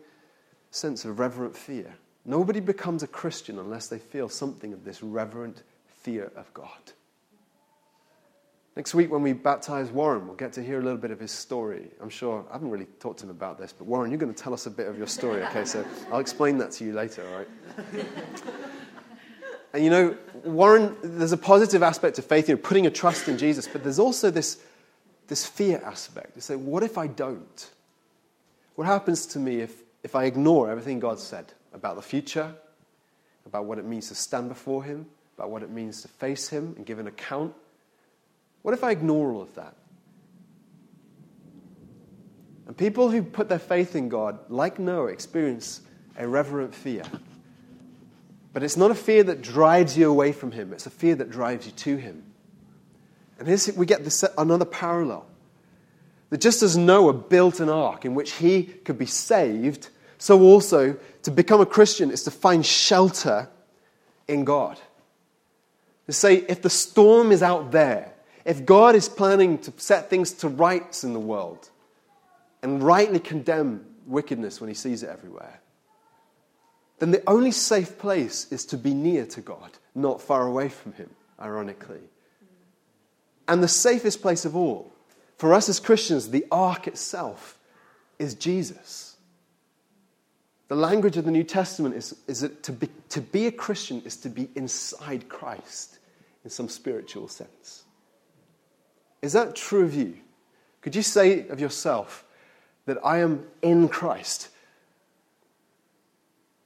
sense 0.69 1.05
of 1.05 1.17
reverent 1.17 1.55
fear. 1.55 1.95
Nobody 2.25 2.59
becomes 2.59 3.03
a 3.03 3.07
Christian 3.07 3.57
unless 3.57 3.87
they 3.87 3.99
feel 3.99 4.27
something 4.27 4.73
of 4.73 4.83
this 4.83 5.01
reverent 5.01 5.63
fear 6.01 6.29
of 6.35 6.53
God. 6.53 6.91
Next 8.75 8.95
week, 8.95 9.11
when 9.11 9.21
we 9.21 9.33
baptize 9.33 9.91
Warren, 9.91 10.25
we'll 10.25 10.35
get 10.35 10.53
to 10.53 10.63
hear 10.63 10.79
a 10.79 10.83
little 10.83 10.97
bit 10.97 11.11
of 11.11 11.19
his 11.19 11.31
story. 11.31 11.89
I'm 12.01 12.09
sure, 12.09 12.43
I 12.49 12.53
haven't 12.53 12.71
really 12.71 12.87
talked 12.99 13.19
to 13.19 13.25
him 13.25 13.29
about 13.29 13.59
this, 13.59 13.71
but 13.71 13.85
Warren, 13.85 14.09
you're 14.09 14.19
going 14.19 14.33
to 14.33 14.43
tell 14.43 14.53
us 14.53 14.65
a 14.65 14.71
bit 14.71 14.87
of 14.87 14.97
your 14.97 15.05
story, 15.05 15.43
okay? 15.43 15.63
So 15.63 15.85
I'll 16.11 16.19
explain 16.19 16.57
that 16.57 16.71
to 16.71 16.83
you 16.83 16.93
later, 16.93 17.23
all 17.27 17.37
right? 17.37 18.05
and 19.73 19.83
you 19.83 19.91
know, 19.91 20.17
Warren, 20.43 20.95
there's 21.03 21.33
a 21.33 21.37
positive 21.37 21.83
aspect 21.83 22.15
to 22.15 22.23
faith, 22.23 22.49
you 22.49 22.55
know, 22.55 22.61
putting 22.61 22.87
a 22.87 22.89
trust 22.89 23.27
in 23.27 23.37
Jesus, 23.37 23.67
but 23.67 23.83
there's 23.83 23.99
also 23.99 24.31
this, 24.31 24.57
this 25.27 25.45
fear 25.45 25.79
aspect. 25.85 26.35
You 26.35 26.41
say, 26.41 26.55
what 26.55 26.81
if 26.81 26.97
I 26.97 27.05
don't? 27.05 27.69
What 28.73 28.85
happens 28.85 29.27
to 29.27 29.39
me 29.39 29.59
if, 29.59 29.83
if 30.01 30.15
I 30.15 30.23
ignore 30.23 30.71
everything 30.71 30.99
God 30.99 31.19
said 31.19 31.53
about 31.73 31.95
the 31.95 32.01
future, 32.01 32.55
about 33.45 33.65
what 33.65 33.77
it 33.77 33.85
means 33.85 34.07
to 34.07 34.15
stand 34.15 34.49
before 34.49 34.83
Him, 34.83 35.05
about 35.37 35.51
what 35.51 35.61
it 35.61 35.69
means 35.69 36.01
to 36.01 36.07
face 36.07 36.49
Him 36.49 36.73
and 36.75 36.87
give 36.87 36.97
an 36.97 37.05
account? 37.05 37.53
What 38.63 38.73
if 38.73 38.83
I 38.83 38.91
ignore 38.91 39.31
all 39.31 39.41
of 39.41 39.53
that? 39.55 39.75
And 42.65 42.75
people 42.75 43.11
who 43.11 43.21
put 43.21 43.49
their 43.49 43.59
faith 43.59 43.95
in 43.95 44.09
God, 44.09 44.39
like 44.49 44.79
Noah, 44.79 45.07
experience 45.07 45.81
a 46.17 46.27
reverent 46.27 46.73
fear. 46.73 47.03
But 48.53 48.63
it's 48.63 48.77
not 48.77 48.89
a 48.89 48.95
fear 48.95 49.23
that 49.23 49.41
drives 49.41 49.97
you 49.97 50.09
away 50.09 50.31
from 50.31 50.51
Him, 50.51 50.73
it's 50.73 50.85
a 50.85 50.91
fear 50.91 51.15
that 51.15 51.29
drives 51.29 51.65
you 51.65 51.71
to 51.73 51.97
Him. 51.97 52.23
And 53.37 53.47
here 53.47 53.57
we 53.75 53.85
get 53.85 54.03
this, 54.03 54.23
another 54.37 54.65
parallel. 54.65 55.25
That 56.29 56.39
just 56.39 56.63
as 56.63 56.77
Noah 56.77 57.13
built 57.13 57.59
an 57.59 57.69
ark 57.69 58.05
in 58.05 58.15
which 58.15 58.33
he 58.33 58.63
could 58.63 58.97
be 58.97 59.05
saved, 59.05 59.89
so 60.17 60.41
also 60.41 60.97
to 61.23 61.31
become 61.31 61.61
a 61.61 61.65
Christian 61.65 62.09
is 62.09 62.23
to 62.23 62.31
find 62.31 62.65
shelter 62.65 63.49
in 64.27 64.45
God. 64.45 64.79
To 66.07 66.13
say, 66.13 66.37
if 66.47 66.61
the 66.61 66.69
storm 66.69 67.31
is 67.31 67.43
out 67.43 67.71
there, 67.71 68.12
if 68.45 68.65
God 68.65 68.95
is 68.95 69.07
planning 69.07 69.57
to 69.59 69.73
set 69.77 70.09
things 70.09 70.31
to 70.33 70.47
rights 70.49 71.03
in 71.03 71.13
the 71.13 71.19
world 71.19 71.69
and 72.61 72.83
rightly 72.83 73.19
condemn 73.19 73.85
wickedness 74.05 74.59
when 74.59 74.67
he 74.67 74.73
sees 74.73 75.03
it 75.03 75.09
everywhere, 75.09 75.61
then 76.99 77.11
the 77.11 77.23
only 77.27 77.51
safe 77.51 77.97
place 77.97 78.51
is 78.51 78.65
to 78.67 78.77
be 78.77 78.93
near 78.93 79.25
to 79.27 79.41
God, 79.41 79.71
not 79.95 80.21
far 80.21 80.45
away 80.45 80.69
from 80.69 80.93
him, 80.93 81.09
ironically. 81.39 82.01
And 83.47 83.61
the 83.61 83.67
safest 83.67 84.21
place 84.21 84.45
of 84.45 84.55
all, 84.55 84.91
for 85.37 85.53
us 85.53 85.67
as 85.67 85.79
Christians, 85.79 86.29
the 86.29 86.45
ark 86.51 86.87
itself 86.87 87.57
is 88.19 88.35
Jesus. 88.35 89.17
The 90.69 90.75
language 90.75 91.17
of 91.17 91.25
the 91.25 91.31
New 91.31 91.43
Testament 91.43 91.95
is, 91.95 92.15
is 92.27 92.41
that 92.41 92.63
to 92.63 92.71
be, 92.71 92.89
to 93.09 93.21
be 93.21 93.47
a 93.47 93.51
Christian 93.51 94.01
is 94.05 94.15
to 94.17 94.29
be 94.29 94.49
inside 94.55 95.27
Christ 95.29 95.99
in 96.43 96.49
some 96.49 96.69
spiritual 96.69 97.27
sense. 97.27 97.82
Is 99.23 99.33
that 99.33 99.55
true 99.55 99.85
of 99.85 99.95
you? 99.95 100.17
Could 100.81 100.97
you 100.97 101.01
say 101.01 101.47
of 101.47 101.61
yourself 101.61 102.25
that 102.85 102.97
I 103.05 103.19
am 103.19 103.47
in 103.61 103.87
Christ? 103.87 104.49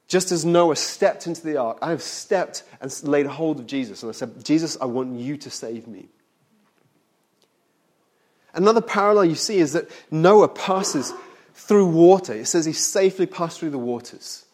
Just 0.08 0.32
as 0.32 0.44
Noah 0.44 0.74
stepped 0.74 1.28
into 1.28 1.42
the 1.42 1.56
ark, 1.56 1.78
I 1.80 1.90
have 1.90 2.02
stepped 2.02 2.64
and 2.80 2.92
laid 3.04 3.26
hold 3.26 3.60
of 3.60 3.66
Jesus. 3.66 4.02
And 4.02 4.10
I 4.10 4.12
said, 4.12 4.44
Jesus, 4.44 4.76
I 4.80 4.86
want 4.86 5.20
you 5.20 5.36
to 5.36 5.50
save 5.50 5.86
me. 5.86 6.08
Another 8.54 8.80
parallel 8.80 9.26
you 9.26 9.36
see 9.36 9.58
is 9.58 9.74
that 9.74 9.88
Noah 10.10 10.48
passes 10.48 11.12
through 11.54 11.86
water. 11.86 12.32
It 12.32 12.46
says 12.46 12.64
he 12.64 12.72
safely 12.72 13.26
passed 13.26 13.60
through 13.60 13.70
the 13.70 13.78
waters. 13.78 14.44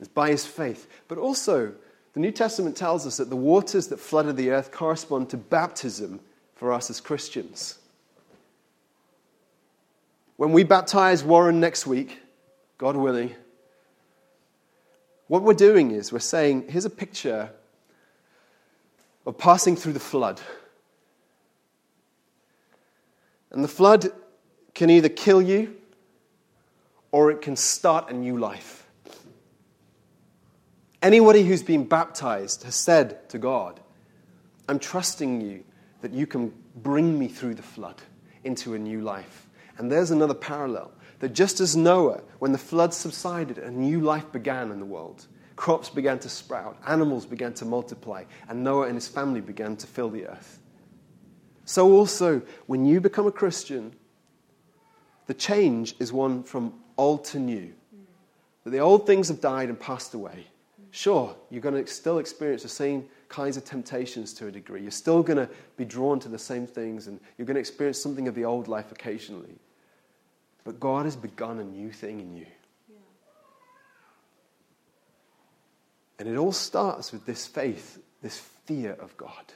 It's 0.00 0.08
by 0.08 0.30
his 0.30 0.44
faith. 0.44 0.88
But 1.06 1.18
also, 1.18 1.74
the 2.14 2.20
New 2.20 2.32
Testament 2.32 2.76
tells 2.76 3.06
us 3.06 3.18
that 3.18 3.30
the 3.30 3.36
waters 3.36 3.86
that 3.88 4.00
flooded 4.00 4.36
the 4.36 4.50
earth 4.50 4.72
correspond 4.72 5.30
to 5.30 5.36
baptism 5.36 6.18
for 6.64 6.72
us 6.72 6.88
as 6.88 6.98
Christians. 6.98 7.78
When 10.38 10.52
we 10.52 10.64
baptize 10.64 11.22
Warren 11.22 11.60
next 11.60 11.86
week, 11.86 12.22
God 12.78 12.96
willing, 12.96 13.34
what 15.26 15.42
we're 15.42 15.52
doing 15.52 15.90
is 15.90 16.10
we're 16.10 16.20
saying, 16.20 16.68
here's 16.70 16.86
a 16.86 16.90
picture 17.04 17.50
of 19.26 19.36
passing 19.36 19.76
through 19.76 19.92
the 19.92 20.00
flood. 20.00 20.40
And 23.50 23.62
the 23.62 23.68
flood 23.68 24.08
can 24.72 24.88
either 24.88 25.10
kill 25.10 25.42
you 25.42 25.76
or 27.12 27.30
it 27.30 27.42
can 27.42 27.56
start 27.56 28.08
a 28.08 28.14
new 28.14 28.38
life. 28.38 28.86
Anybody 31.02 31.42
who's 31.44 31.62
been 31.62 31.84
baptized 31.84 32.62
has 32.62 32.74
said 32.74 33.28
to 33.28 33.38
God, 33.38 33.80
I'm 34.66 34.78
trusting 34.78 35.42
you 35.42 35.62
that 36.04 36.12
you 36.12 36.26
can 36.26 36.52
bring 36.82 37.18
me 37.18 37.26
through 37.26 37.54
the 37.54 37.62
flood 37.62 38.02
into 38.44 38.74
a 38.74 38.78
new 38.78 39.00
life. 39.00 39.48
And 39.78 39.90
there's 39.90 40.10
another 40.10 40.34
parallel 40.34 40.92
that 41.20 41.32
just 41.32 41.60
as 41.60 41.74
Noah, 41.76 42.20
when 42.40 42.52
the 42.52 42.58
flood 42.58 42.92
subsided, 42.92 43.56
a 43.56 43.70
new 43.70 44.00
life 44.00 44.30
began 44.30 44.70
in 44.70 44.80
the 44.80 44.84
world. 44.84 45.26
Crops 45.56 45.88
began 45.88 46.18
to 46.18 46.28
sprout, 46.28 46.76
animals 46.86 47.24
began 47.24 47.54
to 47.54 47.64
multiply, 47.64 48.24
and 48.50 48.62
Noah 48.62 48.88
and 48.88 48.96
his 48.96 49.08
family 49.08 49.40
began 49.40 49.78
to 49.78 49.86
fill 49.86 50.10
the 50.10 50.26
earth. 50.26 50.58
So, 51.64 51.90
also, 51.92 52.42
when 52.66 52.84
you 52.84 53.00
become 53.00 53.26
a 53.26 53.32
Christian, 53.32 53.94
the 55.26 55.32
change 55.32 55.94
is 56.00 56.12
one 56.12 56.42
from 56.42 56.74
old 56.98 57.24
to 57.26 57.38
new. 57.38 57.72
That 58.64 58.70
the 58.72 58.80
old 58.80 59.06
things 59.06 59.28
have 59.28 59.40
died 59.40 59.70
and 59.70 59.80
passed 59.80 60.12
away. 60.12 60.48
Sure, 60.90 61.34
you're 61.48 61.62
going 61.62 61.82
to 61.82 61.90
still 61.90 62.18
experience 62.18 62.62
the 62.62 62.68
same 62.68 63.08
kinds 63.34 63.56
of 63.56 63.64
temptations 63.64 64.32
to 64.32 64.46
a 64.46 64.52
degree. 64.52 64.80
You're 64.80 64.92
still 64.92 65.20
going 65.20 65.38
to 65.38 65.48
be 65.76 65.84
drawn 65.84 66.20
to 66.20 66.28
the 66.28 66.38
same 66.38 66.68
things 66.68 67.08
and 67.08 67.18
you're 67.36 67.46
going 67.46 67.56
to 67.56 67.60
experience 67.60 68.00
something 68.00 68.28
of 68.28 68.36
the 68.36 68.44
old 68.44 68.68
life 68.68 68.92
occasionally. 68.92 69.56
But 70.62 70.78
God 70.78 71.04
has 71.04 71.16
begun 71.16 71.58
a 71.58 71.64
new 71.64 71.90
thing 71.90 72.20
in 72.20 72.36
you. 72.36 72.46
Yeah. 72.88 72.96
And 76.20 76.28
it 76.28 76.36
all 76.36 76.52
starts 76.52 77.10
with 77.10 77.26
this 77.26 77.44
faith, 77.44 78.00
this 78.22 78.38
fear 78.66 78.92
of 78.92 79.16
God. 79.16 79.52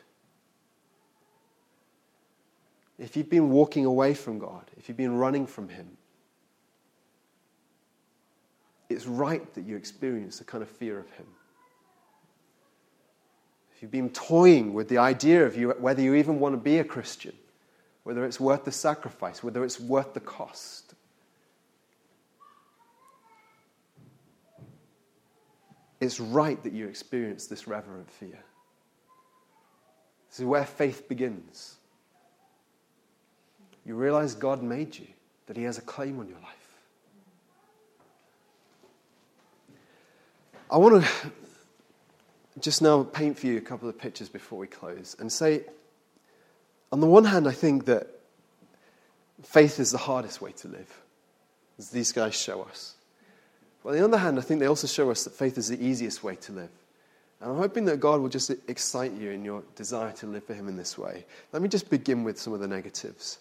If 2.99 3.17
you've 3.17 3.31
been 3.31 3.51
walking 3.51 3.85
away 3.85 4.13
from 4.13 4.41
God, 4.41 4.69
if 4.77 4.89
you've 4.89 4.99
been 4.99 5.17
running 5.17 5.47
from 5.47 5.69
Him, 5.69 5.97
it's 8.89 9.07
right 9.07 9.55
that 9.55 9.65
you 9.65 9.77
experience 9.77 10.41
a 10.41 10.45
kind 10.45 10.65
of 10.65 10.69
fear 10.69 10.99
of 10.99 11.09
Him 11.13 11.27
if 13.79 13.83
you've 13.83 13.93
been 13.93 14.11
toying 14.11 14.75
with 14.75 14.89
the 14.89 14.99
idea 14.99 15.47
of 15.47 15.57
you, 15.57 15.71
whether 15.71 16.03
you 16.03 16.15
even 16.15 16.41
want 16.41 16.53
to 16.53 16.57
be 16.57 16.79
a 16.79 16.85
Christian, 16.85 17.33
whether 18.03 18.25
it's 18.25 18.41
worth 18.41 18.65
the 18.65 18.73
sacrifice, 18.73 19.41
whether 19.41 19.65
it's 19.65 19.79
worth 19.79 20.15
the 20.15 20.21
cost, 20.21 20.95
it's 26.01 26.19
right 26.19 26.61
that 26.65 26.73
you 26.73 26.89
experience 26.89 27.47
this 27.47 27.69
reverent 27.69 28.11
fear. 28.11 28.43
This 30.29 30.41
is 30.41 30.45
where 30.45 30.65
faith 30.65 31.09
begins. 31.09 31.77
You 33.87 33.95
realize 33.95 34.35
God 34.35 34.61
made 34.61 34.99
you, 34.99 35.07
that 35.47 35.57
He 35.57 35.63
has 35.63 35.79
a 35.79 35.83
claim 35.83 36.19
on 36.19 36.27
your 36.27 36.41
life. 36.41 36.75
I 40.69 40.79
want 40.79 41.05
to 41.05 41.11
just 42.61 42.83
now 42.83 43.03
paint 43.03 43.39
for 43.39 43.47
you 43.47 43.57
a 43.57 43.61
couple 43.61 43.89
of 43.89 43.99
pictures 43.99 44.29
before 44.29 44.59
we 44.59 44.67
close 44.67 45.17
and 45.19 45.31
say, 45.31 45.65
on 46.91 47.01
the 47.01 47.07
one 47.07 47.25
hand, 47.25 47.47
I 47.47 47.53
think 47.53 47.85
that 47.87 48.07
faith 49.43 49.79
is 49.79 49.91
the 49.91 49.99
hardest 49.99 50.41
way 50.41 50.53
to 50.53 50.69
live, 50.69 51.01
as 51.79 51.91
these 51.91 52.13
guys 52.13 52.35
show 52.35 52.63
us. 52.63 52.95
But 53.83 53.91
on 53.91 53.97
the 53.97 54.05
other 54.05 54.19
hand, 54.19 54.39
I 54.39 54.43
think 54.43 54.61
they 54.61 54.67
also 54.67 54.87
show 54.87 55.11
us 55.11 55.25
that 55.25 55.35
faith 55.35 55.59
is 55.59 55.69
the 55.69 55.83
easiest 55.83 56.25
way 56.25 56.37
to 56.37 56.53
live. 56.53 56.71
And 57.41 57.53
I'm 57.53 57.59
hoping 57.59 57.85
that 57.85 58.01
God 58.01 58.21
will 58.21 58.29
just 58.29 58.51
excite 58.69 59.13
you 59.13 59.31
in 59.31 59.45
your 59.45 59.63
desire 59.77 60.13
to 60.13 60.27
live 60.27 60.45
for 60.45 60.55
Him 60.55 60.69
in 60.69 60.77
this 60.77 60.99
way. 60.99 61.25
Let 61.53 61.63
me 61.63 61.69
just 61.69 61.89
begin 61.89 62.25
with 62.25 62.39
some 62.39 62.53
of 62.53 62.61
the 62.61 62.67
negatives. 62.67 63.39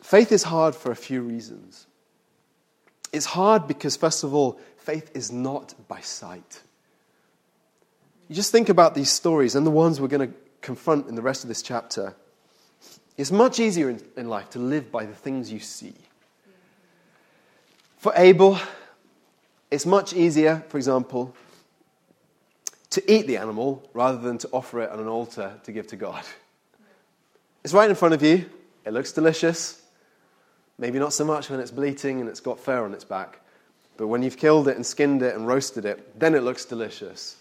Faith 0.00 0.32
is 0.32 0.42
hard 0.42 0.74
for 0.74 0.90
a 0.90 0.96
few 0.96 1.22
reasons. 1.22 1.86
It's 3.12 3.26
hard 3.26 3.68
because, 3.68 3.96
first 3.96 4.24
of 4.24 4.34
all, 4.34 4.58
faith 4.76 5.10
is 5.14 5.30
not 5.30 5.74
by 5.88 6.00
sight. 6.00 6.60
You 8.28 8.34
just 8.34 8.50
think 8.50 8.68
about 8.68 8.94
these 8.94 9.10
stories 9.10 9.54
and 9.54 9.66
the 9.66 9.70
ones 9.70 10.00
we're 10.00 10.08
going 10.08 10.28
to 10.28 10.36
confront 10.60 11.08
in 11.08 11.14
the 11.14 11.22
rest 11.22 11.44
of 11.44 11.48
this 11.48 11.62
chapter. 11.62 12.14
It's 13.16 13.30
much 13.30 13.60
easier 13.60 13.88
in, 13.88 14.02
in 14.16 14.28
life 14.28 14.50
to 14.50 14.58
live 14.58 14.90
by 14.90 15.06
the 15.06 15.14
things 15.14 15.52
you 15.52 15.60
see. 15.60 15.94
For 17.98 18.12
Abel, 18.16 18.58
it's 19.70 19.86
much 19.86 20.12
easier, 20.12 20.64
for 20.68 20.76
example, 20.76 21.34
to 22.90 23.12
eat 23.12 23.26
the 23.26 23.36
animal 23.36 23.88
rather 23.94 24.18
than 24.18 24.38
to 24.38 24.48
offer 24.52 24.82
it 24.82 24.90
on 24.90 25.00
an 25.00 25.08
altar 25.08 25.58
to 25.64 25.72
give 25.72 25.86
to 25.88 25.96
God. 25.96 26.24
It's 27.62 27.72
right 27.72 27.88
in 27.88 27.96
front 27.96 28.14
of 28.14 28.22
you. 28.22 28.46
It 28.84 28.92
looks 28.92 29.12
delicious. 29.12 29.82
Maybe 30.78 30.98
not 30.98 31.12
so 31.12 31.24
much 31.24 31.48
when 31.48 31.58
it's 31.60 31.70
bleating 31.70 32.20
and 32.20 32.28
it's 32.28 32.40
got 32.40 32.60
fur 32.60 32.84
on 32.84 32.92
its 32.92 33.04
back. 33.04 33.40
But 33.96 34.08
when 34.08 34.22
you've 34.22 34.36
killed 34.36 34.68
it 34.68 34.76
and 34.76 34.84
skinned 34.84 35.22
it 35.22 35.34
and 35.34 35.46
roasted 35.46 35.84
it, 35.84 36.18
then 36.18 36.34
it 36.34 36.42
looks 36.42 36.64
delicious. 36.64 37.36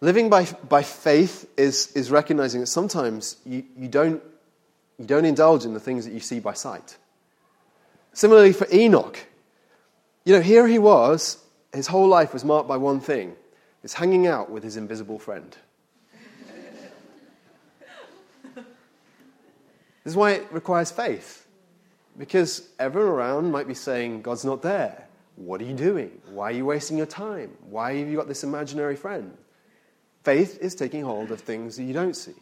Living 0.00 0.28
by, 0.28 0.44
by 0.68 0.82
faith 0.82 1.48
is, 1.56 1.92
is 1.92 2.10
recognizing 2.10 2.60
that 2.60 2.66
sometimes 2.66 3.36
you, 3.46 3.64
you, 3.76 3.88
don't, 3.88 4.22
you 4.98 5.06
don't 5.06 5.24
indulge 5.24 5.64
in 5.64 5.74
the 5.74 5.80
things 5.80 6.04
that 6.04 6.12
you 6.12 6.20
see 6.20 6.40
by 6.40 6.52
sight. 6.52 6.96
Similarly 8.12 8.52
for 8.52 8.66
Enoch, 8.72 9.18
you 10.24 10.34
know, 10.34 10.40
here 10.40 10.66
he 10.66 10.78
was, 10.78 11.42
his 11.72 11.86
whole 11.86 12.08
life 12.08 12.32
was 12.32 12.44
marked 12.44 12.68
by 12.68 12.76
one 12.76 13.00
thing 13.00 13.34
it's 13.82 13.92
hanging 13.92 14.26
out 14.26 14.50
with 14.50 14.62
his 14.62 14.78
invisible 14.78 15.18
friend. 15.18 15.56
this 18.54 18.64
is 20.04 20.16
why 20.16 20.32
it 20.32 20.46
requires 20.50 20.90
faith. 20.90 21.46
Because 22.16 22.66
everyone 22.78 23.10
around 23.10 23.50
might 23.50 23.68
be 23.68 23.74
saying, 23.74 24.22
God's 24.22 24.44
not 24.44 24.62
there. 24.62 25.06
What 25.36 25.60
are 25.60 25.64
you 25.64 25.74
doing? 25.74 26.18
Why 26.30 26.44
are 26.44 26.52
you 26.52 26.64
wasting 26.64 26.96
your 26.96 27.06
time? 27.06 27.50
Why 27.68 27.96
have 27.96 28.08
you 28.08 28.16
got 28.16 28.28
this 28.28 28.42
imaginary 28.42 28.96
friend? 28.96 29.36
Faith 30.24 30.58
is 30.62 30.74
taking 30.74 31.04
hold 31.04 31.30
of 31.30 31.40
things 31.40 31.76
that 31.76 31.84
you 31.84 31.92
don't 31.92 32.16
see 32.16 32.34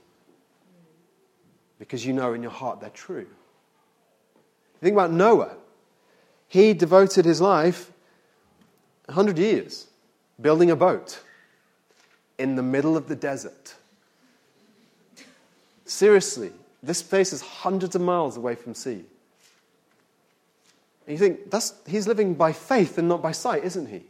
because 1.80 2.06
you 2.06 2.12
know 2.12 2.32
in 2.32 2.42
your 2.42 2.52
heart 2.52 2.80
they're 2.80 2.90
true. 2.90 3.26
Think 4.80 4.92
about 4.92 5.10
Noah. 5.10 5.56
He 6.46 6.74
devoted 6.74 7.24
his 7.24 7.40
life 7.40 7.90
100 9.06 9.36
years 9.36 9.88
building 10.40 10.70
a 10.70 10.76
boat 10.76 11.20
in 12.38 12.54
the 12.54 12.62
middle 12.62 12.96
of 12.96 13.08
the 13.08 13.16
desert. 13.16 13.74
Seriously, 15.84 16.52
this 16.84 17.02
place 17.02 17.32
is 17.32 17.42
hundreds 17.42 17.96
of 17.96 18.00
miles 18.00 18.36
away 18.36 18.54
from 18.54 18.74
sea. 18.74 19.04
And 21.06 21.08
you 21.08 21.18
think, 21.18 21.50
that's, 21.50 21.74
he's 21.86 22.06
living 22.06 22.34
by 22.34 22.52
faith 22.52 22.96
and 22.96 23.08
not 23.08 23.22
by 23.22 23.32
sight, 23.32 23.64
isn't 23.64 23.86
he? 23.86 24.02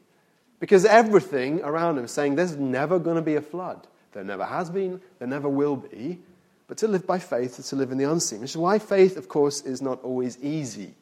Because 0.63 0.85
everything 0.85 1.61
around 1.63 1.99
him 1.99 2.05
is 2.05 2.13
saying 2.13 2.37
there's 2.37 2.55
never 2.55 3.01
going 3.01 3.17
to 3.17 3.23
be 3.23 3.35
a 3.35 3.41
flood. 3.41 3.85
There 4.13 4.23
never 4.23 4.45
has 4.45 4.71
been, 4.71 5.01
there 5.19 5.27
never 5.27 5.49
will 5.49 5.75
be. 5.75 6.21
But 6.69 6.79
to 6.79 6.87
live 6.87 7.05
by 7.05 7.19
faith 7.19 7.59
is 7.59 7.71
to 7.71 7.77
live 7.77 7.91
in 7.91 7.99
the 7.99 8.09
unseen, 8.09 8.43
which 8.43 8.51
is 8.51 8.57
why 8.57 8.79
faith, 8.79 9.17
of 9.17 9.29
course, 9.29 9.63
is 9.63 9.83
not 9.83 10.01
always 10.05 10.39
easy. 10.41 10.95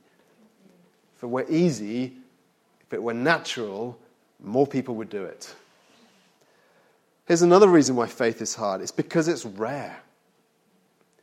If 1.14 1.24
it 1.24 1.26
were 1.26 1.44
easy, 1.50 2.14
if 2.86 2.94
it 2.94 3.02
were 3.02 3.12
natural, 3.12 3.98
more 4.42 4.66
people 4.66 4.94
would 4.94 5.10
do 5.10 5.24
it. 5.24 5.54
Here's 7.26 7.42
another 7.42 7.68
reason 7.68 7.96
why 7.96 8.06
faith 8.06 8.40
is 8.40 8.54
hard 8.54 8.80
it's 8.80 8.90
because 8.90 9.28
it's 9.28 9.44
rare, 9.44 9.94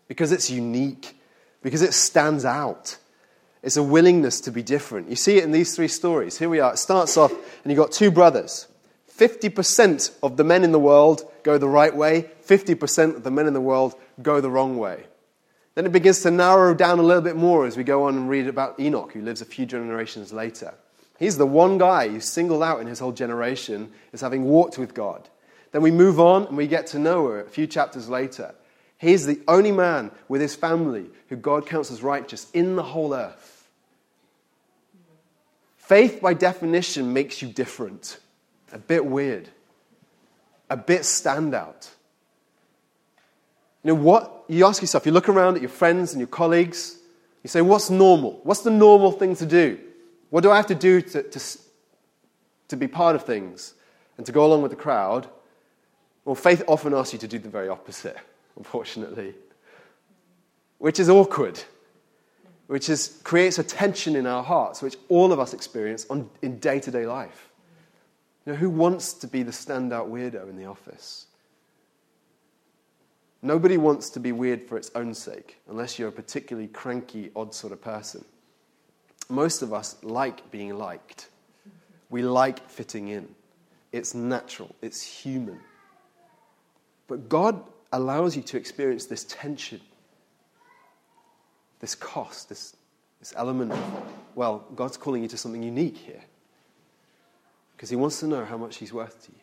because 0.07 0.31
it's 0.31 0.51
unique, 0.51 1.19
because 1.63 1.81
it 1.81 1.95
stands 1.95 2.45
out. 2.45 2.97
It's 3.63 3.77
a 3.77 3.83
willingness 3.83 4.41
to 4.41 4.51
be 4.51 4.63
different. 4.63 5.09
You 5.09 5.15
see 5.15 5.37
it 5.37 5.43
in 5.43 5.51
these 5.51 5.75
three 5.75 5.87
stories. 5.87 6.37
Here 6.37 6.49
we 6.49 6.59
are. 6.59 6.73
It 6.73 6.77
starts 6.77 7.17
off, 7.17 7.31
and 7.31 7.71
you've 7.71 7.77
got 7.77 7.91
two 7.91 8.11
brothers. 8.11 8.67
50% 9.17 10.15
of 10.21 10.37
the 10.37 10.43
men 10.43 10.63
in 10.63 10.71
the 10.71 10.79
world 10.79 11.29
go 11.43 11.57
the 11.57 11.67
right 11.67 11.95
way, 11.95 12.29
50% 12.45 13.15
of 13.15 13.23
the 13.23 13.31
men 13.31 13.47
in 13.47 13.53
the 13.53 13.61
world 13.61 13.95
go 14.21 14.39
the 14.41 14.49
wrong 14.49 14.77
way. 14.77 15.05
Then 15.73 15.85
it 15.85 15.91
begins 15.91 16.21
to 16.21 16.31
narrow 16.31 16.73
down 16.73 16.99
a 16.99 17.03
little 17.03 17.21
bit 17.21 17.35
more 17.35 17.65
as 17.65 17.77
we 17.77 17.83
go 17.83 18.05
on 18.05 18.15
and 18.15 18.29
read 18.29 18.47
about 18.47 18.79
Enoch, 18.79 19.11
who 19.13 19.21
lives 19.21 19.41
a 19.41 19.45
few 19.45 19.65
generations 19.65 20.33
later. 20.33 20.73
He's 21.19 21.37
the 21.37 21.45
one 21.47 21.77
guy 21.77 22.07
who's 22.07 22.25
singled 22.25 22.63
out 22.63 22.79
in 22.79 22.87
his 22.87 22.99
whole 22.99 23.11
generation 23.11 23.91
as 24.13 24.21
having 24.21 24.43
walked 24.43 24.77
with 24.77 24.93
God. 24.93 25.27
Then 25.71 25.81
we 25.81 25.91
move 25.91 26.19
on 26.19 26.45
and 26.47 26.57
we 26.57 26.67
get 26.67 26.87
to 26.87 26.99
Noah 26.99 27.39
a 27.39 27.49
few 27.49 27.67
chapters 27.67 28.09
later. 28.09 28.53
He's 28.97 29.25
the 29.25 29.39
only 29.47 29.71
man 29.71 30.11
with 30.27 30.41
his 30.41 30.55
family 30.55 31.05
who 31.29 31.35
God 31.35 31.67
counts 31.67 31.91
as 31.91 32.01
righteous 32.01 32.47
in 32.53 32.75
the 32.75 32.83
whole 32.83 33.13
earth. 33.13 33.67
Faith, 35.77 36.19
by 36.21 36.33
definition, 36.33 37.13
makes 37.13 37.41
you 37.41 37.47
different, 37.47 38.19
a 38.73 38.77
bit 38.77 39.05
weird, 39.05 39.49
a 40.69 40.75
bit 40.75 41.01
standout. 41.01 41.89
You 43.83 43.93
know 43.93 44.01
what? 44.01 44.43
You 44.49 44.65
ask 44.65 44.81
yourself, 44.81 45.05
you 45.05 45.11
look 45.11 45.29
around 45.29 45.55
at 45.55 45.61
your 45.61 45.69
friends 45.69 46.11
and 46.11 46.19
your 46.19 46.27
colleagues, 46.27 46.97
you 47.43 47.47
say, 47.47 47.61
What's 47.61 47.89
normal? 47.89 48.41
What's 48.43 48.61
the 48.61 48.71
normal 48.71 49.13
thing 49.13 49.35
to 49.37 49.45
do? 49.45 49.79
What 50.29 50.41
do 50.41 50.51
I 50.51 50.57
have 50.57 50.67
to 50.67 50.75
do 50.75 51.01
to, 51.01 51.23
to, 51.23 51.57
to 52.67 52.75
be 52.75 52.87
part 52.87 53.15
of 53.15 53.23
things 53.23 53.73
and 54.17 54.25
to 54.25 54.31
go 54.31 54.45
along 54.45 54.63
with 54.63 54.71
the 54.71 54.77
crowd? 54.77 55.29
Well, 56.25 56.35
faith 56.35 56.63
often 56.67 56.93
asks 56.93 57.13
you 57.13 57.19
to 57.19 57.27
do 57.29 57.39
the 57.39 57.47
very 57.47 57.69
opposite, 57.69 58.17
unfortunately, 58.57 59.33
which 60.79 60.99
is 60.99 61.09
awkward 61.09 61.63
which 62.67 62.89
is, 62.89 63.19
creates 63.23 63.57
a 63.57 63.63
tension 63.63 64.15
in 64.15 64.27
our 64.27 64.43
hearts, 64.43 64.81
which 64.81 64.97
all 65.09 65.31
of 65.31 65.39
us 65.39 65.53
experience 65.53 66.05
on, 66.09 66.29
in 66.41 66.59
day 66.59 66.79
to 66.81 66.91
day 66.91 67.05
life. 67.05 67.49
You 68.45 68.53
know, 68.53 68.59
who 68.59 68.69
wants 68.69 69.13
to 69.13 69.27
be 69.27 69.43
the 69.43 69.51
standout 69.51 70.09
weirdo 70.09 70.49
in 70.49 70.57
the 70.57 70.65
office? 70.65 71.25
Nobody 73.41 73.77
wants 73.77 74.09
to 74.11 74.19
be 74.19 74.31
weird 74.31 74.63
for 74.63 74.77
its 74.77 74.91
own 74.95 75.13
sake, 75.13 75.59
unless 75.69 75.97
you're 75.97 76.09
a 76.09 76.13
particularly 76.13 76.67
cranky, 76.67 77.31
odd 77.35 77.53
sort 77.53 77.71
of 77.71 77.81
person. 77.81 78.23
Most 79.29 79.61
of 79.61 79.73
us 79.73 79.95
like 80.03 80.49
being 80.51 80.77
liked. 80.77 81.29
We 82.09 82.21
like 82.21 82.67
fitting 82.69 83.09
in. 83.09 83.27
It's 83.91 84.13
natural, 84.13 84.75
it's 84.81 85.01
human. 85.01 85.59
But 87.07 87.29
God 87.29 87.61
allows 87.91 88.35
you 88.35 88.43
to 88.43 88.57
experience 88.57 89.05
this 89.05 89.23
tension 89.23 89.81
this 91.79 91.95
cost, 91.95 92.49
this, 92.49 92.75
this 93.19 93.33
element 93.35 93.71
of, 93.71 94.03
well, 94.35 94.65
God's 94.75 94.97
calling 94.97 95.21
you 95.21 95.29
to 95.29 95.37
something 95.37 95.61
unique 95.61 95.97
here. 95.97 96.23
Because 97.75 97.89
He 97.89 97.95
wants 97.95 98.19
to 98.21 98.27
know 98.27 98.45
how 98.45 98.57
much 98.57 98.77
He's 98.77 98.93
worth 98.93 99.25
to 99.25 99.31
you. 99.31 99.37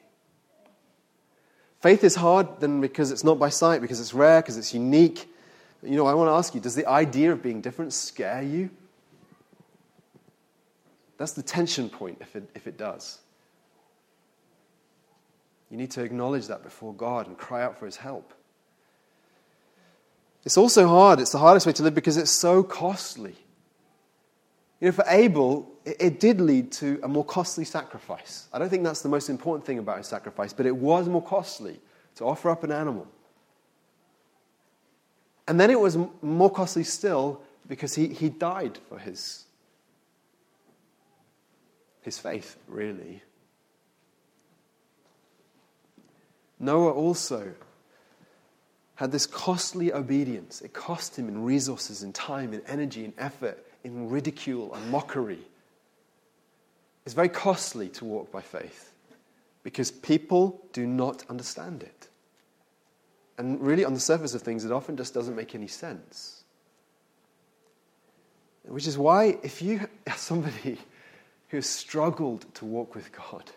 Faith 1.80 2.02
is 2.02 2.14
hard 2.14 2.60
then 2.60 2.80
because 2.80 3.10
it's 3.10 3.24
not 3.24 3.38
by 3.38 3.50
sight, 3.50 3.80
because 3.80 4.00
it's 4.00 4.14
rare, 4.14 4.40
because 4.40 4.56
it's 4.56 4.72
unique. 4.72 5.28
You 5.82 5.96
know, 5.96 6.06
I 6.06 6.14
want 6.14 6.28
to 6.28 6.32
ask 6.32 6.54
you 6.54 6.60
does 6.60 6.74
the 6.74 6.86
idea 6.86 7.30
of 7.30 7.42
being 7.42 7.60
different 7.60 7.92
scare 7.92 8.42
you? 8.42 8.70
That's 11.18 11.32
the 11.32 11.42
tension 11.42 11.88
point 11.88 12.18
if 12.20 12.34
it, 12.34 12.48
if 12.54 12.66
it 12.66 12.78
does. 12.78 13.18
You 15.74 15.78
need 15.78 15.90
to 15.90 16.04
acknowledge 16.04 16.46
that 16.46 16.62
before 16.62 16.94
God 16.94 17.26
and 17.26 17.36
cry 17.36 17.64
out 17.64 17.80
for 17.80 17.86
His 17.86 17.96
help. 17.96 18.32
It's 20.44 20.56
also 20.56 20.86
hard. 20.86 21.18
It's 21.18 21.32
the 21.32 21.38
hardest 21.38 21.66
way 21.66 21.72
to 21.72 21.82
live 21.82 21.96
because 21.96 22.16
it's 22.16 22.30
so 22.30 22.62
costly. 22.62 23.34
You 24.80 24.86
know, 24.86 24.92
for 24.92 25.04
Abel, 25.08 25.68
it, 25.84 25.96
it, 25.98 26.20
did 26.20 26.40
lead 26.40 26.70
to 26.74 27.00
a 27.02 27.08
more 27.08 27.24
costly 27.24 27.64
sacrifice. 27.64 28.46
I 28.52 28.60
don't 28.60 28.70
think 28.70 28.84
that's 28.84 29.02
the 29.02 29.08
most 29.08 29.28
important 29.28 29.66
thing 29.66 29.80
about 29.80 29.98
his 29.98 30.06
sacrifice, 30.06 30.52
but 30.52 30.64
it 30.64 30.76
was 30.76 31.08
more 31.08 31.20
costly 31.20 31.80
to 32.14 32.24
offer 32.24 32.50
up 32.50 32.62
an 32.62 32.70
animal. 32.70 33.08
And 35.48 35.58
then 35.58 35.70
it 35.70 35.80
was 35.80 35.98
more 36.22 36.50
costly 36.50 36.84
still 36.84 37.40
because 37.66 37.96
he, 37.96 38.06
he 38.06 38.28
died 38.28 38.78
for 38.88 39.00
his, 39.00 39.42
his 42.02 42.16
faith, 42.16 42.58
really. 42.68 43.24
Noah 46.58 46.92
also 46.92 47.52
had 48.96 49.10
this 49.10 49.26
costly 49.26 49.92
obedience. 49.92 50.60
It 50.60 50.72
cost 50.72 51.18
him 51.18 51.28
in 51.28 51.42
resources, 51.42 52.02
in 52.02 52.12
time, 52.12 52.52
in 52.52 52.62
energy, 52.66 53.04
in 53.04 53.12
effort, 53.18 53.64
in 53.82 54.08
ridicule 54.08 54.72
and 54.74 54.90
mockery. 54.90 55.40
It's 57.04 57.14
very 57.14 57.28
costly 57.28 57.88
to 57.90 58.04
walk 58.04 58.30
by 58.30 58.40
faith 58.40 58.92
because 59.62 59.90
people 59.90 60.64
do 60.72 60.86
not 60.86 61.24
understand 61.28 61.82
it. 61.82 62.08
And 63.36 63.60
really, 63.60 63.84
on 63.84 63.94
the 63.94 64.00
surface 64.00 64.34
of 64.34 64.42
things, 64.42 64.64
it 64.64 64.70
often 64.70 64.96
just 64.96 65.12
doesn't 65.12 65.34
make 65.34 65.54
any 65.54 65.66
sense. 65.66 66.44
Which 68.64 68.86
is 68.86 68.96
why, 68.96 69.38
if 69.42 69.60
you 69.60 69.80
are 70.06 70.16
somebody 70.16 70.78
who 71.48 71.56
has 71.56 71.66
struggled 71.66 72.46
to 72.54 72.64
walk 72.64 72.94
with 72.94 73.10
God, 73.12 73.50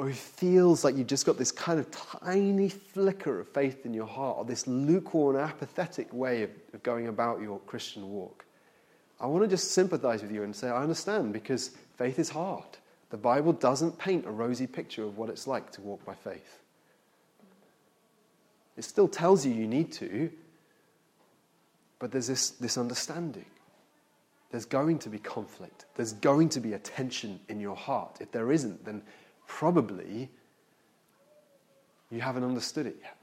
or 0.00 0.06
who 0.06 0.14
feels 0.14 0.82
like 0.82 0.96
you've 0.96 1.06
just 1.06 1.26
got 1.26 1.36
this 1.36 1.52
kind 1.52 1.78
of 1.78 1.90
tiny 1.90 2.70
flicker 2.70 3.40
of 3.40 3.48
faith 3.48 3.84
in 3.84 3.92
your 3.92 4.06
heart, 4.06 4.38
or 4.38 4.46
this 4.46 4.66
lukewarm, 4.66 5.36
apathetic 5.36 6.10
way 6.10 6.42
of, 6.42 6.50
of 6.72 6.82
going 6.82 7.08
about 7.08 7.42
your 7.42 7.58
Christian 7.66 8.08
walk, 8.08 8.46
I 9.20 9.26
want 9.26 9.44
to 9.44 9.48
just 9.48 9.72
sympathize 9.72 10.22
with 10.22 10.32
you 10.32 10.42
and 10.42 10.56
say, 10.56 10.70
I 10.70 10.82
understand, 10.82 11.34
because 11.34 11.72
faith 11.98 12.18
is 12.18 12.30
hard. 12.30 12.64
The 13.10 13.18
Bible 13.18 13.52
doesn't 13.52 13.98
paint 13.98 14.24
a 14.24 14.30
rosy 14.30 14.66
picture 14.66 15.04
of 15.04 15.18
what 15.18 15.28
it's 15.28 15.46
like 15.46 15.70
to 15.72 15.82
walk 15.82 16.02
by 16.06 16.14
faith. 16.14 16.60
It 18.78 18.84
still 18.84 19.06
tells 19.08 19.44
you 19.44 19.52
you 19.52 19.66
need 19.66 19.92
to, 19.92 20.30
but 21.98 22.10
there's 22.10 22.28
this, 22.28 22.52
this 22.52 22.78
understanding. 22.78 23.44
There's 24.50 24.64
going 24.64 24.98
to 25.00 25.10
be 25.10 25.18
conflict. 25.18 25.84
There's 25.94 26.14
going 26.14 26.48
to 26.50 26.60
be 26.60 26.72
a 26.72 26.78
tension 26.78 27.38
in 27.50 27.60
your 27.60 27.76
heart. 27.76 28.16
If 28.20 28.32
there 28.32 28.50
isn't, 28.50 28.82
then 28.86 29.02
probably 29.58 30.30
you 32.10 32.20
haven't 32.20 32.44
understood 32.44 32.86
it 32.86 32.96
yet. 33.02 33.16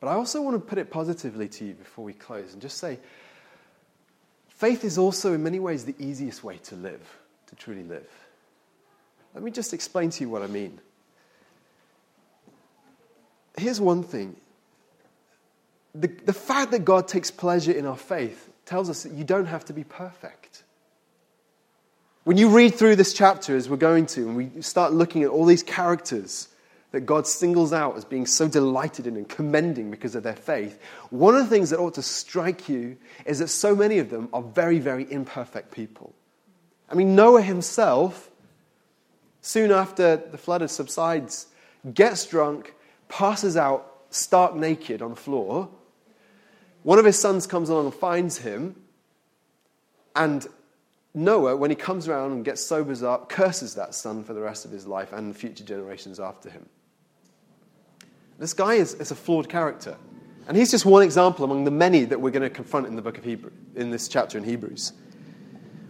But 0.00 0.08
I 0.08 0.14
also 0.14 0.42
want 0.42 0.54
to 0.56 0.60
put 0.60 0.78
it 0.78 0.90
positively 0.90 1.48
to 1.48 1.64
you 1.64 1.74
before 1.74 2.04
we 2.04 2.12
close 2.12 2.52
and 2.52 2.60
just 2.60 2.78
say 2.78 2.98
faith 4.48 4.84
is 4.84 4.98
also, 4.98 5.32
in 5.32 5.42
many 5.42 5.60
ways, 5.60 5.84
the 5.84 5.94
easiest 5.98 6.44
way 6.44 6.58
to 6.64 6.76
live, 6.76 7.00
to 7.46 7.56
truly 7.56 7.84
live. 7.84 8.08
Let 9.34 9.42
me 9.42 9.50
just 9.50 9.72
explain 9.72 10.10
to 10.10 10.24
you 10.24 10.28
what 10.28 10.42
I 10.42 10.46
mean. 10.46 10.78
Here's 13.56 13.80
one 13.80 14.02
thing 14.02 14.36
the, 15.94 16.08
the 16.08 16.32
fact 16.32 16.72
that 16.72 16.84
God 16.84 17.06
takes 17.06 17.30
pleasure 17.30 17.72
in 17.72 17.86
our 17.86 17.96
faith 17.96 18.50
tells 18.66 18.90
us 18.90 19.04
that 19.04 19.12
you 19.12 19.24
don't 19.24 19.46
have 19.46 19.64
to 19.66 19.72
be 19.72 19.84
perfect. 19.84 20.63
When 22.24 22.38
you 22.38 22.48
read 22.48 22.74
through 22.74 22.96
this 22.96 23.12
chapter, 23.12 23.54
as 23.54 23.68
we're 23.68 23.76
going 23.76 24.06
to, 24.06 24.22
and 24.22 24.34
we 24.34 24.62
start 24.62 24.94
looking 24.94 25.24
at 25.24 25.28
all 25.28 25.44
these 25.44 25.62
characters 25.62 26.48
that 26.92 27.02
God 27.02 27.26
singles 27.26 27.70
out 27.70 27.98
as 27.98 28.06
being 28.06 28.24
so 28.24 28.48
delighted 28.48 29.06
in 29.06 29.18
and 29.18 29.28
commending 29.28 29.90
because 29.90 30.14
of 30.14 30.22
their 30.22 30.34
faith, 30.34 30.80
one 31.10 31.34
of 31.34 31.42
the 31.42 31.50
things 31.50 31.68
that 31.68 31.78
ought 31.78 31.92
to 31.94 32.02
strike 32.02 32.66
you 32.66 32.96
is 33.26 33.40
that 33.40 33.48
so 33.48 33.76
many 33.76 33.98
of 33.98 34.08
them 34.08 34.30
are 34.32 34.40
very, 34.40 34.78
very 34.78 35.10
imperfect 35.12 35.70
people. 35.70 36.14
I 36.88 36.94
mean, 36.94 37.14
Noah 37.14 37.42
himself, 37.42 38.30
soon 39.42 39.70
after 39.70 40.16
the 40.16 40.38
flood 40.38 40.62
has 40.62 40.72
subsides, 40.72 41.48
gets 41.92 42.24
drunk, 42.24 42.74
passes 43.10 43.54
out 43.54 43.96
stark 44.08 44.54
naked 44.54 45.02
on 45.02 45.10
the 45.10 45.16
floor. 45.16 45.68
One 46.84 46.98
of 46.98 47.04
his 47.04 47.18
sons 47.18 47.46
comes 47.46 47.68
along 47.68 47.84
and 47.84 47.94
finds 47.94 48.38
him, 48.38 48.76
and 50.16 50.46
Noah, 51.14 51.56
when 51.56 51.70
he 51.70 51.76
comes 51.76 52.08
around 52.08 52.32
and 52.32 52.44
gets 52.44 52.60
sobers 52.60 53.02
up, 53.02 53.28
curses 53.28 53.74
that 53.76 53.94
son 53.94 54.24
for 54.24 54.34
the 54.34 54.40
rest 54.40 54.64
of 54.64 54.72
his 54.72 54.86
life 54.86 55.12
and 55.12 55.36
future 55.36 55.62
generations 55.62 56.18
after 56.18 56.50
him. 56.50 56.68
This 58.38 58.52
guy 58.52 58.74
is, 58.74 58.94
is 58.94 59.12
a 59.12 59.14
flawed 59.14 59.48
character. 59.48 59.96
And 60.48 60.56
he's 60.56 60.70
just 60.70 60.84
one 60.84 61.02
example 61.02 61.44
among 61.44 61.64
the 61.64 61.70
many 61.70 62.04
that 62.04 62.20
we're 62.20 62.30
going 62.30 62.42
to 62.42 62.50
confront 62.50 62.86
in 62.86 62.96
the 62.96 63.02
book 63.02 63.16
of 63.16 63.24
Hebrew, 63.24 63.52
in 63.76 63.90
this 63.90 64.08
chapter 64.08 64.36
in 64.36 64.44
Hebrews. 64.44 64.92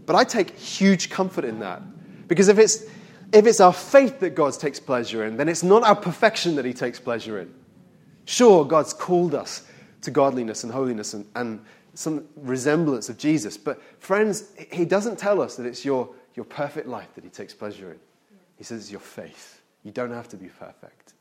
But 0.07 0.15
I 0.15 0.25
take 0.25 0.57
huge 0.59 1.09
comfort 1.09 1.45
in 1.45 1.59
that. 1.61 1.83
Because 2.29 2.49
if 2.49 2.59
it's, 2.59 2.85
if 3.33 3.47
it's 3.47 3.61
our 3.61 3.73
faith 3.73 4.21
that 4.21 4.35
God 4.35 4.53
takes 4.53 4.79
pleasure 4.79 5.25
in, 5.25 5.39
then 5.39 5.49
it's 5.49 5.63
not 5.63 5.83
our 5.83 5.97
perfection 5.97 6.55
that 6.57 6.65
he 6.65 6.75
takes 6.75 7.01
pleasure 7.01 7.41
in. 7.41 7.53
Sure, 8.27 8.65
God's 8.65 8.93
called 8.93 9.35
us 9.35 9.67
to 10.03 10.11
godliness 10.11 10.65
and 10.65 10.73
holiness 10.73 11.15
and, 11.15 11.27
and 11.35 11.65
some 11.95 12.27
resemblance 12.37 13.09
of 13.09 13.19
Jesus. 13.19 13.57
But, 13.57 13.81
friends, 14.01 14.51
he 14.73 14.85
doesn't 14.85 15.19
tell 15.19 15.41
us 15.41 15.57
that 15.57 15.67
it's 15.67 15.85
your, 15.85 16.09
your 16.35 16.45
perfect 16.45 16.87
life 16.87 17.09
that 17.15 17.25
he 17.25 17.31
takes 17.31 17.55
pleasure 17.55 17.93
in. 17.93 17.99
He 18.57 18.65
says 18.65 18.83
it's 18.83 18.91
your 18.91 19.01
faith. 19.01 19.63
You 19.83 19.93
don't 19.93 20.13
have 20.13 20.29
to 20.29 20.37
be 20.37 20.49
perfect. 20.49 21.13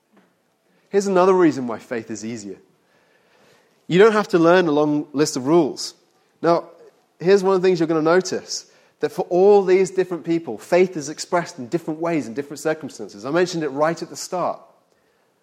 Here's 0.89 1.07
another 1.07 1.34
reason 1.34 1.67
why 1.67 1.80
faith 1.80 2.11
is 2.11 2.24
easier 2.24 2.57
you 3.88 3.99
don't 3.99 4.13
have 4.13 4.30
to 4.30 4.39
learn 4.39 4.67
a 4.67 4.71
long 4.71 5.07
list 5.11 5.36
of 5.36 5.45
rules. 5.45 5.93
Now, 6.41 6.69
here's 7.19 7.43
one 7.43 7.55
of 7.55 7.61
the 7.61 7.67
things 7.67 7.80
you're 7.80 7.88
going 7.88 8.03
to 8.03 8.11
notice 8.11 8.71
that 9.01 9.11
for 9.11 9.24
all 9.24 9.63
these 9.63 9.91
different 9.91 10.24
people, 10.24 10.57
faith 10.57 10.95
is 10.95 11.09
expressed 11.09 11.59
in 11.59 11.67
different 11.67 11.99
ways 11.99 12.26
in 12.26 12.34
different 12.34 12.59
circumstances. 12.59 13.26
I 13.26 13.32
mentioned 13.32 13.63
it 13.63 13.69
right 13.69 14.01
at 14.01 14.09
the 14.09 14.15
start. 14.15 14.61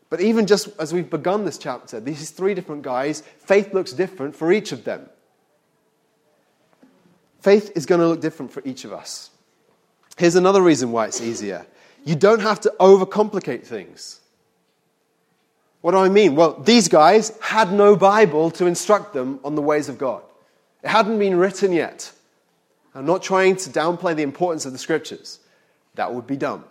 But 0.08 0.20
even 0.20 0.46
just 0.46 0.68
as 0.78 0.92
we've 0.92 1.08
begun 1.08 1.44
this 1.44 1.58
chapter, 1.58 2.00
these 2.00 2.30
three 2.30 2.54
different 2.54 2.82
guys, 2.82 3.22
faith 3.38 3.72
looks 3.72 3.92
different 3.92 4.34
for 4.34 4.50
each 4.50 4.72
of 4.72 4.84
them. 4.84 5.08
Faith 7.40 7.72
is 7.74 7.86
going 7.86 8.00
to 8.00 8.06
look 8.06 8.20
different 8.20 8.52
for 8.52 8.62
each 8.64 8.84
of 8.84 8.92
us. 8.92 9.30
Here's 10.16 10.36
another 10.36 10.62
reason 10.62 10.92
why 10.92 11.06
it's 11.06 11.20
easier 11.20 11.66
you 12.04 12.14
don't 12.14 12.40
have 12.40 12.60
to 12.60 12.72
overcomplicate 12.80 13.62
things. 13.62 14.20
What 15.82 15.92
do 15.92 15.98
I 15.98 16.08
mean? 16.08 16.34
Well, 16.34 16.60
these 16.60 16.88
guys 16.88 17.36
had 17.40 17.72
no 17.72 17.96
Bible 17.96 18.50
to 18.52 18.66
instruct 18.66 19.12
them 19.12 19.40
on 19.44 19.54
the 19.54 19.62
ways 19.62 19.88
of 19.88 19.98
God. 19.98 20.22
It 20.82 20.88
hadn't 20.88 21.18
been 21.18 21.36
written 21.36 21.72
yet. 21.72 22.10
I'm 22.94 23.06
not 23.06 23.22
trying 23.22 23.56
to 23.56 23.70
downplay 23.70 24.16
the 24.16 24.22
importance 24.22 24.66
of 24.66 24.72
the 24.72 24.78
scriptures. 24.78 25.40
That 25.94 26.12
would 26.12 26.26
be 26.26 26.36
dumb. 26.36 26.64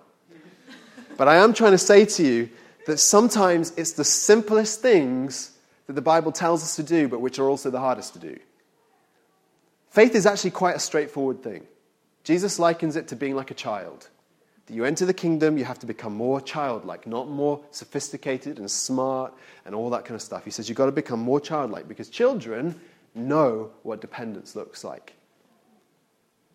But 1.17 1.27
I 1.27 1.37
am 1.37 1.53
trying 1.53 1.71
to 1.71 1.77
say 1.77 2.05
to 2.05 2.23
you 2.23 2.49
that 2.85 2.97
sometimes 2.97 3.71
it's 3.77 3.93
the 3.93 4.03
simplest 4.03 4.81
things 4.81 5.51
that 5.87 5.93
the 5.93 6.01
Bible 6.01 6.31
tells 6.31 6.63
us 6.63 6.75
to 6.75 6.83
do, 6.83 7.07
but 7.07 7.21
which 7.21 7.39
are 7.39 7.49
also 7.49 7.69
the 7.69 7.79
hardest 7.79 8.13
to 8.13 8.19
do. 8.19 8.37
Faith 9.89 10.15
is 10.15 10.25
actually 10.25 10.51
quite 10.51 10.75
a 10.75 10.79
straightforward 10.79 11.43
thing. 11.43 11.65
Jesus 12.23 12.59
likens 12.59 12.95
it 12.95 13.07
to 13.07 13.15
being 13.15 13.35
like 13.35 13.51
a 13.51 13.55
child 13.55 14.09
that 14.69 14.75
you 14.75 14.85
enter 14.85 15.03
the 15.03 15.13
kingdom, 15.15 15.57
you 15.57 15.65
have 15.65 15.79
to 15.79 15.87
become 15.87 16.13
more 16.13 16.39
childlike, 16.39 17.07
not 17.07 17.27
more 17.27 17.59
sophisticated 17.71 18.59
and 18.59 18.69
smart 18.69 19.33
and 19.65 19.73
all 19.73 19.89
that 19.89 20.05
kind 20.05 20.13
of 20.13 20.21
stuff. 20.21 20.45
He 20.45 20.51
says 20.51 20.69
you've 20.69 20.77
got 20.77 20.85
to 20.85 20.91
become 20.91 21.19
more 21.19 21.41
childlike 21.41 21.87
because 21.87 22.07
children 22.07 22.79
know 23.15 23.71
what 23.81 23.99
dependence 23.99 24.55
looks 24.55 24.83
like. 24.83 25.13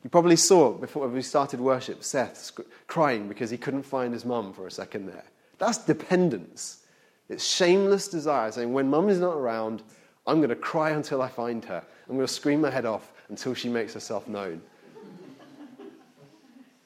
You 0.05 0.11
probably 0.11 0.37
saw 0.37 0.71
before 0.71 1.09
we 1.09 1.23
started 1.23 1.59
worship 1.59 2.05
Seth 2.05 2.53
crying 2.87 3.27
because 3.27 3.51
he 3.51 3.57
couldn't 3.57 3.83
find 3.83 4.13
his 4.13 4.25
mum 4.25 4.53
for 4.53 4.69
a 4.69 4.71
second 4.71 5.07
there. 5.07 5.25
That's 5.59 5.79
dependence. 5.79 6.85
It's 7.29 7.45
shameless 7.45 8.07
desire 8.07 8.53
saying, 8.53 8.73
when 8.73 8.91
mum 8.91 9.09
is 9.09 9.19
not 9.19 9.35
around, 9.35 9.83
I'm 10.25 10.37
going 10.37 10.51
to 10.51 10.57
cry 10.57 10.91
until 10.91 11.21
I 11.21 11.29
find 11.29 11.65
her. 11.65 11.83
I'm 12.09 12.15
going 12.15 12.29
to 12.29 12.33
scream 12.33 12.61
my 12.61 12.71
head 12.71 12.87
off 12.87 13.13
until 13.29 13.55
she 13.55 13.69
makes 13.69 13.95
herself 13.95 14.29
known. 14.29 14.61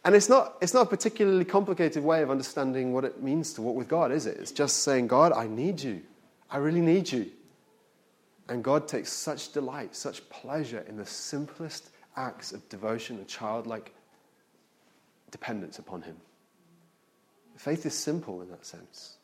And 0.05 0.15
it's 0.15 0.29
not, 0.29 0.57
it's 0.61 0.73
not 0.73 0.87
a 0.87 0.89
particularly 0.89 1.45
complicated 1.45 2.03
way 2.03 2.23
of 2.23 2.31
understanding 2.31 2.93
what 2.93 3.05
it 3.05 3.23
means 3.23 3.53
to 3.55 3.63
walk 3.63 3.77
with 3.77 3.89
God, 3.89 4.11
is 4.11 4.27
it? 4.27 4.39
It's 4.39 4.53
just 4.53 4.83
saying, 4.83 5.09
God, 5.09 5.33
I 5.33 5.47
need 5.47 5.81
you. 5.81 6.03
I 6.51 6.59
really 6.59 6.81
need 6.81 7.11
you. 7.13 7.31
And 8.49 8.65
God 8.65 8.89
takes 8.89 9.13
such 9.13 9.53
delight, 9.53 9.95
such 9.95 10.27
pleasure 10.31 10.85
in 10.89 10.97
the 10.97 11.05
simplest 11.05 11.91
acts 12.17 12.53
of 12.53 12.67
devotion 12.69 13.19
and 13.19 13.29
childlike 13.29 13.95
dependence 15.31 15.79
upon 15.79 16.03
Him. 16.03 16.17
Faith 17.57 17.85
is 17.85 17.93
simple 17.93 18.41
in 18.41 18.49
that 18.51 18.65
sense. 18.65 19.17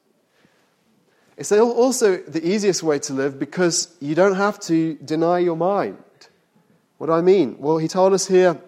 It's 1.37 1.51
also 1.51 2.19
the 2.19 2.47
easiest 2.47 2.83
way 2.83 2.99
to 3.01 3.13
live 3.13 3.39
because 3.39 3.97
you 4.01 4.15
don't 4.15 4.37
have 4.37 4.61
to 4.61 4.95
deny 4.95 5.39
your 5.39 5.57
mind. 5.57 5.97
What 6.99 7.09
do 7.09 7.13
I 7.13 7.21
mean? 7.21 7.57
Well, 7.59 7.79
He 7.79 7.89
told 7.89 8.13
us 8.13 8.27
here 8.27 8.61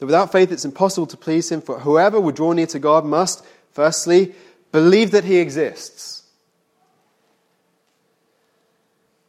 that 0.00 0.06
without 0.06 0.32
faith 0.32 0.50
it's 0.50 0.64
impossible 0.64 1.06
to 1.08 1.16
please 1.16 1.50
him, 1.52 1.60
for 1.60 1.78
whoever 1.78 2.18
would 2.18 2.34
draw 2.34 2.52
near 2.52 2.66
to 2.66 2.78
God 2.78 3.04
must, 3.04 3.44
firstly, 3.72 4.34
believe 4.72 5.10
that 5.12 5.24
he 5.24 5.36
exists. 5.36 6.24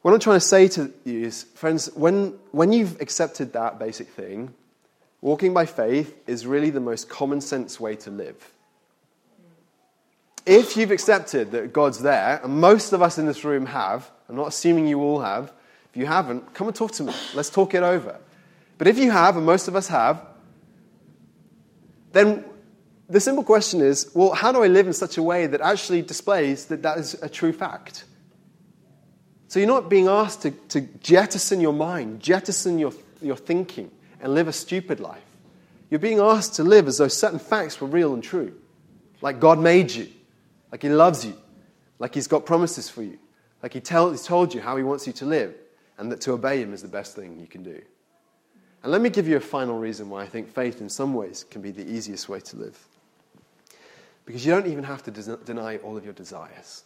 What 0.01 0.13
I'm 0.13 0.19
trying 0.19 0.39
to 0.39 0.45
say 0.45 0.67
to 0.69 0.91
you 1.03 1.25
is, 1.25 1.43
friends, 1.53 1.91
when, 1.93 2.39
when 2.51 2.71
you've 2.71 2.99
accepted 3.01 3.53
that 3.53 3.77
basic 3.77 4.07
thing, 4.07 4.53
walking 5.19 5.53
by 5.53 5.65
faith 5.65 6.17
is 6.25 6.47
really 6.47 6.71
the 6.71 6.79
most 6.79 7.07
common 7.09 7.41
sense 7.41 7.79
way 7.79 7.95
to 7.97 8.09
live. 8.09 8.51
If 10.45 10.75
you've 10.75 10.89
accepted 10.89 11.51
that 11.51 11.71
God's 11.71 11.99
there, 11.99 12.39
and 12.43 12.59
most 12.59 12.93
of 12.93 13.01
us 13.01 13.19
in 13.19 13.27
this 13.27 13.43
room 13.43 13.67
have, 13.67 14.09
I'm 14.27 14.37
not 14.37 14.47
assuming 14.47 14.87
you 14.87 15.01
all 15.01 15.19
have, 15.19 15.51
if 15.91 15.97
you 15.97 16.05
haven't, 16.05 16.53
come 16.53 16.67
and 16.67 16.75
talk 16.75 16.91
to 16.93 17.03
me. 17.03 17.13
Let's 17.33 17.49
talk 17.49 17.73
it 17.73 17.83
over. 17.83 18.17
But 18.77 18.87
if 18.87 18.97
you 18.97 19.11
have, 19.11 19.37
and 19.37 19.45
most 19.45 19.67
of 19.67 19.75
us 19.75 19.87
have, 19.89 20.25
then 22.13 22.45
the 23.09 23.19
simple 23.19 23.43
question 23.43 23.81
is 23.81 24.09
well, 24.15 24.31
how 24.31 24.51
do 24.51 24.63
I 24.63 24.67
live 24.67 24.87
in 24.87 24.93
such 24.93 25.17
a 25.17 25.23
way 25.23 25.47
that 25.47 25.61
actually 25.61 26.01
displays 26.01 26.65
that 26.65 26.81
that 26.83 26.97
is 26.97 27.13
a 27.21 27.29
true 27.29 27.51
fact? 27.51 28.05
So 29.49 29.59
you're 29.59 29.67
not 29.67 29.89
being 29.89 30.07
asked 30.07 30.43
to, 30.43 30.51
to 30.69 30.81
jettison 30.81 31.59
your 31.59 31.73
mind, 31.73 32.21
jettison 32.21 32.79
your, 32.79 32.93
your 33.21 33.35
thinking, 33.35 33.91
and 34.21 34.33
live 34.33 34.47
a 34.47 34.53
stupid 34.53 35.01
life. 35.01 35.21
You're 35.89 35.99
being 35.99 36.19
asked 36.19 36.55
to 36.55 36.63
live 36.63 36.87
as 36.87 36.99
though 36.99 37.09
certain 37.09 37.39
facts 37.39 37.81
were 37.81 37.87
real 37.87 38.13
and 38.13 38.23
true, 38.23 38.55
like 39.19 39.41
God 39.41 39.59
made 39.59 39.91
you, 39.91 40.07
like 40.71 40.83
He 40.83 40.87
loves 40.89 41.25
you, 41.25 41.35
like 41.99 42.15
He's 42.15 42.27
got 42.27 42.45
promises 42.45 42.89
for 42.89 43.03
you, 43.03 43.19
like 43.61 43.73
he 43.73 43.81
tell, 43.81 44.09
He's 44.09 44.23
told 44.23 44.53
you 44.53 44.61
how 44.61 44.77
He 44.77 44.83
wants 44.83 45.05
you 45.05 45.11
to 45.11 45.25
live, 45.25 45.53
and 46.01 46.11
that 46.11 46.19
to 46.19 46.33
obey 46.33 46.59
Him 46.59 46.73
is 46.73 46.81
the 46.81 46.87
best 46.87 47.15
thing 47.15 47.39
you 47.39 47.45
can 47.45 47.61
do. 47.61 47.79
And 48.81 48.91
let 48.91 49.01
me 49.01 49.11
give 49.11 49.27
you 49.27 49.37
a 49.37 49.39
final 49.39 49.77
reason 49.77 50.09
why 50.09 50.23
I 50.23 50.25
think 50.25 50.49
faith, 50.49 50.81
in 50.81 50.89
some 50.89 51.13
ways, 51.13 51.45
can 51.47 51.61
be 51.61 51.69
the 51.69 51.87
easiest 51.87 52.27
way 52.27 52.39
to 52.39 52.57
live. 52.57 52.87
Because 54.25 54.43
you 54.43 54.51
don't 54.51 54.65
even 54.65 54.83
have 54.83 55.03
to 55.03 55.11
des- 55.11 55.37
deny 55.45 55.77
all 55.77 55.95
of 55.95 56.03
your 56.03 56.15
desires. 56.15 56.85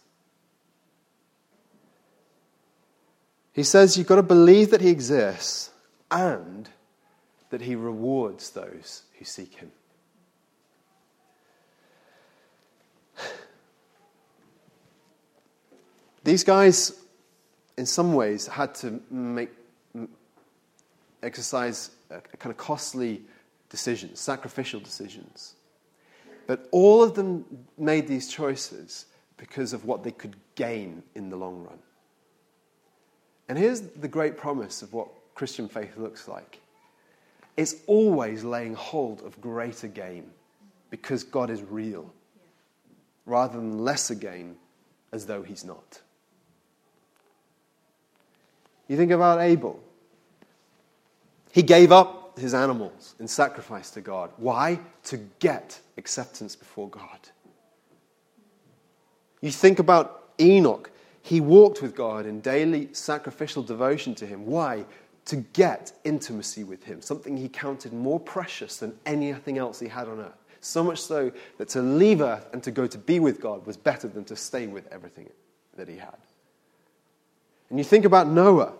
He 3.54 3.62
says 3.62 3.96
you've 3.96 4.06
got 4.06 4.16
to 4.16 4.22
believe 4.22 4.70
that 4.70 4.82
He 4.82 4.90
exists 4.90 5.70
and 6.10 6.68
that 7.48 7.62
He 7.62 7.74
rewards 7.74 8.50
those 8.50 9.04
who 9.18 9.24
seek 9.24 9.54
Him. 9.54 9.72
These 16.22 16.44
guys, 16.44 16.92
in 17.78 17.86
some 17.86 18.14
ways, 18.14 18.46
had 18.46 18.74
to 18.76 19.00
make 19.10 19.50
exercise 21.22 21.90
kind 22.10 22.50
of 22.50 22.56
costly 22.56 23.22
decisions, 23.68 24.20
sacrificial 24.20 24.80
decisions. 24.80 25.54
But 26.46 26.68
all 26.70 27.02
of 27.02 27.14
them 27.14 27.44
made 27.76 28.06
these 28.06 28.28
choices 28.28 29.06
because 29.36 29.72
of 29.72 29.84
what 29.84 30.04
they 30.04 30.12
could 30.12 30.36
gain 30.54 31.02
in 31.14 31.28
the 31.28 31.36
long 31.36 31.64
run. 31.64 31.78
And 33.48 33.58
here's 33.58 33.80
the 33.80 34.08
great 34.08 34.36
promise 34.36 34.82
of 34.82 34.92
what 34.92 35.08
Christian 35.34 35.68
faith 35.68 35.96
looks 35.96 36.28
like 36.28 36.60
it's 37.56 37.76
always 37.86 38.44
laying 38.44 38.74
hold 38.74 39.22
of 39.22 39.40
greater 39.40 39.88
gain 39.88 40.30
because 40.90 41.24
God 41.24 41.48
is 41.48 41.62
real, 41.62 42.12
rather 43.24 43.56
than 43.56 43.78
lesser 43.78 44.14
gain 44.14 44.56
as 45.10 45.24
though 45.24 45.42
he's 45.42 45.64
not. 45.64 46.02
You 48.88 48.96
think 48.96 49.10
about 49.10 49.40
Abel. 49.40 49.82
He 51.52 51.62
gave 51.62 51.90
up 51.90 52.38
his 52.38 52.54
animals 52.54 53.14
in 53.18 53.26
sacrifice 53.26 53.90
to 53.92 54.00
God. 54.00 54.30
Why? 54.36 54.78
To 55.04 55.16
get 55.38 55.80
acceptance 55.96 56.54
before 56.54 56.88
God. 56.88 57.18
You 59.40 59.50
think 59.50 59.78
about 59.78 60.30
Enoch. 60.40 60.90
He 61.22 61.40
walked 61.40 61.82
with 61.82 61.94
God 61.94 62.26
in 62.26 62.40
daily 62.40 62.88
sacrificial 62.92 63.62
devotion 63.62 64.14
to 64.16 64.26
Him. 64.26 64.46
Why? 64.46 64.84
To 65.26 65.36
get 65.36 65.92
intimacy 66.04 66.62
with 66.62 66.84
Him, 66.84 67.02
something 67.02 67.36
he 67.36 67.48
counted 67.48 67.92
more 67.92 68.20
precious 68.20 68.76
than 68.76 68.96
anything 69.06 69.58
else 69.58 69.80
he 69.80 69.88
had 69.88 70.08
on 70.08 70.20
earth. 70.20 70.44
So 70.60 70.84
much 70.84 71.00
so 71.00 71.32
that 71.58 71.68
to 71.70 71.82
leave 71.82 72.20
earth 72.20 72.48
and 72.52 72.62
to 72.62 72.70
go 72.70 72.86
to 72.86 72.98
be 72.98 73.20
with 73.20 73.40
God 73.40 73.66
was 73.66 73.76
better 73.76 74.08
than 74.08 74.24
to 74.26 74.36
stay 74.36 74.66
with 74.66 74.86
everything 74.92 75.28
that 75.76 75.88
he 75.88 75.96
had. 75.96 76.16
And 77.70 77.78
you 77.78 77.84
think 77.84 78.04
about 78.04 78.28
Noah. 78.28 78.72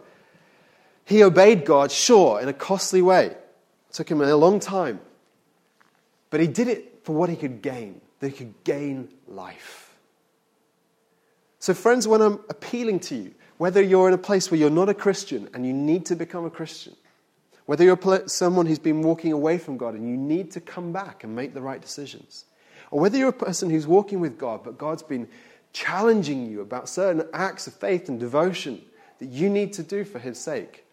He 1.04 1.22
obeyed 1.22 1.64
God, 1.64 1.90
sure, 1.90 2.40
in 2.40 2.48
a 2.48 2.52
costly 2.52 3.02
way. 3.02 3.26
It 3.26 3.92
took 3.92 4.10
him 4.10 4.20
a 4.20 4.36
long 4.36 4.60
time. 4.60 5.00
But 6.30 6.40
he 6.40 6.46
did 6.46 6.68
it 6.68 7.00
for 7.04 7.14
what 7.14 7.28
he 7.28 7.36
could 7.36 7.62
gain, 7.62 8.00
that 8.20 8.28
he 8.28 8.36
could 8.36 8.54
gain 8.64 9.08
life. 9.28 9.94
So, 11.58 11.74
friends, 11.74 12.06
when 12.06 12.20
I'm 12.20 12.40
appealing 12.48 13.00
to 13.00 13.16
you, 13.16 13.34
whether 13.58 13.82
you're 13.82 14.08
in 14.08 14.14
a 14.14 14.18
place 14.18 14.50
where 14.50 14.60
you're 14.60 14.70
not 14.70 14.88
a 14.88 14.94
Christian 14.94 15.48
and 15.54 15.66
you 15.66 15.72
need 15.72 16.06
to 16.06 16.16
become 16.16 16.44
a 16.44 16.50
Christian, 16.50 16.94
whether 17.64 17.84
you're 17.84 17.98
someone 18.28 18.66
who's 18.66 18.78
been 18.78 19.02
walking 19.02 19.32
away 19.32 19.58
from 19.58 19.76
God 19.76 19.94
and 19.94 20.08
you 20.08 20.16
need 20.16 20.52
to 20.52 20.60
come 20.60 20.92
back 20.92 21.24
and 21.24 21.34
make 21.34 21.54
the 21.54 21.60
right 21.60 21.80
decisions, 21.80 22.44
or 22.90 23.00
whether 23.00 23.18
you're 23.18 23.28
a 23.28 23.32
person 23.32 23.70
who's 23.70 23.86
walking 23.86 24.20
with 24.20 24.38
God, 24.38 24.62
but 24.62 24.78
God's 24.78 25.02
been 25.02 25.28
challenging 25.76 26.50
you 26.50 26.62
about 26.62 26.88
certain 26.88 27.22
acts 27.34 27.66
of 27.66 27.74
faith 27.74 28.08
and 28.08 28.18
devotion 28.18 28.80
that 29.18 29.26
you 29.26 29.50
need 29.50 29.74
to 29.74 29.82
do 29.82 30.04
for 30.04 30.18
His 30.18 30.38
sake, 30.38 30.86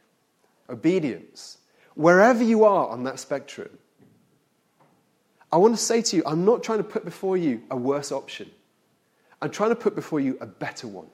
obedience, 0.69 1.59
wherever 1.95 2.43
you 2.43 2.65
are 2.65 2.89
on 2.89 3.05
that 3.05 3.17
spectrum, 3.17 3.69
I 5.53 5.57
want 5.57 5.73
to 5.73 5.81
say 5.81 6.01
to 6.01 6.17
you, 6.17 6.23
I'm 6.25 6.43
not 6.43 6.63
trying 6.63 6.79
to 6.79 6.83
put 6.83 7.05
before 7.05 7.37
you 7.37 7.63
a 7.71 7.77
worse 7.77 8.11
option. 8.11 8.51
I'm 9.41 9.51
trying 9.51 9.69
to 9.69 9.75
put 9.75 9.95
before 9.95 10.19
you 10.19 10.37
a 10.41 10.45
better 10.45 10.87
one. 10.87 11.07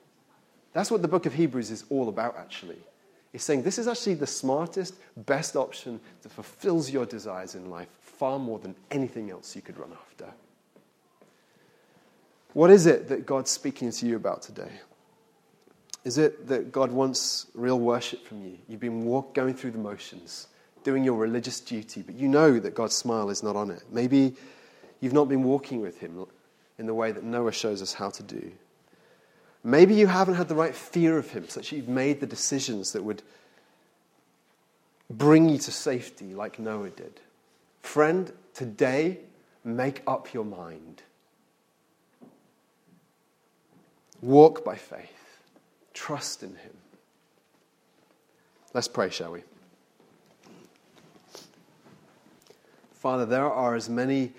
That's 0.72 0.90
what 0.90 1.00
the 1.00 1.08
book 1.08 1.26
of 1.26 1.34
Hebrews 1.34 1.70
is 1.70 1.84
all 1.90 2.08
about, 2.08 2.36
actually. 2.36 2.78
It's 3.32 3.44
saying 3.44 3.62
this 3.62 3.78
is 3.78 3.86
actually 3.86 4.14
the 4.14 4.26
smartest, 4.26 4.94
best 5.16 5.54
option 5.54 6.00
that 6.22 6.32
fulfills 6.32 6.90
your 6.90 7.06
desires 7.06 7.54
in 7.54 7.70
life 7.70 7.88
far 8.00 8.40
more 8.40 8.58
than 8.58 8.74
anything 8.90 9.30
else 9.30 9.54
you 9.54 9.62
could 9.62 9.78
run 9.78 9.92
after. 9.92 10.26
What 12.52 12.70
is 12.70 12.86
it 12.86 13.08
that 13.08 13.26
God's 13.26 13.50
speaking 13.50 13.92
to 13.92 14.06
you 14.06 14.16
about 14.16 14.42
today? 14.42 14.70
Is 16.04 16.18
it 16.18 16.48
that 16.48 16.72
God 16.72 16.90
wants 16.90 17.46
real 17.54 17.78
worship 17.78 18.26
from 18.26 18.42
you? 18.42 18.58
You've 18.68 18.80
been 18.80 19.04
walk, 19.04 19.34
going 19.34 19.54
through 19.54 19.72
the 19.72 19.78
motions, 19.78 20.48
doing 20.82 21.04
your 21.04 21.16
religious 21.16 21.60
duty, 21.60 22.02
but 22.02 22.14
you 22.14 22.26
know 22.26 22.58
that 22.58 22.74
God's 22.74 22.96
smile 22.96 23.30
is 23.30 23.42
not 23.42 23.54
on 23.54 23.70
it. 23.70 23.84
Maybe 23.92 24.34
you've 25.00 25.12
not 25.12 25.28
been 25.28 25.44
walking 25.44 25.80
with 25.80 25.98
Him 25.98 26.24
in 26.78 26.86
the 26.86 26.94
way 26.94 27.12
that 27.12 27.22
Noah 27.22 27.52
shows 27.52 27.82
us 27.82 27.92
how 27.92 28.10
to 28.10 28.22
do. 28.22 28.50
Maybe 29.62 29.94
you 29.94 30.06
haven't 30.06 30.34
had 30.34 30.48
the 30.48 30.54
right 30.54 30.74
fear 30.74 31.18
of 31.18 31.30
Him, 31.30 31.48
such 31.48 31.70
that 31.70 31.76
you've 31.76 31.88
made 31.88 32.20
the 32.20 32.26
decisions 32.26 32.92
that 32.92 33.04
would 33.04 33.22
bring 35.10 35.50
you 35.50 35.58
to 35.58 35.70
safety 35.70 36.34
like 36.34 36.58
Noah 36.58 36.90
did. 36.90 37.20
Friend, 37.82 38.32
today, 38.54 39.18
make 39.64 40.02
up 40.06 40.32
your 40.32 40.46
mind. 40.46 41.02
Walk 44.22 44.64
by 44.64 44.76
faith. 44.76 45.40
Trust 45.94 46.42
in 46.42 46.50
Him. 46.50 46.76
Let's 48.74 48.88
pray, 48.88 49.10
shall 49.10 49.32
we? 49.32 49.42
Father, 52.92 53.24
there 53.24 53.50
are 53.50 53.74
as 53.74 53.88
many 53.88 54.32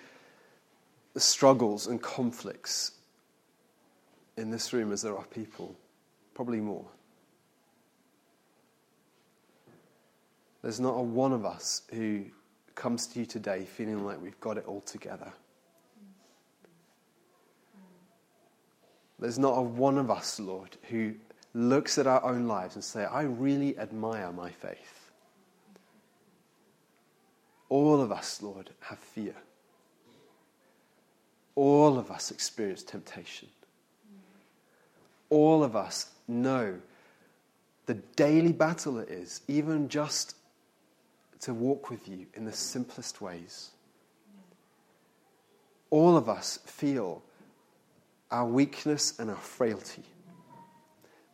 struggles 1.18 1.88
and 1.88 2.02
conflicts 2.02 2.92
in 4.38 4.52
this 4.52 4.72
room 4.72 4.92
as 4.92 5.02
there 5.02 5.18
are 5.18 5.26
people, 5.26 5.76
probably 6.34 6.62
more. 6.62 6.86
There's 10.62 10.80
not 10.80 10.92
a 10.92 11.02
one 11.02 11.34
of 11.34 11.44
us 11.44 11.82
who 11.92 12.26
comes 12.76 13.08
to 13.08 13.20
you 13.20 13.26
today 13.26 13.66
feeling 13.66 14.06
like 14.06 14.22
we've 14.22 14.40
got 14.40 14.58
it 14.58 14.66
all 14.66 14.82
together. 14.82 15.34
There's 19.22 19.38
not 19.38 19.58
a 19.58 19.62
one 19.62 20.00
of 20.00 20.10
us, 20.10 20.40
Lord, 20.40 20.76
who 20.90 21.14
looks 21.54 22.00
at 22.00 22.08
our 22.08 22.24
own 22.24 22.48
lives 22.48 22.76
and 22.76 22.84
say, 22.84 23.06
I 23.06 23.22
really 23.22 23.78
admire 23.78 24.32
my 24.32 24.50
faith. 24.50 25.12
All 27.70 28.02
of 28.02 28.12
us, 28.12 28.42
Lord, 28.42 28.72
have 28.82 28.98
fear. 28.98 29.36
All 31.56 32.00
of 32.00 32.10
us 32.10 32.32
experience 32.32 32.82
temptation. 32.82 33.48
All 35.30 35.64
of 35.64 35.76
us 35.76 36.10
know 36.28 36.80
the 37.86 37.94
daily 38.16 38.52
battle 38.52 38.98
it 38.98 39.10
is, 39.10 39.42
even 39.48 39.88
just 39.88 40.36
to 41.42 41.54
walk 41.54 41.90
with 41.90 42.08
you 42.08 42.26
in 42.34 42.46
the 42.46 42.52
simplest 42.52 43.22
ways. 43.22 43.70
All 45.92 46.18
of 46.18 46.28
us 46.28 46.60
feel 46.66 47.22
our 48.32 48.46
weakness 48.46 49.20
and 49.20 49.30
our 49.30 49.36
frailty. 49.36 50.04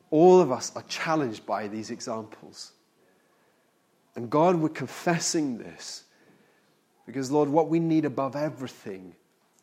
All 0.10 0.42
of 0.42 0.52
us 0.52 0.76
are 0.76 0.84
challenged 0.84 1.46
by 1.46 1.68
these 1.68 1.92
examples. 1.92 2.72
And 4.16 4.30
God, 4.30 4.56
we're 4.56 4.70
confessing 4.70 5.58
this 5.58 6.06
because, 7.06 7.30
Lord, 7.30 7.50
what 7.50 7.70
we 7.70 7.80
need 7.80 8.06
above 8.06 8.36
everything 8.36 9.14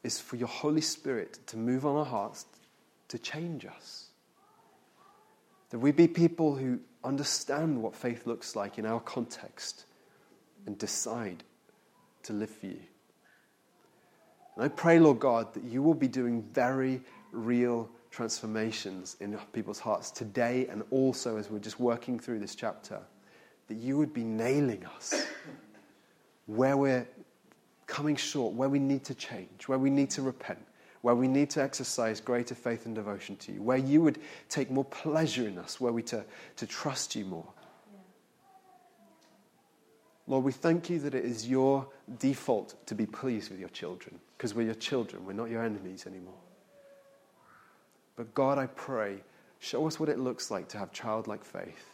is 0.02 0.20
for 0.20 0.36
your 0.36 0.48
Holy 0.48 0.80
Spirit 0.80 1.38
to 1.46 1.56
move 1.56 1.84
on 1.84 1.96
our 1.96 2.04
hearts 2.04 2.46
to 3.08 3.18
change 3.18 3.66
us. 3.66 4.08
That 5.70 5.78
we 5.78 5.92
be 5.92 6.06
people 6.06 6.54
who 6.54 6.78
understand 7.02 7.82
what 7.82 7.96
faith 7.96 8.26
looks 8.26 8.54
like 8.54 8.78
in 8.78 8.86
our 8.86 9.00
context 9.00 9.86
and 10.66 10.78
decide 10.78 11.42
to 12.22 12.32
live 12.32 12.50
for 12.50 12.66
you. 12.66 12.80
And 14.56 14.64
I 14.64 14.68
pray, 14.68 14.98
Lord 14.98 15.18
God, 15.18 15.52
that 15.54 15.64
you 15.64 15.82
will 15.82 15.94
be 15.94 16.08
doing 16.08 16.42
very 16.52 17.00
real 17.34 17.90
transformations 18.10 19.16
in 19.20 19.36
people's 19.52 19.80
hearts 19.80 20.10
today 20.10 20.66
and 20.68 20.82
also 20.90 21.36
as 21.36 21.50
we're 21.50 21.58
just 21.58 21.80
working 21.80 22.18
through 22.18 22.38
this 22.38 22.54
chapter, 22.54 23.00
that 23.68 23.74
you 23.74 23.98
would 23.98 24.12
be 24.12 24.24
nailing 24.24 24.84
us 24.86 25.26
where 26.46 26.76
we're 26.76 27.06
coming 27.86 28.16
short, 28.16 28.54
where 28.54 28.68
we 28.68 28.78
need 28.78 29.04
to 29.04 29.14
change, 29.14 29.66
where 29.66 29.78
we 29.78 29.90
need 29.90 30.10
to 30.10 30.22
repent, 30.22 30.64
where 31.02 31.14
we 31.14 31.28
need 31.28 31.50
to 31.50 31.62
exercise 31.62 32.20
greater 32.20 32.54
faith 32.54 32.86
and 32.86 32.94
devotion 32.94 33.36
to 33.36 33.52
you, 33.52 33.62
where 33.62 33.78
you 33.78 34.00
would 34.00 34.18
take 34.48 34.70
more 34.70 34.84
pleasure 34.84 35.46
in 35.46 35.58
us, 35.58 35.80
where 35.80 35.92
we 35.92 36.02
to, 36.02 36.24
to 36.56 36.66
trust 36.66 37.16
you 37.16 37.24
more. 37.24 37.48
Lord, 40.26 40.44
we 40.44 40.52
thank 40.52 40.88
you 40.88 40.98
that 41.00 41.14
it 41.14 41.24
is 41.24 41.48
your 41.48 41.86
default 42.18 42.86
to 42.86 42.94
be 42.94 43.04
pleased 43.04 43.50
with 43.50 43.60
your 43.60 43.68
children, 43.70 44.18
because 44.36 44.54
we're 44.54 44.62
your 44.62 44.74
children, 44.74 45.26
we're 45.26 45.34
not 45.34 45.50
your 45.50 45.62
enemies 45.62 46.06
anymore. 46.06 46.34
But 48.16 48.34
God, 48.34 48.58
I 48.58 48.66
pray, 48.66 49.22
show 49.58 49.86
us 49.86 49.98
what 49.98 50.08
it 50.08 50.18
looks 50.18 50.50
like 50.50 50.68
to 50.68 50.78
have 50.78 50.92
childlike 50.92 51.44
faith, 51.44 51.90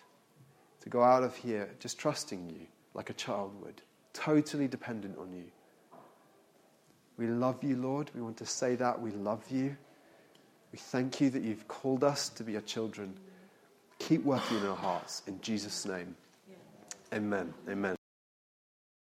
to 0.83 0.89
go 0.89 1.03
out 1.03 1.23
of 1.23 1.37
here 1.37 1.71
just 1.79 1.99
trusting 1.99 2.51
you 2.51 2.67
like 2.95 3.11
a 3.11 3.15
child 3.15 3.53
would, 3.63 3.83
totally 4.13 4.69
dependent 4.69 5.17
on 5.19 5.33
you. 5.33 5.45
We 7.17 7.27
love 7.27 7.63
you, 7.63 7.77
Lord. 7.77 8.11
We 8.15 8.23
want 8.23 8.39
to 8.39 8.47
say 8.47 8.77
that. 8.77 9.01
We 9.01 9.11
love 9.11 9.45
you. 9.51 9.77
We 10.73 10.79
thank 10.79 11.21
you 11.21 11.29
that 11.31 11.43
you've 11.43 11.69
called 11.69 12.03
us 12.03 12.29
to 12.31 12.45
be 12.45 12.53
your 12.53 12.63
children. 12.63 13.15
Keep 13.99 14.25
working 14.25 14.57
in 14.59 14.67
our 14.67 14.77
hearts. 14.77 15.23
In 15.27 15.39
Jesus' 15.43 15.85
name. 15.85 16.17
Amen. 17.13 17.53
Amen. 17.69 18.00